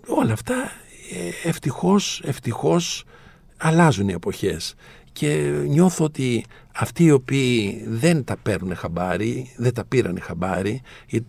όλα 0.07 0.33
αυτά 0.33 0.55
ε, 1.43 1.47
ευτυχώς, 1.49 2.21
ευτυχώς 2.25 3.05
αλλάζουν 3.57 4.09
οι 4.09 4.13
εποχές 4.13 4.75
και 5.11 5.35
νιώθω 5.67 6.05
ότι 6.05 6.45
αυτοί 6.75 7.03
οι 7.03 7.11
οποίοι 7.11 7.85
δεν 7.87 8.23
τα 8.23 8.37
παίρνουν 8.37 8.75
χαμπάρι, 8.75 9.53
δεν 9.57 9.73
τα 9.73 9.85
πήραν 9.85 10.19
χαμπάρι, 10.21 10.81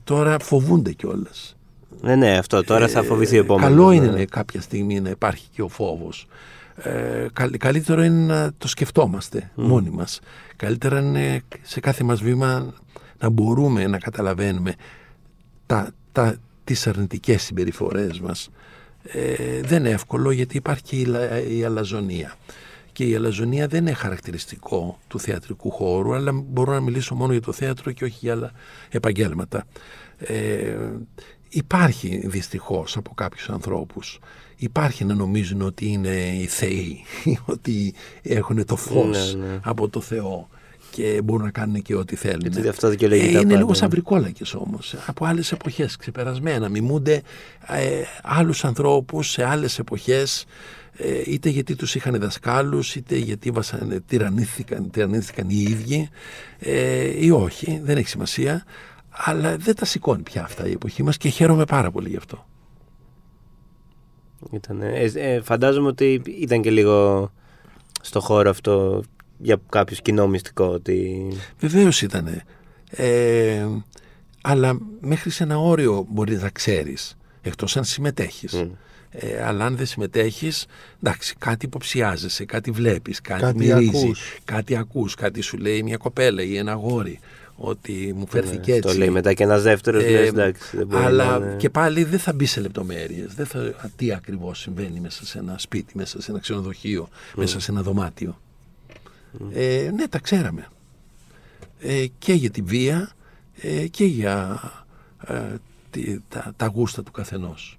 τώρα 0.05 0.39
φοβούνται 0.39 0.93
κιόλας. 0.93 1.57
Ναι, 2.01 2.17
ναι, 2.17 2.39
αυτό 2.39 2.65
τώρα 2.65 2.89
θα 2.89 3.03
φοβηθεί 3.03 3.37
ο 3.37 3.41
επόμενος. 3.41 3.69
Καλό 3.71 3.91
είναι 3.91 4.07
ναι. 4.07 4.25
κάποια 4.25 4.61
στιγμή 4.61 5.01
να 5.01 5.11
υπάρχει 5.11 5.47
και 5.53 5.63
ο 5.63 5.69
φόβος. 5.69 6.27
Ε, 6.77 7.27
καλύτερο 7.59 8.03
είναι 8.03 8.35
να 8.35 8.53
το 8.59 8.69
σκεφτόμαστε 8.69 9.51
μόνοι 9.55 9.91
μας. 9.91 10.21
Καλύτερα 10.57 11.01
είναι 11.01 11.43
σε 11.63 11.81
κάθε 11.81 12.05
μας 12.05 12.23
βήμα 12.23 12.75
να 13.19 13.29
μπορούμε 13.29 13.87
να 13.87 13.99
καταλαβαίνουμε 13.99 14.75
τα, 15.67 15.93
τα, 16.13 16.37
τις 16.65 16.87
αρνητικές 16.87 17.43
συμπεριφορές 17.43 18.21
μας. 18.21 18.51
Ε, 19.03 19.61
δεν 19.61 19.79
είναι 19.79 19.91
εύκολο 19.91 20.31
γιατί 20.31 20.57
υπάρχει 20.57 20.83
και 20.83 20.97
η, 20.97 21.07
η 21.59 21.65
αλαζονία. 21.65 22.35
Και 22.93 23.05
η 23.05 23.15
αλαζονία 23.15 23.67
δεν 23.67 23.81
είναι 23.81 23.93
χαρακτηριστικό 23.93 24.99
του 25.09 25.21
θεατρικού 25.21 25.71
χώρου, 25.71 26.15
αλλά 26.15 26.33
μπορώ 26.33 26.73
να 26.73 26.81
μιλήσω 26.81 27.15
μόνο 27.15 27.33
για 27.33 27.41
το 27.41 27.53
θέατρο 27.53 27.93
και 27.93 28.05
όχι 28.05 28.19
για 28.21 28.33
άλλα 28.33 28.53
επαγγέλματα. 28.91 29.65
Ε, 30.19 30.77
υπάρχει 31.49 32.23
δυστυχώς 32.27 32.97
από 32.97 33.15
κάποιους 33.15 33.49
ανθρώπους 33.49 34.21
υπάρχει 34.65 35.05
να 35.05 35.15
νομίζουν 35.15 35.63
ότι 35.63 35.87
είναι 35.87 36.37
οι 36.41 36.47
θεοί, 36.47 37.05
ότι 37.55 37.95
έχουν 38.23 38.65
το 38.65 38.77
φως 38.77 39.35
ναι, 39.35 39.47
ναι. 39.47 39.59
από 39.63 39.89
το 39.89 40.01
Θεό 40.01 40.49
και 40.91 41.21
μπορούν 41.25 41.45
να 41.45 41.51
κάνουν 41.51 41.83
και 41.83 41.95
ό,τι 41.95 42.17
θέλουν. 42.17 42.41
Γιατί 42.41 42.69
αυτό 42.69 42.87
ε, 42.87 42.95
είναι 43.01 43.33
πάντα. 43.33 43.57
λίγο 43.57 43.75
σαν 43.75 43.91
βρικόλακες 43.91 44.55
όμως, 44.55 44.95
από 45.07 45.25
άλλες 45.25 45.53
εποχές 45.53 45.97
ξεπερασμένα. 45.97 46.69
Μιμούνται 46.69 47.23
ε, 47.67 48.03
άλλους 48.23 48.65
ανθρώπους 48.65 49.31
σε 49.31 49.45
άλλες 49.45 49.79
εποχές 49.79 50.45
ε, 50.97 51.23
είτε 51.27 51.49
γιατί 51.49 51.77
τους 51.77 51.95
είχαν 51.95 52.19
δασκάλους 52.21 52.95
είτε 52.95 53.17
γιατί 53.17 53.51
βασαν, 53.51 54.05
τυραννήθηκαν, 54.07 54.91
τυραννήθηκαν 54.91 55.47
οι 55.49 55.63
ίδιοι 55.69 56.09
ε, 56.59 57.25
ή 57.25 57.31
όχι, 57.31 57.81
δεν 57.85 57.97
έχει 57.97 58.09
σημασία 58.09 58.65
αλλά 59.11 59.57
δεν 59.57 59.75
τα 59.75 59.85
σηκώνει 59.85 60.23
πια 60.23 60.43
αυτά 60.43 60.67
η 60.67 60.71
εποχή 60.71 61.03
μας 61.03 61.17
και 61.17 61.29
χαίρομαι 61.29 61.65
πάρα 61.65 61.91
πολύ 61.91 62.09
γι' 62.09 62.17
αυτό. 62.17 62.47
Ε, 64.81 65.11
ε, 65.15 65.41
φαντάζομαι 65.41 65.89
ότι 65.89 66.23
ήταν 66.41 66.63
και 66.63 66.71
λίγο 66.71 67.31
στο 68.01 68.21
χώρο 68.21 68.51
αυτό 68.51 69.03
για 69.39 69.61
κάποιο 69.69 69.97
κοινό 70.03 70.29
μυστικό. 70.29 70.65
Ότι... 70.65 71.29
Βεβαίως 71.59 72.03
ήταν. 72.03 72.43
Ε, 72.91 73.67
αλλά 74.43 74.79
μέχρι 75.01 75.31
σε 75.31 75.43
ένα 75.43 75.59
όριο 75.59 76.07
μπορεί 76.11 76.37
να 76.37 76.51
ξέρεις, 76.51 77.17
εκτός 77.43 77.77
αν 77.77 77.85
συμμετέχεις. 77.85 78.67
Ε, 79.11 79.45
αλλά 79.45 79.65
αν 79.65 79.77
δεν 79.77 79.87
συμμετέχεις, 79.87 80.67
εντάξει, 81.03 81.35
κάτι 81.39 81.67
υποψιάζεσαι, 81.67 82.45
κάτι 82.45 82.71
βλέπεις, 82.71 83.21
κάτι, 83.21 83.41
κάτι 83.41 83.59
μυρίζεις, 83.59 84.21
κάτι 84.45 84.77
ακούς, 84.77 85.15
κάτι 85.15 85.41
σου 85.41 85.57
λέει 85.57 85.83
μια 85.83 85.97
κοπέλα 85.97 86.43
ή 86.43 86.57
ένα 86.57 86.73
γόρι 86.73 87.19
ότι 87.57 88.15
μου 88.17 88.27
φέρθηκε 88.29 88.71
ναι, 88.71 88.77
έτσι. 88.77 88.93
Το 88.93 88.99
λέει 88.99 89.11
μετά 89.11 89.33
και 89.33 89.43
ένας 89.43 89.63
δεύτερος. 89.63 90.03
Ε, 90.03 90.33
αλλά 90.91 91.39
να... 91.39 91.57
και 91.57 91.71
πάλι 91.71 92.05
δεν 92.05 92.19
θα 92.19 92.33
μπει 92.33 92.47
σε 92.47 92.61
λεπτομέρειες. 92.61 93.35
Δεν 93.35 93.47
θα 93.47 93.75
τι 93.97 94.13
ακριβώς 94.13 94.61
συμβαίνει 94.61 95.01
μέσα 95.01 95.27
σε 95.27 95.39
ένα 95.39 95.59
σπίτι, 95.59 95.97
μέσα 95.97 96.23
σε 96.23 96.31
ένα 96.31 96.41
ξενοδοχείο, 96.41 97.09
μέσα 97.35 97.61
σε 97.61 97.71
ένα 97.71 97.83
δωμάτιο. 97.83 98.39
Ε, 99.53 99.91
ναι, 99.95 100.09
τα 100.09 100.19
ξέραμε. 100.19 100.69
Ε, 101.81 102.07
και 102.19 102.33
για 102.33 102.51
τη 102.51 102.63
βία 102.63 103.11
ε, 103.61 103.87
και 103.87 104.05
για 104.05 104.61
ε, 105.27 105.57
τα, 106.29 106.53
τα 106.57 106.67
γούστα 106.67 107.03
του 107.03 107.11
καθενός. 107.11 107.79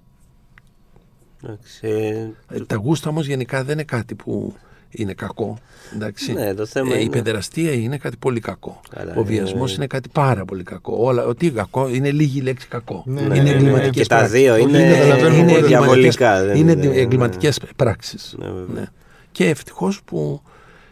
Ε, 1.82 2.28
τα 2.68 2.76
γούστα 2.76 3.10
όμως 3.10 3.26
γενικά 3.26 3.64
δεν 3.64 3.74
είναι 3.74 3.84
κάτι 3.84 4.16
που 4.16 4.56
είναι 4.96 5.14
κακό. 5.14 5.58
Εντάξει. 5.94 6.34
Ναι, 6.34 6.54
το 6.54 6.66
θέμα 6.66 6.94
ε, 6.94 6.94
είναι... 6.94 7.04
Η 7.04 7.10
παιδεραστία 7.10 7.74
είναι 7.74 7.98
κάτι 7.98 8.18
πολύ 8.18 8.40
κακό. 8.40 8.82
Καλά, 8.90 9.14
ο 9.16 9.24
βιασμός 9.24 9.76
είναι... 9.76 9.88
κάτι 9.88 10.10
πάρα 10.10 10.46
πολύ 10.46 10.64
κακό. 10.64 10.96
Όλα, 11.00 11.26
ότι 11.26 11.52
κακό 11.52 11.90
είναι 11.90 12.12
λίγη 12.12 12.42
λέξη 12.42 12.68
κακό. 12.68 13.04
Ναι, 13.06 13.22
είναι 13.22 13.40
ναι, 13.40 13.50
εγκληματικές 13.50 13.96
ναι, 13.96 14.02
Και 14.02 14.06
τα 14.06 14.28
δύο 14.28 14.58
είναι, 14.58 14.78
είναι, 14.78 15.36
είναι 15.38 15.62
διαβολικά. 15.62 16.56
Είναι, 16.56 16.72
είναι 16.72 16.86
εγκληματικές 16.86 17.60
πράξεις. 17.76 18.36
Ναι, 18.38 18.48
ναι. 18.74 18.86
Και 19.32 19.50
ευτυχώς 19.50 20.02
που. 20.06 20.42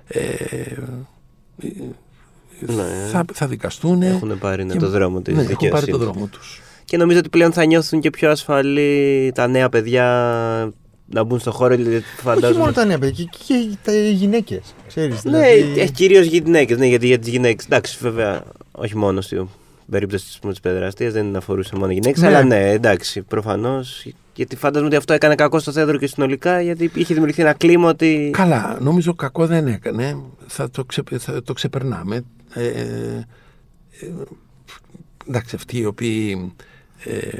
Ε, 0.07 0.19
ναι, 2.59 3.07
θα, 3.11 3.25
θα 3.33 3.47
δικαστούν. 3.47 4.01
Έχουν 4.01 4.37
πάρει 4.39 4.65
και, 4.65 4.77
το 4.77 4.89
δρόμο 4.89 5.21
του. 5.21 5.31
Ναι, 5.31 5.41
έχουν 5.41 5.69
πάρει 5.69 5.85
το 5.85 5.97
δρόμο 5.97 6.27
τους. 6.27 6.61
Και 6.85 6.97
νομίζω 6.97 7.19
ότι 7.19 7.29
πλέον 7.29 7.53
θα 7.53 7.65
νιώθουν 7.65 7.99
και 7.99 8.09
πιο 8.09 8.29
ασφαλή 8.29 9.31
τα 9.35 9.47
νέα 9.47 9.69
παιδιά 9.69 10.73
να 11.05 11.23
μπουν 11.23 11.39
στο 11.39 11.51
χώρο. 11.51 11.75
Φαντάζομαι. 12.17 12.47
Όχι 12.47 12.57
μόνο 12.57 12.71
τα 12.71 12.85
νέα 12.85 12.99
παιδιά, 12.99 13.29
και, 13.47 13.53
και 13.83 13.91
οι 13.91 14.11
γυναίκες. 14.11 14.73
Ναι, 14.93 15.07
δηλαδή... 15.07 15.63
Ναι, 15.75 15.85
κυρίως 15.85 16.25
γυναίκες. 16.25 16.77
Ναι, 16.77 16.85
γιατί 16.85 17.07
για 17.07 17.19
τις 17.19 17.29
γυναίκες. 17.29 17.65
Εντάξει, 17.65 17.97
βέβαια, 18.01 18.43
όχι 18.71 18.97
μόνο 18.97 19.21
στην 19.21 19.47
περίπτωση 19.89 20.39
της 20.41 20.59
παιδεραστίας 20.59 21.13
δεν 21.13 21.35
αφορούσε 21.35 21.75
μόνο 21.75 21.91
γυναίκες. 21.91 22.21
Ναι. 22.21 22.27
Αλλά 22.27 22.43
ναι, 22.43 22.69
εντάξει, 22.69 23.21
προφανώς. 23.21 24.05
Γιατί 24.35 24.55
φαντάζομαι 24.55 24.87
ότι 24.87 24.97
αυτό 24.97 25.13
έκανε 25.13 25.35
κακό 25.35 25.59
στο 25.59 25.71
θέατρο 25.71 25.97
και 25.97 26.07
συνολικά, 26.07 26.61
γιατί 26.61 26.91
είχε 26.93 27.13
δημιουργηθεί 27.13 27.41
ένα 27.41 27.53
κλίμα 27.53 27.89
ότι. 27.89 28.29
Καλά, 28.33 28.77
νομίζω 28.81 29.13
κακό 29.13 29.47
δεν 29.47 29.67
έκανε. 29.67 30.17
Θα 30.47 30.69
το, 30.69 30.85
ξε, 30.85 31.03
θα 31.17 31.43
το 31.43 31.53
ξεπερνάμε. 31.53 32.23
Ε, 32.53 32.65
ε, 32.65 33.25
ε, 33.99 34.11
εντάξει, 35.27 35.55
αυτοί 35.55 35.77
οι 35.77 35.85
οποίοι 35.85 36.53
ε, 37.03 37.39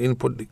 είναι 0.00 0.14
πολύ 0.14 0.48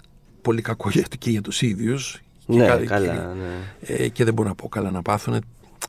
πολύ 0.46 0.62
κακό 0.62 0.90
και 1.18 1.30
για 1.30 1.40
τους 1.40 1.62
ίδιους 1.62 2.20
ναι, 2.46 2.76
και, 2.78 2.84
καλά, 2.84 3.34
ναι. 3.34 3.94
Ε, 3.94 4.08
και 4.08 4.24
δεν 4.24 4.34
μπορώ 4.34 4.48
να 4.48 4.54
πω 4.54 4.68
καλά 4.68 4.90
να 4.90 5.02
πάθουν 5.02 5.40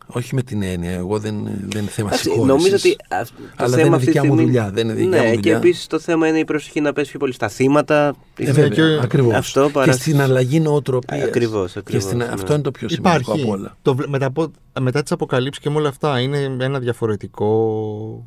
όχι 0.07 0.35
με 0.35 0.41
την 0.41 0.61
έννοια, 0.61 0.91
εγώ 0.91 1.19
δεν, 1.19 1.43
δεν 1.43 1.81
είναι 1.81 1.89
θέμα 1.89 2.11
συγχώρεσης. 2.11 2.47
Νομίζω 2.47 2.75
ότι 2.75 2.95
το 2.95 3.15
αλλά 3.55 3.75
θέμα 3.75 3.75
δεν 3.75 3.85
είναι 3.85 3.97
δικιά 3.97 4.25
μου 4.25 4.35
δουλειά. 4.35 4.71
Δεν 4.71 4.83
είναι 4.85 4.93
δικιά 4.93 5.09
ναι, 5.09 5.27
μου 5.27 5.35
δουλειά. 5.35 5.41
και 5.41 5.53
επίσης 5.53 5.87
το 5.87 5.99
θέμα 5.99 6.27
είναι 6.27 6.39
η 6.39 6.45
προσοχή 6.45 6.81
να 6.81 6.93
πέσει 6.93 7.09
πιο 7.09 7.19
πολύ 7.19 7.33
στα 7.33 7.49
θύματα. 7.49 8.15
Ε, 8.37 8.51
βέβαια, 8.51 8.69
και... 8.69 8.99
Ακριβώς. 9.03 9.33
Αυτό 9.33 9.69
παρά... 9.73 9.91
Και 9.91 9.97
στην 9.97 10.21
αλλαγή 10.21 10.59
νοοτροπίας. 10.59 11.23
Ακριβώς, 11.23 11.77
ακριβώς, 11.77 12.13
ναι. 12.13 12.25
Αυτό 12.25 12.53
είναι 12.53 12.61
το 12.61 12.71
πιο 12.71 12.89
σημαντικό 12.89 13.31
Υπάρχει. 13.31 13.41
από 13.41 13.51
όλα. 13.51 13.77
Το, 13.81 13.95
μετά, 14.07 14.31
μετά 14.79 15.01
τις 15.01 15.11
αποκαλύψεις 15.11 15.63
και 15.63 15.69
με 15.69 15.77
όλα 15.77 15.89
αυτά 15.89 16.19
είναι 16.19 16.55
ένα 16.59 16.79
διαφορετικό 16.79 18.23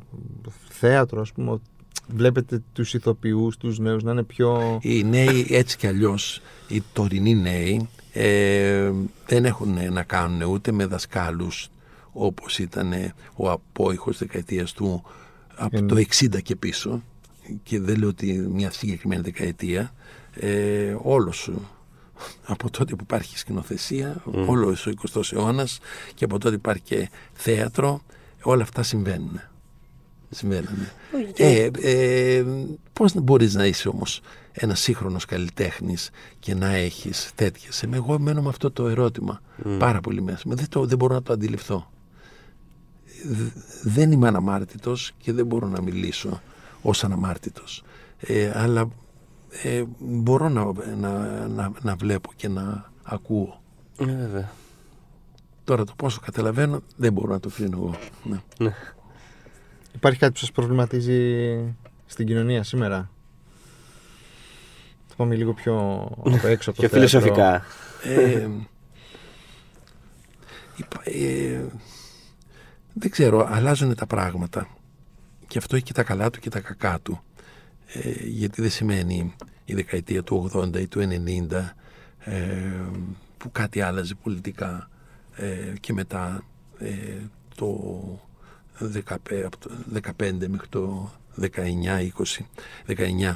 θέατρο, 0.69 1.21
ας 1.21 1.31
πούμε, 1.31 1.59
βλέπετε 2.07 2.61
τους 2.73 2.93
ηθοποιούς, 2.93 3.57
τους 3.57 3.79
νέους 3.79 4.03
να 4.03 4.11
είναι 4.11 4.23
πιο... 4.23 4.79
Οι 4.81 5.03
νέοι 5.03 5.47
έτσι 5.49 5.77
κι 5.77 5.87
αλλιώς, 5.87 6.41
οι 6.67 6.83
τωρινοί 6.93 7.35
νέοι 7.35 7.89
ε, 8.13 8.91
δεν 9.27 9.45
έχουν 9.45 9.93
να 9.93 10.03
κάνουν 10.03 10.41
ούτε 10.41 10.71
με 10.71 10.85
δασκάλους 10.85 11.69
όπως 12.11 12.59
ήταν 12.59 12.93
ο 13.35 13.51
απόϊχος 13.51 14.17
δεκαετίας 14.17 14.73
του 14.73 15.03
από 15.55 15.85
το 15.85 15.95
60 15.95 16.41
και 16.43 16.55
πίσω. 16.55 17.01
Και 17.63 17.79
δεν 17.79 17.99
λέω 17.99 18.09
ότι 18.09 18.47
μια 18.51 18.71
συγκεκριμένη 18.71 19.21
δεκαετία. 19.21 19.93
Ε, 20.33 20.95
όλος 21.01 21.51
από 22.45 22.69
τότε 22.69 22.95
που 22.95 23.03
υπάρχει 23.03 23.37
σκηνοθεσία 23.37 24.23
mm. 24.25 24.45
όλος 24.45 24.87
ο 24.87 24.91
20ος 25.13 25.33
αιώνας 25.33 25.79
και 26.13 26.25
από 26.25 26.39
τότε 26.39 26.55
υπάρχει 26.55 26.81
και 26.81 27.09
θέατρο 27.33 28.01
όλα 28.41 28.63
αυτά 28.63 28.83
συμβαίνουν 28.83 29.41
συμβαίνουν. 30.31 30.87
Ε, 31.35 31.69
ε, 31.81 32.45
πώς 32.93 33.13
μπορείς 33.13 33.53
να 33.53 33.65
είσαι 33.65 33.87
όμως 33.87 34.21
ένας 34.51 34.79
σύγχρονος 34.79 35.25
καλλιτέχνης 35.25 36.09
και 36.39 36.55
να 36.55 36.67
έχεις 36.67 37.31
τέτοιες; 37.35 37.83
Εγώ 37.83 38.19
μένω 38.19 38.41
με 38.41 38.49
αυτό 38.49 38.71
το 38.71 38.87
ερώτημα 38.87 39.41
πάρα 39.77 40.01
πολύ 40.01 40.21
μέσα. 40.21 40.43
Δεν, 40.45 40.69
το, 40.69 40.85
δεν 40.85 40.97
μπορώ 40.97 41.13
να 41.13 41.21
το 41.21 41.33
αντιληφθώ. 41.33 41.91
Δεν 43.83 44.11
είμαι 44.11 44.27
αναμάρτητος 44.27 45.11
και 45.17 45.33
δεν 45.33 45.45
μπορώ 45.45 45.67
να 45.67 45.81
μιλήσω 45.81 46.41
ως 46.81 47.03
αναμάρτητος. 47.03 47.83
Ε, 48.19 48.51
αλλά 48.55 48.89
ε, 49.63 49.83
μπορώ 49.99 50.49
να, 50.49 50.71
να, 50.99 51.47
να, 51.47 51.71
να, 51.81 51.95
βλέπω 51.95 52.31
και 52.35 52.47
να 52.47 52.91
ακούω. 53.03 53.61
Ε, 53.97 54.43
Τώρα 55.63 55.83
το 55.83 55.93
πόσο 55.95 56.19
καταλαβαίνω 56.19 56.81
δεν 56.95 57.13
μπορώ 57.13 57.31
να 57.31 57.39
το 57.39 57.49
κρίνω 57.49 57.77
εγώ. 57.77 57.95
Ναι. 58.59 58.73
Ναι. 59.91 59.97
Υπάρχει 59.97 60.19
κάτι 60.19 60.31
που 60.33 60.39
σας 60.39 60.51
προβληματίζει 60.51 61.57
στην 62.05 62.25
κοινωνία 62.27 62.63
σήμερα; 62.63 63.09
Θα 65.07 65.15
πάμε 65.15 65.35
λίγο 65.35 65.53
πιο 65.53 65.75
από 66.25 66.47
έξω 66.47 66.69
από 66.69 66.81
το 66.81 66.87
Πιο 66.87 66.99
θέατρο. 66.99 67.07
φιλοσοφικά. 67.19 67.65
Ε, 68.03 68.47
υπά- 70.75 71.07
ε, 71.07 71.65
δεν 72.93 73.09
ξέρω, 73.11 73.47
αλλάζουν 73.51 73.95
τα 73.95 74.05
πράγματα. 74.05 74.67
Και 75.47 75.57
αυτό 75.57 75.75
έχει 75.75 75.85
και 75.85 75.93
τα 75.93 76.03
καλά 76.03 76.29
του 76.29 76.39
και 76.39 76.49
τα 76.49 76.59
κακά 76.59 76.99
του. 77.03 77.21
Ε, 77.93 78.09
γιατί 78.25 78.61
δεν 78.61 78.69
σημαίνει 78.69 79.35
η 79.65 79.73
δεκαετία 79.73 80.23
του 80.23 80.51
80 80.53 80.79
ή 80.79 80.87
του 80.87 80.99
90 81.51 81.75
ε, 82.19 82.35
που 83.37 83.51
κάτι 83.51 83.81
άλλαζε 83.81 84.15
πολιτικά 84.23 84.89
ε, 85.35 85.73
και 85.79 85.93
μετά 85.93 86.43
ε, 86.79 86.91
το 87.55 87.67
15, 89.07 89.43
από 89.45 89.57
το 89.57 89.69
15 90.19 90.47
μέχρι 90.47 90.67
το 90.69 91.11
19, 91.41 91.47
20, 92.87 92.95
19 92.97 93.35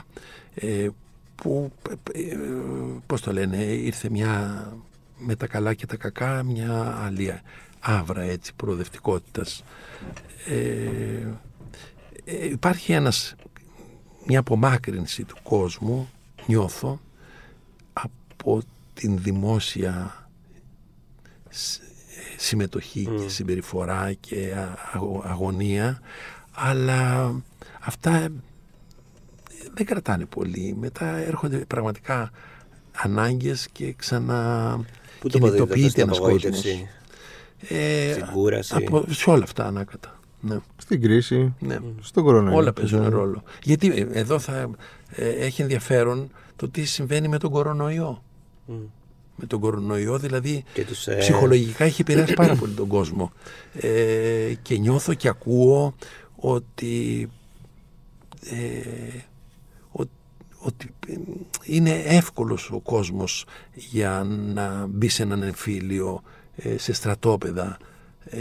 ε, 0.55 0.87
που 1.35 1.71
ε, 2.13 2.37
πώς 3.05 3.21
το 3.21 3.33
λένε 3.33 3.57
ήρθε 3.63 4.09
μια 4.09 4.67
με 5.17 5.35
τα 5.35 5.47
καλά 5.47 5.73
και 5.73 5.85
τα 5.85 5.95
κακά 5.95 6.43
μια 6.43 6.97
άλλη 7.03 7.39
άβρα 7.79 8.21
έτσι 8.21 8.53
προοδευτικότητας. 8.55 9.63
Ε, 10.47 11.27
ε, 12.25 12.49
υπάρχει 12.49 12.91
ένας 12.91 13.35
μια 14.25 14.39
απομάκρυνση 14.39 15.23
του 15.23 15.37
κόσμου 15.43 16.09
νιώθω 16.45 16.99
από 17.93 18.61
την 18.93 19.17
δημόσια 19.21 20.27
σ- 22.38 22.41
συμμετοχή 22.41 23.09
και 23.21 23.27
συμπεριφορά 23.29 24.13
και 24.19 24.53
α- 24.57 24.77
αγω- 24.93 25.23
αγωνία 25.25 25.99
αλλά 26.51 27.31
αυτά 27.79 28.15
ε, 28.15 28.27
δεν 29.73 29.86
κρατάνε 29.86 30.25
πολύ 30.25 30.75
μετά 30.79 31.05
έρχονται 31.15 31.57
πραγματικά 31.57 32.31
ανάγκες 33.01 33.67
και 33.71 33.93
ξανά 33.93 34.75
Πού 35.19 35.29
τοποθετείται 35.29 35.63
αυτό 35.63 35.73
κινητοποιείται 35.75 35.89
στην 35.89 36.03
ένας 36.03 36.19
κόσμος 36.19 36.43
απογοήτευση, 36.45 36.88
ε, 37.67 38.11
στην 38.11 38.25
κούραση. 38.25 38.75
από, 38.75 39.05
σε 39.09 39.29
όλα 39.29 39.43
αυτά 39.43 39.65
ανάκατα 39.65 40.19
ναι, 40.41 40.57
Στην 40.77 41.01
κρίση, 41.01 41.53
ναι. 41.59 41.77
στον 42.01 42.23
κορονοϊό. 42.23 42.55
Όλα 42.57 42.73
παίζουν 42.73 43.09
ρόλο. 43.09 43.43
Γιατί 43.63 43.88
ε, 43.88 44.19
εδώ 44.19 44.39
θα 44.39 44.69
ε, 45.09 45.29
έχει 45.29 45.61
ενδιαφέρον 45.61 46.31
το 46.55 46.69
τι 46.69 46.83
συμβαίνει 46.86 47.27
με 47.27 47.38
τον 47.38 47.51
κορονοϊό. 47.51 48.23
Μμ. 48.65 48.75
Με 49.36 49.45
τον 49.45 49.59
κορονοϊό 49.59 50.17
δηλαδή 50.19 50.63
Και 50.73 50.86
τους, 50.86 51.07
ε, 51.07 51.15
ψυχολογικά 51.15 51.83
έχει 51.83 52.01
επηρεάσει 52.01 52.33
πάρα 52.33 52.55
πολύ 52.55 52.73
τον 52.73 52.88
κόσμο. 52.88 53.31
Ε, 53.73 54.53
και 54.61 54.77
νιώθω 54.77 55.13
και 55.13 55.27
ακούω 55.27 55.95
ότι, 56.36 57.29
ε, 58.49 59.19
ο- 59.91 60.09
ότι 60.59 60.89
ε, 61.07 61.13
είναι 61.63 62.01
εύκολος 62.05 62.69
ο 62.71 62.79
κόσμος 62.79 63.45
για 63.73 64.23
να 64.53 64.86
μπει 64.89 65.07
σε 65.07 65.23
έναν 65.23 65.43
εμφύλιο, 65.43 66.21
ε, 66.55 66.77
σε 66.77 66.93
στρατόπεδα. 66.93 67.77
Ε, 68.30 68.38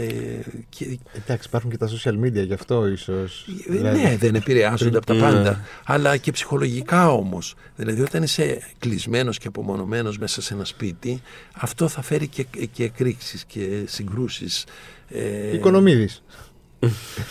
και 0.69 0.97
Εντάξει, 1.13 1.47
υπάρχουν 1.47 1.69
και 1.71 1.77
τα 1.77 1.87
social 1.89 2.13
media 2.25 2.45
γι' 2.45 2.53
αυτό 2.53 2.87
ίσως. 2.87 3.45
ε, 3.69 3.77
Ναι, 3.91 4.15
δεν 4.19 4.35
επηρεάζονται 4.35 4.97
από 4.97 5.05
τα 5.05 5.13
Ναι. 5.13 5.19
πάντα. 5.19 5.61
Αλλά 5.85 6.17
και 6.17 6.31
ψυχολογικά 6.31 7.11
όμως. 7.11 7.55
Δηλαδή, 7.75 8.01
όταν 8.01 8.23
είσαι 8.23 8.59
κλεισμένος 8.79 9.37
και 9.37 9.47
απομονωμένος 9.47 10.17
μέσα 10.17 10.41
σε 10.41 10.53
ένα 10.53 10.65
σπίτι, 10.65 11.21
αυτό 11.53 11.87
θα 11.87 12.01
φέρει 12.01 12.27
και, 12.27 12.45
και 12.71 12.83
εκρήξεις 12.83 13.43
και 13.45 13.83
συγκρούσεις. 13.85 14.65
Ε, 15.09 15.53
Οικονομίδης. 15.55 16.23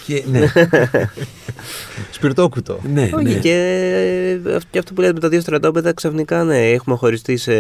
και, 0.06 0.24
ναι, 0.30 0.46
Σπιρτόκουτο. 2.10 2.80
ναι, 2.92 3.10
Όχι, 3.14 3.24
ναι. 3.24 3.38
και, 3.38 3.52
ε, 4.46 4.58
και 4.70 4.78
αυτό 4.78 4.92
που 4.92 5.00
λέτε 5.00 5.12
με 5.12 5.20
τα 5.20 5.28
δύο 5.28 5.40
στρατόπεδα 5.40 5.92
ξαφνικά 5.92 6.44
ναι, 6.44 6.70
έχουμε 6.70 6.96
χωριστεί 6.96 7.36
σε 7.36 7.54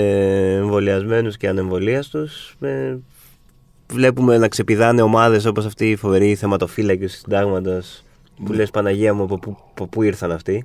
εμβολιασμένους 0.54 1.36
και 1.36 1.48
ανεμβολίαστους. 1.48 2.56
Ε, 2.60 2.96
βλέπουμε 3.94 4.38
να 4.38 4.48
ξεπηδάνε 4.48 5.02
ομάδες 5.02 5.44
όπως 5.44 5.66
αυτή 5.66 5.90
η 5.90 5.96
φοβερή 5.96 6.34
θεματοφύλακη 6.34 7.02
του 7.04 7.10
συντάγματος. 7.10 8.04
Που 8.44 8.50
Ναι. 8.52 8.56
λες 8.56 8.70
Παναγία 8.70 9.14
μου 9.14 9.22
από 9.22 9.38
πού, 9.38 9.56
από 9.70 9.86
πού 9.86 10.02
ήρθαν 10.02 10.32
αυτοί. 10.32 10.64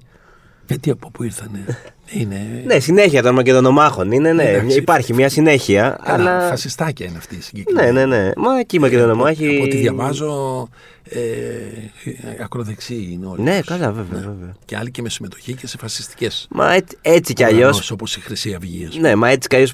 Γιατί 0.68 0.90
από 0.90 1.12
πού 1.12 1.24
ήρθανε; 1.24 1.66
Είναι. 2.12 2.64
Ναι, 2.66 2.80
συνέχεια 2.80 3.22
των 3.22 3.34
Μακεδονομάχων 3.36 4.12
είναι, 4.12 4.34
ναι. 4.34 4.44
Εντάξει, 4.44 4.78
υπάρχει 4.78 5.14
μια 5.14 5.30
συνέχεια. 5.30 6.00
Καλά, 6.04 6.32
αλλά... 6.38 6.48
φασιστάκια 6.50 7.06
είναι 7.06 7.18
αυτοί 7.18 7.34
οι 7.34 7.38
Ναι, 7.38 7.44
συγκεκριμένοι. 7.44 7.92
ναι, 7.92 8.06
ναι. 8.06 8.32
Μα 8.38 8.60
εκεί 8.60 8.76
οι 8.76 8.78
Από, 8.78 8.86
Μακεδονομάχοι. 8.88 9.48
από 9.56 9.64
ό,τι 9.64 9.78
διαβάζω, 9.78 10.68
ε, 11.04 11.20
ακροδεξιοί 12.44 13.10
είναι 13.12 13.26
όλοι. 13.26 13.42
Ναι, 13.42 13.58
τους. 13.58 13.68
καλά, 13.68 13.92
βέβαια, 13.92 14.20
βέβαια. 14.20 14.56
Και 14.66 14.76
άλλοι 14.78 14.92
και 14.92 15.02
με 15.02 15.10
συμμετοχή 15.10 15.54
και 15.54 15.68
σε 15.68 15.78
φασιστικές 15.78 16.48
Μα 16.50 16.74
έτσι, 16.74 16.98
έτσι 17.02 17.34
κι 17.34 17.44
αλλιώ. 17.44 17.58
οργανώσεις, 17.58 17.92
όπως 17.92 18.16
η 18.16 18.20
Χρυσή 18.20 18.54
Αυγή. 18.54 18.86
ας 18.90 18.96
πούμε. 18.96 19.08
Ναι, 19.08 19.16
μα 19.16 19.30
έτσι 19.30 19.48
κι 19.48 19.56
αλλιώς 19.56 19.74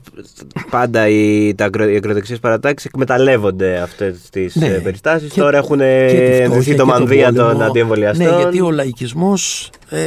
πάντα 0.69 1.07
οι, 1.07 1.53
τα 1.55 1.65
ακρο, 1.65 1.89
οι 1.89 1.95
ακροδεξιές 1.95 2.39
παρατάξεις 2.39 2.85
εκμεταλλεύονται 2.89 3.77
αυτές 3.77 4.17
τις 4.31 4.55
Ναι. 4.55 4.67
ναι. 4.67 4.79
περιστάσεις. 4.79 5.31
Και- 5.31 5.39
Τώρα 5.41 5.57
έχουν 5.57 5.77
και 5.77 6.05
τη 6.07 6.15
φτώχεια 6.15 6.43
ενδυθεί 6.43 6.65
και 6.65 6.71
το 6.71 6.77
τον 6.77 6.87
μανδύα 6.87 7.31
πόλεμο. 7.31 7.49
των 7.51 7.61
αντιεμβολιαστών. 7.61 8.25
Ναι, 8.27 8.35
γιατί 8.41 8.61
ο 8.61 8.71
λαϊκισμός 8.71 9.69
ε, 9.89 9.99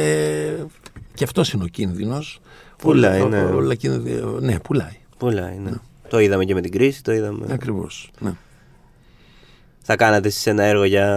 και 1.19 1.25
αυτός 1.25 1.51
είναι 1.53 1.63
ο 1.63 1.67
κίνδυνος. 1.67 2.39
Πουλάει, 2.77 3.21
Ο- 3.21 3.27
ναι. 3.27 3.43
ο- 3.43 3.55
ο 3.55 3.59
λαϊκι- 3.59 3.89
ναι, 4.39 4.59
πουλάει. 4.59 4.97
Πουλάει, 5.17 5.57
ναι. 5.57 5.71
Το 6.09 6.19
είδαμε 6.19 6.45
και 6.45 6.53
με 6.53 6.61
την 6.61 6.71
κρίση, 6.71 7.03
το 7.03 7.11
είδαμε. 7.11 7.45
Ακριβώς. 7.49 8.11
Ναι. 8.19 8.31
Θα 9.81 9.95
κάνατε 9.95 10.27
εσείς 10.27 10.45
ένα 10.47 10.63
έργο 10.63 10.83
για, 10.83 11.07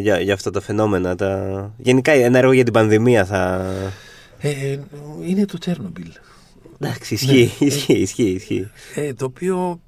για, 0.00 0.20
για 0.20 0.34
αυτά 0.34 0.50
τα 0.50 0.60
φαινόμενα. 0.60 1.14
Τα... 1.14 1.70
Γενικά 1.78 2.12
ένα 2.12 2.38
έργο 2.38 2.52
για 2.52 2.64
την 2.64 2.72
πανδημία 2.72 3.24
θα... 3.24 3.70
Ε, 4.38 4.78
είναι 5.26 5.44
το 5.44 5.58
Τσέρνομπιλ. 5.58 6.10
Εντάξει, 6.78 7.14
ισχύει, 7.14 7.52
Ναι. 7.58 7.66
ισχύει, 7.66 7.92
ισχύει, 7.92 8.22
ισχύει. 8.30 8.70
Ε, 8.94 9.14
το 9.14 9.24
οποίο 9.24 9.80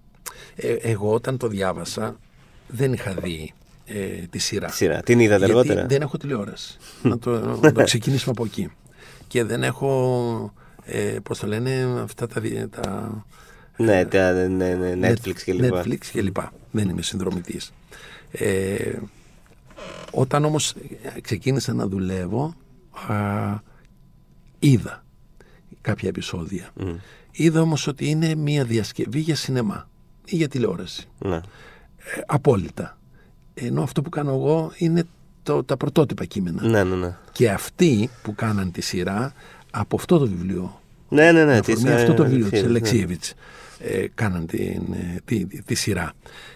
ε, 0.57 0.73
εγώ 0.73 1.13
όταν 1.13 1.37
το 1.37 1.47
διάβασα 1.49 2.17
δεν 2.69 2.93
είχα 2.93 3.15
δει 3.23 3.53
ε, 3.85 3.95
τη 4.31 4.39
σειρά. 4.39 4.67
Τη 4.69 4.75
σειρά. 4.75 5.01
Την 5.03 5.19
είδατε 5.21 5.45
Γιατί 5.47 5.59
αργότερα. 5.59 5.87
δεν 5.87 6.03
έχω 6.03 6.17
τηλεόραση. 6.17 6.77
να, 7.03 7.19
το, 7.19 7.59
να 7.61 7.73
το 7.73 7.83
ξεκινήσουμε 7.85 8.31
από 8.37 8.45
εκεί. 8.45 8.71
Και 9.35 9.45
δεν 9.45 9.63
έχω, 9.63 10.53
ε, 10.85 11.17
πώς 11.23 11.39
το 11.39 11.47
λένε, 11.47 12.01
αυτά 12.03 12.27
τα, 12.27 12.41
δι- 12.41 12.71
τα 12.71 13.25
Ναι, 13.77 14.05
τα, 14.05 14.33
ναι, 14.49 14.75
ναι, 14.75 15.11
Netflix 15.13 15.35
και 15.45 15.53
λοιπά. 15.53 15.83
Netflix 15.83 15.99
και 16.13 16.23
λοιπά. 16.23 16.53
Δεν 16.71 16.89
είμαι 16.89 17.03
συνδρομητής. 17.03 17.73
Ε, 18.33 18.93
όταν 20.11 20.45
όμως 20.45 20.75
ξεκίνησα 21.21 21.73
να 21.73 21.87
δουλεύω, 21.89 22.55
α, 23.09 23.59
είδα 24.59 25.05
κάποια 25.81 26.09
επεισόδια. 26.09 26.71
Μμ. 26.75 26.95
Είδα 27.33 27.61
όμως 27.61 27.87
ότι 27.87 28.09
είναι 28.09 28.35
μια 28.35 28.65
διασκευή 28.65 29.21
για 29.21 29.37
σινεμά 29.37 29.89
ή 30.25 30.37
για 30.37 30.49
τηλεόραση. 30.49 31.09
Ναι. 31.19 31.37
Ε, 31.37 31.41
απόλυτα. 32.27 32.99
Ενώ 33.55 33.83
αυτό 33.83 34.03
που 34.03 34.11
κάνω 34.11 34.31
εγώ 34.33 34.73
είναι 34.77 35.05
το, 35.45 35.65
τα 35.65 35.77
πρωτότυπα 35.77 36.25
κείμενα. 36.25 36.63
ναι, 36.69 36.85
ναι, 36.85 36.95
ναι. 36.95 37.17
Και 37.33 37.51
αυτοί 37.51 38.11
που 38.23 38.35
κάναν 38.35 38.71
τη 38.73 38.81
σειρά 38.81 39.33
από 39.71 39.97
αυτό 39.97 40.19
το 40.19 40.27
βιβλίο 40.27 40.81
Ναι, 41.09 41.33
ναι, 41.33 41.45
ναι. 41.45 41.55
με 41.55 41.61
της, 41.61 41.75
αφορμή 41.75 41.91
ε, 41.91 41.95
αυτό 41.95 42.15
το 42.15 42.25
βιβλίο 42.25 42.49
της 42.49 42.63
Αλεξίεβιτς, 42.63 43.35
ναι. 43.35 43.89
Αλεξίεβιτς 43.89 44.05
ε, 44.05 44.07
κάναν 44.15 44.47
την, 44.47 44.93
ε, 44.93 45.21
τη, 45.25 45.47
τη, 45.47 45.63
τη 45.63 45.75
σειρά. 45.75 46.13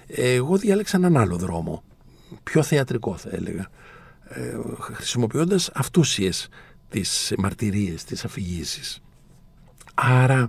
Ε, 0.07 0.33
εγώ 0.33 0.57
διάλεξα 0.57 0.97
έναν 0.97 1.17
άλλο 1.17 1.37
δρόμο, 1.37 1.83
πιο 2.43 2.63
θεατρικό 2.63 3.17
θα 3.17 3.29
έλεγα, 3.33 3.69
ε, 4.29 4.57
χρησιμοποιώντας 4.81 5.71
αυτούσιες 5.75 6.49
τις 6.89 7.33
μαρτυρίες, 7.39 8.05
τις 8.05 8.25
αφηγήσεις. 8.25 9.03
Άρα 9.95 10.49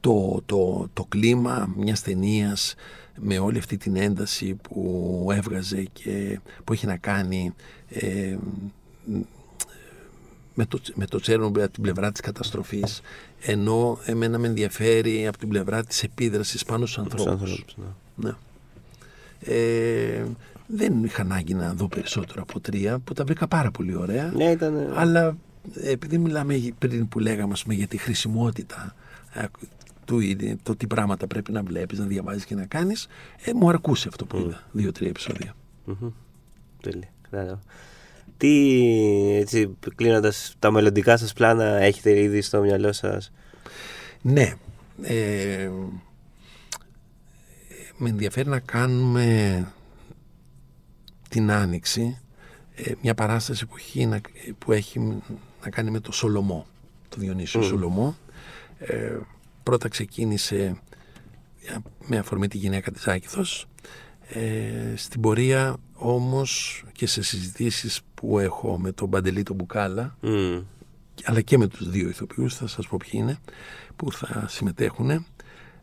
το, 0.00 0.42
το, 0.46 0.88
το 0.92 1.04
κλίμα 1.04 1.72
μιας 1.76 2.02
ταινίας 2.02 2.74
με 3.20 3.38
όλη 3.38 3.58
αυτή 3.58 3.76
την 3.76 3.96
ένταση 3.96 4.54
που 4.54 5.28
έβγαζε 5.32 5.82
και 5.92 6.40
που 6.64 6.72
έχει 6.72 6.86
να 6.86 6.96
κάνει 6.96 7.54
ε, 7.88 8.36
με 10.54 10.66
το, 10.66 10.80
με 10.94 11.06
το 11.06 11.20
Τσέρνομπιλ 11.20 11.62
από 11.62 11.72
την 11.72 11.82
πλευρά 11.82 12.12
της 12.12 12.20
καταστροφής 12.20 13.00
ενώ 13.40 13.98
εμένα 14.04 14.38
με 14.38 14.46
ενδιαφέρει 14.46 15.26
από 15.26 15.38
την 15.38 15.48
πλευρά 15.48 15.84
της 15.84 16.02
επίδρασης 16.02 16.64
πάνω 16.64 16.86
στους 16.86 17.04
Στους 17.06 17.26
ανθρώπους. 17.26 17.50
ανθρώπους, 17.50 17.76
ναι. 18.16 18.28
Ναι. 18.28 18.34
Ε, 19.40 20.24
δεν 20.66 21.04
είχα 21.04 21.22
ανάγκη 21.22 21.54
να 21.54 21.72
δω 21.74 21.88
περισσότερο 21.88 22.42
από 22.42 22.60
τρία 22.60 22.98
που 22.98 23.12
τα 23.12 23.24
βρήκα 23.24 23.46
πάρα 23.48 23.70
πολύ 23.70 23.94
ωραία 23.96 24.32
Ναι, 24.36 24.44
ήταν. 24.50 24.92
αλλά 24.94 25.36
επειδή 25.82 26.18
μιλάμε 26.18 26.72
πριν 26.78 27.08
που 27.08 27.18
λέγαμε 27.18 27.52
ας 27.52 27.62
πούμε, 27.62 27.74
για 27.74 27.86
τη 27.86 27.96
χρησιμότητα 27.96 28.94
ε, 30.08 30.34
του, 30.36 30.58
το 30.62 30.76
τι 30.76 30.86
πράγματα 30.86 31.26
πρέπει 31.26 31.52
να 31.52 31.62
βλέπεις, 31.62 31.98
να 31.98 32.06
διαβάζεις 32.06 32.44
και 32.44 32.54
να 32.54 32.66
κάνεις 32.66 33.06
ε, 33.44 33.52
μου 33.52 33.68
αρκούσε 33.68 34.08
αυτό 34.08 34.24
που 34.26 34.36
είδα, 34.36 34.62
δύο-τρία 34.72 35.08
επεισόδια. 35.08 35.54
Μμμ. 35.84 36.10
Τέλεια. 36.80 37.08
Κατάλαβα. 37.30 37.60
Τι, 38.36 38.78
έτσι, 39.40 39.76
κλείνοντας 39.94 40.54
τα 40.58 40.70
μελλοντικά 40.70 41.16
σας 41.16 41.32
πλάνα, 41.32 41.64
έχετε 41.64 42.20
ήδη 42.20 42.40
στο 42.40 42.60
μυαλό 42.60 42.92
σας; 42.92 43.32
Ναι. 44.22 44.54
Ε, 45.02 45.70
με 47.96 48.08
ενδιαφέρει 48.08 48.48
να 48.48 48.58
κάνουμε 48.58 49.68
την 51.28 51.50
Άνοιξη 51.50 52.18
ε, 52.74 52.92
μια 53.02 53.14
παράσταση 53.14 53.66
που 53.66 53.76
έχει, 53.76 54.06
να, 54.06 54.20
που 54.58 54.72
έχει 54.72 54.98
να 55.62 55.70
κάνει 55.70 55.90
με 55.90 56.00
το 56.00 56.12
Σολομό, 56.12 56.66
το 57.08 57.16
Διονύσιο 57.18 57.62
Σολομό. 57.62 58.16
Ε, 58.78 59.16
πρώτα 59.64 59.88
ξεκίνησε 59.88 60.80
με 62.06 62.18
αφορμή 62.18 62.48
τη 62.48 62.58
γυναίκα 62.58 62.90
της 62.90 63.08
Άκηθος. 63.08 63.66
Ε, 64.28 64.96
στην 64.96 65.20
πορεία 65.20 65.76
όμως 65.94 66.84
και 66.92 67.06
σε 67.06 67.22
συζητήσεις 67.22 68.00
που 68.14 68.38
έχω 68.38 68.78
με 68.78 68.92
τον 68.92 69.10
Παντελή 69.10 69.42
τον 69.42 69.56
Μπουκάλα 69.56 70.16
αλλά 71.22 71.40
και 71.40 71.58
με 71.58 71.66
τους 71.66 71.90
δύο 71.90 72.08
ηθοποιούς, 72.08 72.56
θα 72.56 72.66
σας 72.66 72.86
πω 72.86 72.96
ποιοι 72.96 73.10
είναι, 73.12 73.38
που 73.96 74.12
θα 74.12 74.44
συμμετέχουν, 74.48 75.26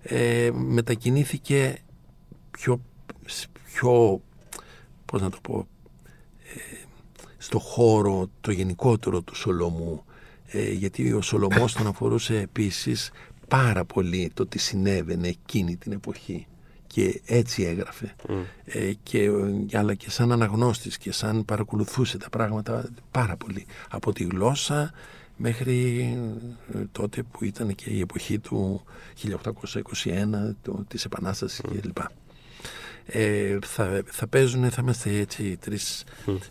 ε, 0.02 0.50
μετακινήθηκε 0.54 1.82
πιο, 2.52 2.82
πιο, 3.66 4.22
πώς 5.06 5.22
να 5.22 5.30
το 5.30 5.38
πω, 5.42 5.68
ε, 6.44 6.86
στο 7.38 7.60
χώρο 7.60 8.30
το 8.42 8.52
γενικότερο 8.52 9.22
του 9.22 9.36
Σολομού, 9.36 10.04
ε, 10.48 10.72
γιατί 10.72 11.14
ο 11.14 11.22
Σολομός 11.22 11.74
τον 11.74 11.88
αφορούσε 11.88 12.40
επίσης 12.40 13.12
πάρα 13.52 13.86
πολύ 13.86 14.32
το 14.34 14.46
τι 14.46 14.60
συνέβαινε 14.60 15.28
εκείνη 15.28 15.76
την 15.76 15.92
εποχή. 15.92 16.48
Και 16.88 17.22
έτσι 17.26 17.64
έγραφε. 17.64 18.16
Ε, 18.66 18.92
και, 19.04 19.30
αλλά 19.74 19.94
και 19.94 20.10
σαν 20.10 20.32
αναγνώστης 20.32 20.98
και 20.98 21.12
σαν 21.12 21.46
παρακολουθούσε 21.46 22.18
τα 22.18 22.30
πράγματα 22.30 22.90
πάρα 23.12 23.36
πολύ. 23.36 23.66
Από 23.90 24.14
τη 24.14 24.24
γλώσσα 24.24 24.94
μέχρι 25.38 26.00
ε, 26.74 26.78
τότε 26.92 27.24
που 27.24 27.44
ήταν 27.46 27.76
και 27.76 27.90
η 27.90 28.00
εποχή 28.00 28.40
του 28.40 28.84
1821 29.24 29.34
το, 30.62 30.84
της 30.88 31.06
Επανάστασης 31.06 31.62
mm. 31.66 31.78
κλπ. 31.82 31.98
Ε, 33.06 33.58
θα, 33.66 34.02
θα 34.06 34.28
παίζουν, 34.28 34.70
θα 34.70 34.82
είμαστε 34.82 35.18
έτσι 35.18 35.58
τρεις 35.58 36.04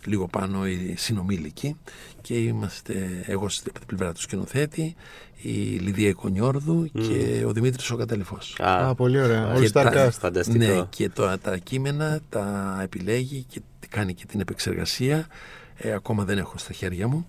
λίγο 0.05 0.27
πάνω 0.27 0.67
οι 0.67 0.95
συνομήλικοι 0.97 1.75
και 2.21 2.33
είμαστε 2.33 3.23
εγώ 3.25 3.49
στην 3.49 3.71
πλευρά 3.85 4.13
του 4.13 4.21
σκηνοθέτη 4.21 4.95
η 5.41 5.79
Λιδία 5.79 6.09
Οικονιόρδου 6.09 6.89
και 6.91 7.43
ο 7.47 7.51
Δημήτρης 7.51 7.91
ο 7.91 7.95
Καταληφός. 7.95 8.55
Α, 8.59 8.95
πολύ 8.95 9.21
ωραία. 9.21 9.53
Όλοι 9.53 9.71
τα, 9.71 10.11
φανταστικό. 10.11 10.57
Ναι, 10.57 10.85
και 10.89 11.09
το, 11.09 11.37
τα 11.41 11.57
κείμενα 11.57 12.19
τα 12.29 12.79
επιλέγει 12.83 13.45
και 13.47 13.61
κάνει 13.89 14.13
και 14.13 14.25
την 14.25 14.39
επεξεργασία. 14.39 15.27
Ε, 15.75 15.91
ακόμα 15.93 16.23
δεν 16.23 16.37
έχω 16.37 16.57
στα 16.57 16.73
χέρια 16.73 17.07
μου 17.07 17.27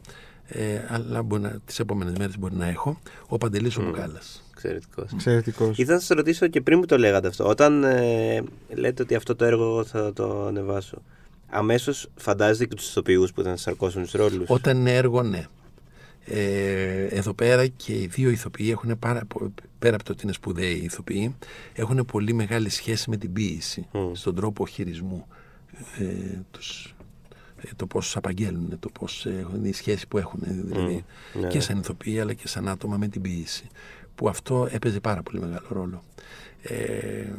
ε, 0.54 0.80
αλλά 0.88 1.22
μπορεί 1.22 1.42
να, 1.42 1.58
τις 1.64 1.78
επόμενες 1.78 2.12
μέρες 2.18 2.38
μπορεί 2.38 2.54
να 2.54 2.66
έχω, 2.66 3.00
ο 3.26 3.38
Παντελής 3.38 3.76
ο 3.76 3.82
Μπουκάλας. 3.82 4.42
Εξαιρετικός. 4.52 5.12
Εξαιρετικός. 5.12 5.78
Ήθελα 5.78 5.94
να 5.94 6.00
σας 6.00 6.16
ρωτήσω 6.16 6.46
και 6.46 6.60
πριν 6.60 6.80
που 6.80 6.86
το 6.86 6.98
λέγατε 6.98 7.28
αυτό, 7.28 7.48
όταν 7.48 7.84
ε, 7.84 8.42
λέτε 8.74 9.02
ότι 9.02 9.14
αυτό 9.14 9.36
το 9.36 9.44
έργο 9.44 9.84
θα 9.84 10.12
το 10.12 10.46
ανεβάσω, 10.46 11.02
αμέσως 11.50 12.08
φαντάζεστε 12.16 12.66
και 12.66 12.74
τους 12.74 12.88
ηθοποιούς 12.88 13.32
που 13.32 13.42
θα 13.42 13.56
σαρκώσουν 13.56 14.02
τους 14.02 14.12
ρόλους; 14.12 14.44
Όταν 14.48 14.76
είναι 14.76 14.96
έργο, 14.96 15.22
ναι. 15.22 15.44
Ε, 16.24 17.04
εδώ 17.04 17.34
πέρα 17.34 17.66
και 17.66 17.92
οι 17.92 18.06
δύο 18.06 18.30
ηθοποιοί 18.30 18.68
έχουν 18.72 18.98
πάρα, 18.98 19.26
πέρα 19.78 19.94
από 19.94 20.04
το 20.04 20.12
ότι 20.12 20.20
είναι 20.22 20.32
σπουδαίοι 20.32 20.74
ηθοποιοί 20.74 21.36
έχουν 21.72 22.04
πολύ 22.04 22.32
μεγάλη 22.32 22.68
σχέση 22.68 23.10
με 23.10 23.16
την 23.16 23.32
ποίηση 23.32 23.88
στον 24.12 24.34
τρόπο 24.34 24.66
χειρισμού 24.66 25.26
ε, 25.98 26.40
τους 26.50 26.94
ε, 27.64 27.68
το 27.76 27.86
πώς 27.86 28.16
απαγγέλνουν, 28.16 28.78
το 28.78 28.88
πώς 28.88 29.24
είναι 29.56 29.68
η 29.68 29.72
σχέση 29.72 30.08
που 30.08 30.18
έχουν 30.18 30.40
δηλαδή, 30.44 31.04
ναι. 31.40 31.48
και 31.48 31.60
σαν 31.60 31.78
ηθοποιοί 31.78 32.20
αλλά 32.20 32.32
και 32.32 32.48
σαν 32.48 32.68
άτομα 32.68 32.96
με 32.96 33.08
την 33.08 33.22
ποιήση. 33.22 33.68
Που 34.14 34.28
αυτό 34.28 34.68
έπαιζε 34.70 35.00
πάρα 35.00 35.22
πολύ 35.22 35.40
μεγάλο 35.40 35.66
ρόλο. 35.68 36.02
Ε, 36.62 37.32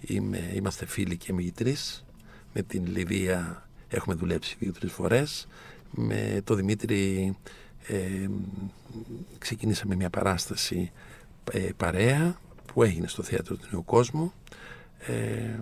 είμαι, 0.00 0.52
είμαστε 0.54 0.86
φίλοι 0.86 1.16
και 1.16 1.30
εμεί 1.30 1.50
τρει. 1.50 1.76
Με 2.52 2.62
την 2.62 2.86
Λιδία 2.86 3.68
έχουμε 3.88 4.14
δουλέψει 4.14 4.56
δύο-τρεις 4.58 4.92
φορές. 4.92 5.46
Με 5.90 6.40
τον 6.44 6.56
Δημήτρη 6.56 7.36
ε, 7.86 8.28
ξεκινήσαμε 9.38 9.94
μια 9.94 10.10
παράσταση 10.10 10.92
ε, 11.52 11.68
παρέα 11.76 12.38
που 12.72 12.82
έγινε 12.82 13.06
στο 13.06 13.22
Θέατρο 13.22 13.56
του 13.56 13.66
Νέου 13.70 13.84
Κόσμου 13.84 14.32
ε, 14.98 15.58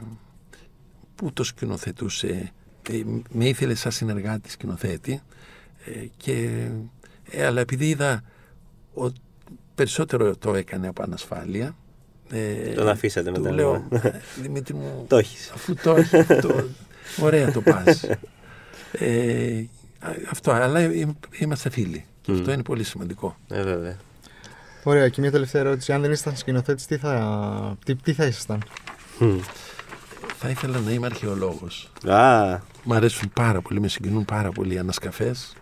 που 1.14 1.33
το 1.33 1.45
σκηνοθετούσε 1.45 2.53
ε, 2.91 3.03
με 3.31 3.49
ήθελε 3.49 3.75
σαν 3.75 3.93
συνεργάτη 3.93 4.51
σκηνοθέτη 4.51 5.23
ε, 5.85 6.07
και, 6.17 6.69
ε, 7.31 7.47
αλλά 7.47 7.61
επειδή 7.61 7.89
είδα 7.89 8.23
ότι 8.95 9.21
περισσότερο 9.75 10.37
το 10.37 10.55
έκανε 10.55 10.89
από 10.89 11.03
ανασφάλεια 11.03 11.77
ε, 12.31 12.73
τον 12.73 12.89
αφήσατε 12.89 13.31
μετά. 13.31 13.49
Του 13.49 13.55
λέω, 13.55 13.89
Δημήτρη 14.43 14.75
μου, 14.75 15.05
το 15.09 15.17
έχεις. 15.17 15.51
αφού 15.55 15.75
το 15.75 15.97
έχεις, 15.97 16.27
το, 16.27 16.64
ωραία 17.21 17.53
το 17.53 17.62
πας. 17.62 18.05
Ε, 18.99 19.64
αυτό, 20.31 20.51
αλλά 20.51 20.81
είμαστε 21.39 21.71
φίλοι. 21.71 22.05
Και 22.23 22.33
αυτό 22.33 22.53
είναι 22.53 22.63
πολύ 22.63 22.85
σημαντικό. 22.85 23.37
Ε, 23.49 23.63
βέβαια. 23.63 23.97
Ωραία, 24.83 25.09
και 25.09 25.21
μια 25.21 25.31
τελευταία 25.31 25.63
ερώτηση. 25.63 25.93
Αν 25.93 26.01
δεν 26.01 26.11
ήσασταν 26.11 26.37
σκηνοθέτης, 26.37 26.87
τι 26.87 26.97
θα, 26.97 27.77
τι, 27.85 27.95
τι 27.95 28.13
θα 28.13 28.25
ήσασταν; 28.27 28.63
Θα 30.39 30.49
ήθελα 30.49 30.79
να 30.81 30.91
είμαι 30.91 31.07
αρχαιολόγος. 31.07 31.93
Α, 32.07 32.59
Μ' 32.85 32.93
αρέσουν 32.93 33.31
πάρα 33.33 33.61
πολύ, 33.61 33.81
με 33.81 33.89
συγκινούν 33.89 34.25
πάρα 34.25 34.51
πολύ 34.51 34.75
οι 34.75 34.79
ανασκαφές 34.79 35.55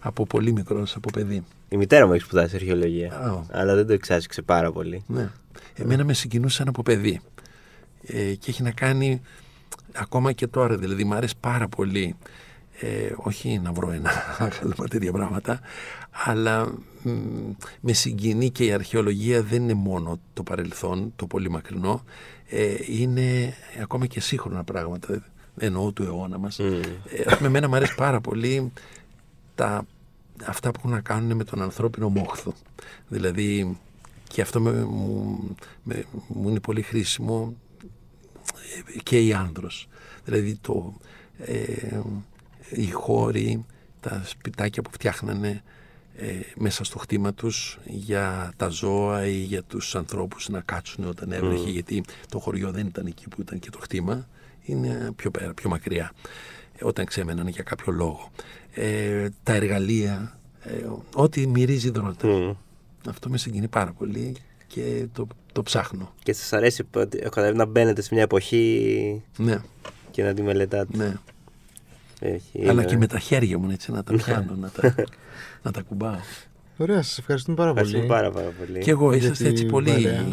από 0.00 0.26
πολύ 0.26 0.52
μικρός, 0.52 0.94
από 0.96 1.10
παιδί. 1.10 1.44
η 1.68 1.76
μητέρα 1.76 2.06
μου 2.06 2.12
έχει 2.12 2.22
σπουδάσει 2.24 2.56
αρχαιολογία. 2.56 3.12
Α, 3.12 3.40
Αλλά 3.50 3.74
δεν 3.74 3.86
το 3.86 3.92
εξάσκησε 3.92 4.42
πάρα 4.42 4.72
πολύ. 4.72 5.04
ναι. 5.06 5.28
Εμένα 5.74 6.04
με 6.04 6.12
συγκινούσαν 6.12 6.68
από 6.68 6.82
παιδί. 6.82 7.20
Ε, 8.06 8.34
και 8.34 8.50
έχει 8.50 8.62
να 8.62 8.70
κάνει 8.70 9.20
ακόμα 9.94 10.32
και 10.32 10.46
τώρα, 10.46 10.76
δηλαδή 10.76 11.04
μ' 11.04 11.12
αρέσει 11.12 11.34
πάρα 11.40 11.68
πολύ. 11.68 12.16
Ε, 12.80 13.12
όχι 13.16 13.58
να 13.58 13.72
βρω 13.72 13.90
ένα 13.90 14.10
άγαλμα 14.38 14.88
τέτοια 14.90 15.12
πράγματα, 15.12 15.60
αλλά 16.10 16.74
μ, 17.02 17.10
με 17.80 17.92
συγκινεί 17.92 18.50
και 18.50 18.64
η 18.64 18.72
αρχαιολογία 18.72 19.42
δεν 19.42 19.62
είναι 19.62 19.74
μόνο 19.74 20.20
το 20.32 20.42
παρελθόν, 20.42 21.12
το 21.16 21.26
πολύ 21.26 21.50
μακρινό, 21.50 22.04
ε, 22.48 22.74
είναι 22.86 23.54
ακόμα 23.82 24.06
και 24.06 24.20
σύγχρονα 24.20 24.64
πράγματα 24.64 25.24
εννοώ 25.58 25.92
του 25.92 26.02
αιώνα 26.02 26.38
μας. 26.38 26.58
Mm. 26.60 26.82
Ε, 27.10 27.36
με 27.40 27.48
μένα 27.48 27.68
μου 27.68 27.74
αρέσει 27.74 27.94
πάρα 27.94 28.20
πολύ 28.20 28.72
τα, 29.54 29.86
αυτά 30.44 30.70
που 30.70 30.78
έχουν 30.78 30.90
να 30.90 31.00
κάνουν 31.00 31.36
με 31.36 31.44
τον 31.44 31.62
ανθρώπινο 31.62 32.08
μόχθο. 32.08 32.54
Δηλαδή, 33.08 33.78
και 34.28 34.42
αυτό 34.42 34.60
με, 34.60 34.84
μου, 34.84 35.38
με, 35.82 36.04
μου 36.28 36.48
είναι 36.48 36.60
πολύ 36.60 36.82
χρήσιμο 36.82 37.54
ε, 38.94 38.98
και 39.02 39.20
η 39.20 39.32
άνδρος. 39.32 39.88
Δηλαδή, 40.24 40.58
το, 40.60 40.94
ε, 41.38 42.00
οι 42.70 42.90
χώροι, 42.90 43.64
τα 44.00 44.22
σπιτάκια 44.24 44.82
που 44.82 44.90
φτιάχνανε 44.92 45.62
ε, 46.16 46.26
μέσα 46.56 46.84
στο 46.84 46.98
χτήμα 46.98 47.34
τους 47.34 47.78
για 47.84 48.52
τα 48.56 48.68
ζώα 48.68 49.26
ή 49.26 49.36
για 49.38 49.62
τους 49.62 49.94
ανθρώπους 49.96 50.48
να 50.48 50.60
κάτσουν 50.60 51.04
όταν 51.04 51.32
έβρεχε 51.32 51.70
γιατί 51.70 52.02
το 52.28 52.38
χωριό 52.38 52.70
δεν 52.70 52.86
ήταν 52.86 53.06
εκεί 53.06 53.28
που 53.28 53.40
ήταν 53.40 53.58
και 53.58 53.70
το 53.70 53.78
χτήμα 53.78 54.28
είναι 54.62 55.10
πιο 55.16 55.30
πέρα, 55.30 55.54
πιο 55.54 55.70
μακριά 55.70 56.12
όταν 56.82 57.04
ξέμεναν 57.04 57.48
για 57.48 57.62
κάποιο 57.62 57.92
λόγο. 57.92 58.30
Ε, 58.74 59.28
τα 59.42 59.52
εργαλεία, 59.54 60.38
ε, 60.60 60.86
ό,τι 61.14 61.46
μυρίζει 61.46 61.90
δρότα. 61.90 62.26
Μμμ. 62.28 62.52
Αυτό 63.08 63.28
με 63.28 63.38
συγκινεί 63.38 63.68
πάρα 63.68 63.92
πολύ 63.92 64.36
και 64.66 65.06
το, 65.12 65.26
το 65.52 65.62
ψάχνω. 65.62 66.14
Και 66.22 66.32
σας 66.32 66.52
αρέσει 66.52 66.84
που 66.84 67.00
ότι- 67.00 67.18
έχω 67.18 67.28
καταλάβει, 67.30 67.56
να 67.56 67.64
μπαίνετε 67.64 68.02
σε 68.02 68.08
μια 68.14 68.22
εποχή 68.22 69.22
Ναι, 69.38 69.58
και 70.10 70.22
να 70.22 70.34
τη 70.34 70.42
μελετάτε. 70.42 70.96
ναι. 70.96 71.14
Έχει, 72.34 72.60
Αλλά 72.62 72.72
είναι- 72.72 72.84
και 72.84 72.96
με 72.96 73.06
τα 73.06 73.18
χέρια 73.18 73.58
μου 73.58 73.70
έτσι 73.70 73.92
να 73.92 74.04
τα 74.04 74.14
πιάνω, 74.14 74.56
να 74.60 74.68
τα, 74.70 74.94
να 75.64 75.70
τα 75.70 75.82
κουμπάω. 75.82 76.16
Ωραία, 76.76 77.02
σας 77.02 77.18
ευχαριστούμε 77.18 77.56
πάρα 77.56 77.68
Ευχαριστούμε 77.70 78.06
πολύ. 78.06 78.14
πάρα, 78.18 78.30
πάρα 78.30 78.48
πολύ. 78.58 78.78
Και 78.78 78.90
εγώ 78.90 79.08
Για 79.08 79.16
είσαστε 79.22 79.42
την 79.44 79.52
έτσι 79.52 79.66
πολύ 79.66 79.90
παρέα. 79.90 80.24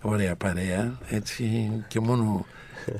ωραία 0.00 0.36
παρέα, 0.36 0.98
έτσι 1.08 1.70
και 1.88 2.00
μόνο 2.00 2.46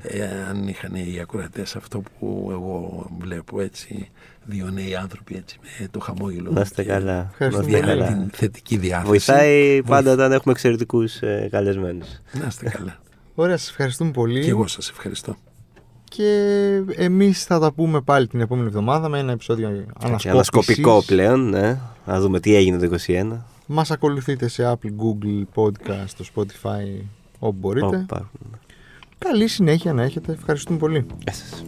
ε, 0.02 0.24
αν 0.50 0.68
είχαν 0.68 0.94
οι 0.94 1.18
ακροατές 1.22 1.76
αυτό 1.76 2.02
που 2.18 2.48
εγώ 2.50 3.06
βλέπω 3.20 3.60
έτσι, 3.60 4.10
δύο 4.44 4.70
νέοι 4.70 4.94
άνθρωποι 4.94 5.36
έτσι 5.36 5.58
με 5.80 5.88
το 5.90 5.98
χαμόγελο. 6.00 6.50
Να 6.50 6.60
είστε 6.60 6.82
και 6.82 6.88
καλά. 6.88 7.12
Να 7.14 7.28
Ευχαριστούμε 7.30 7.66
είστε 7.76 7.80
πολύ. 7.86 7.98
με 7.98 8.04
καλά. 8.04 8.18
την 8.18 8.30
θετική 8.32 8.76
διάθεση. 8.76 9.06
Βοηθάει 9.08 9.82
πάντα 9.82 10.12
όταν 10.12 10.32
έχουμε 10.32 10.52
εξαιρετικούς 10.52 11.14
ε, 11.22 11.48
καλεσμένους. 11.50 12.08
Να 12.40 12.46
είστε 12.46 12.68
καλά. 12.68 12.98
Ωραία, 13.34 13.56
σας 13.56 13.68
ευχαριστούμε 13.68 14.10
πολύ. 14.10 14.42
και 14.44 14.50
εγώ 14.50 14.66
σας 14.66 14.88
ευχαριστώ. 14.88 15.36
Και 16.16 16.82
εμείς 16.96 17.44
θα 17.44 17.58
τα 17.58 17.72
πούμε 17.72 18.00
πάλι 18.00 18.26
την 18.26 18.40
επόμενη 18.40 18.66
εβδομάδα 18.66 19.08
με 19.08 19.18
ένα 19.18 19.32
επεισόδιο 19.32 19.68
ανασκόπησης. 19.68 20.30
Ανασκοπικό 20.30 21.02
πλέον, 21.06 21.48
ναι. 21.48 21.78
Να 22.06 22.20
δούμε 22.20 22.40
τι 22.40 22.54
έγινε 22.54 22.88
το 22.88 22.96
2021. 23.06 23.46
Μας 23.66 23.90
ακολουθείτε 23.90 24.48
σε 24.48 24.72
Apple, 24.72 24.88
Google, 24.88 25.44
Podcast, 25.54 26.06
στο 26.06 26.24
Spotify, 26.34 27.04
όπου 27.38 27.56
μπορείτε. 27.58 27.86
Ω, 27.86 28.00
υπάρχουν. 28.00 28.40
Καλή 29.18 29.48
συνέχεια 29.48 29.92
να 29.92 30.02
έχετε. 30.02 30.32
Ευχαριστούμε 30.32 30.78
πολύ. 30.78 31.06
Γεια 31.18 31.32
σας. 31.32 31.64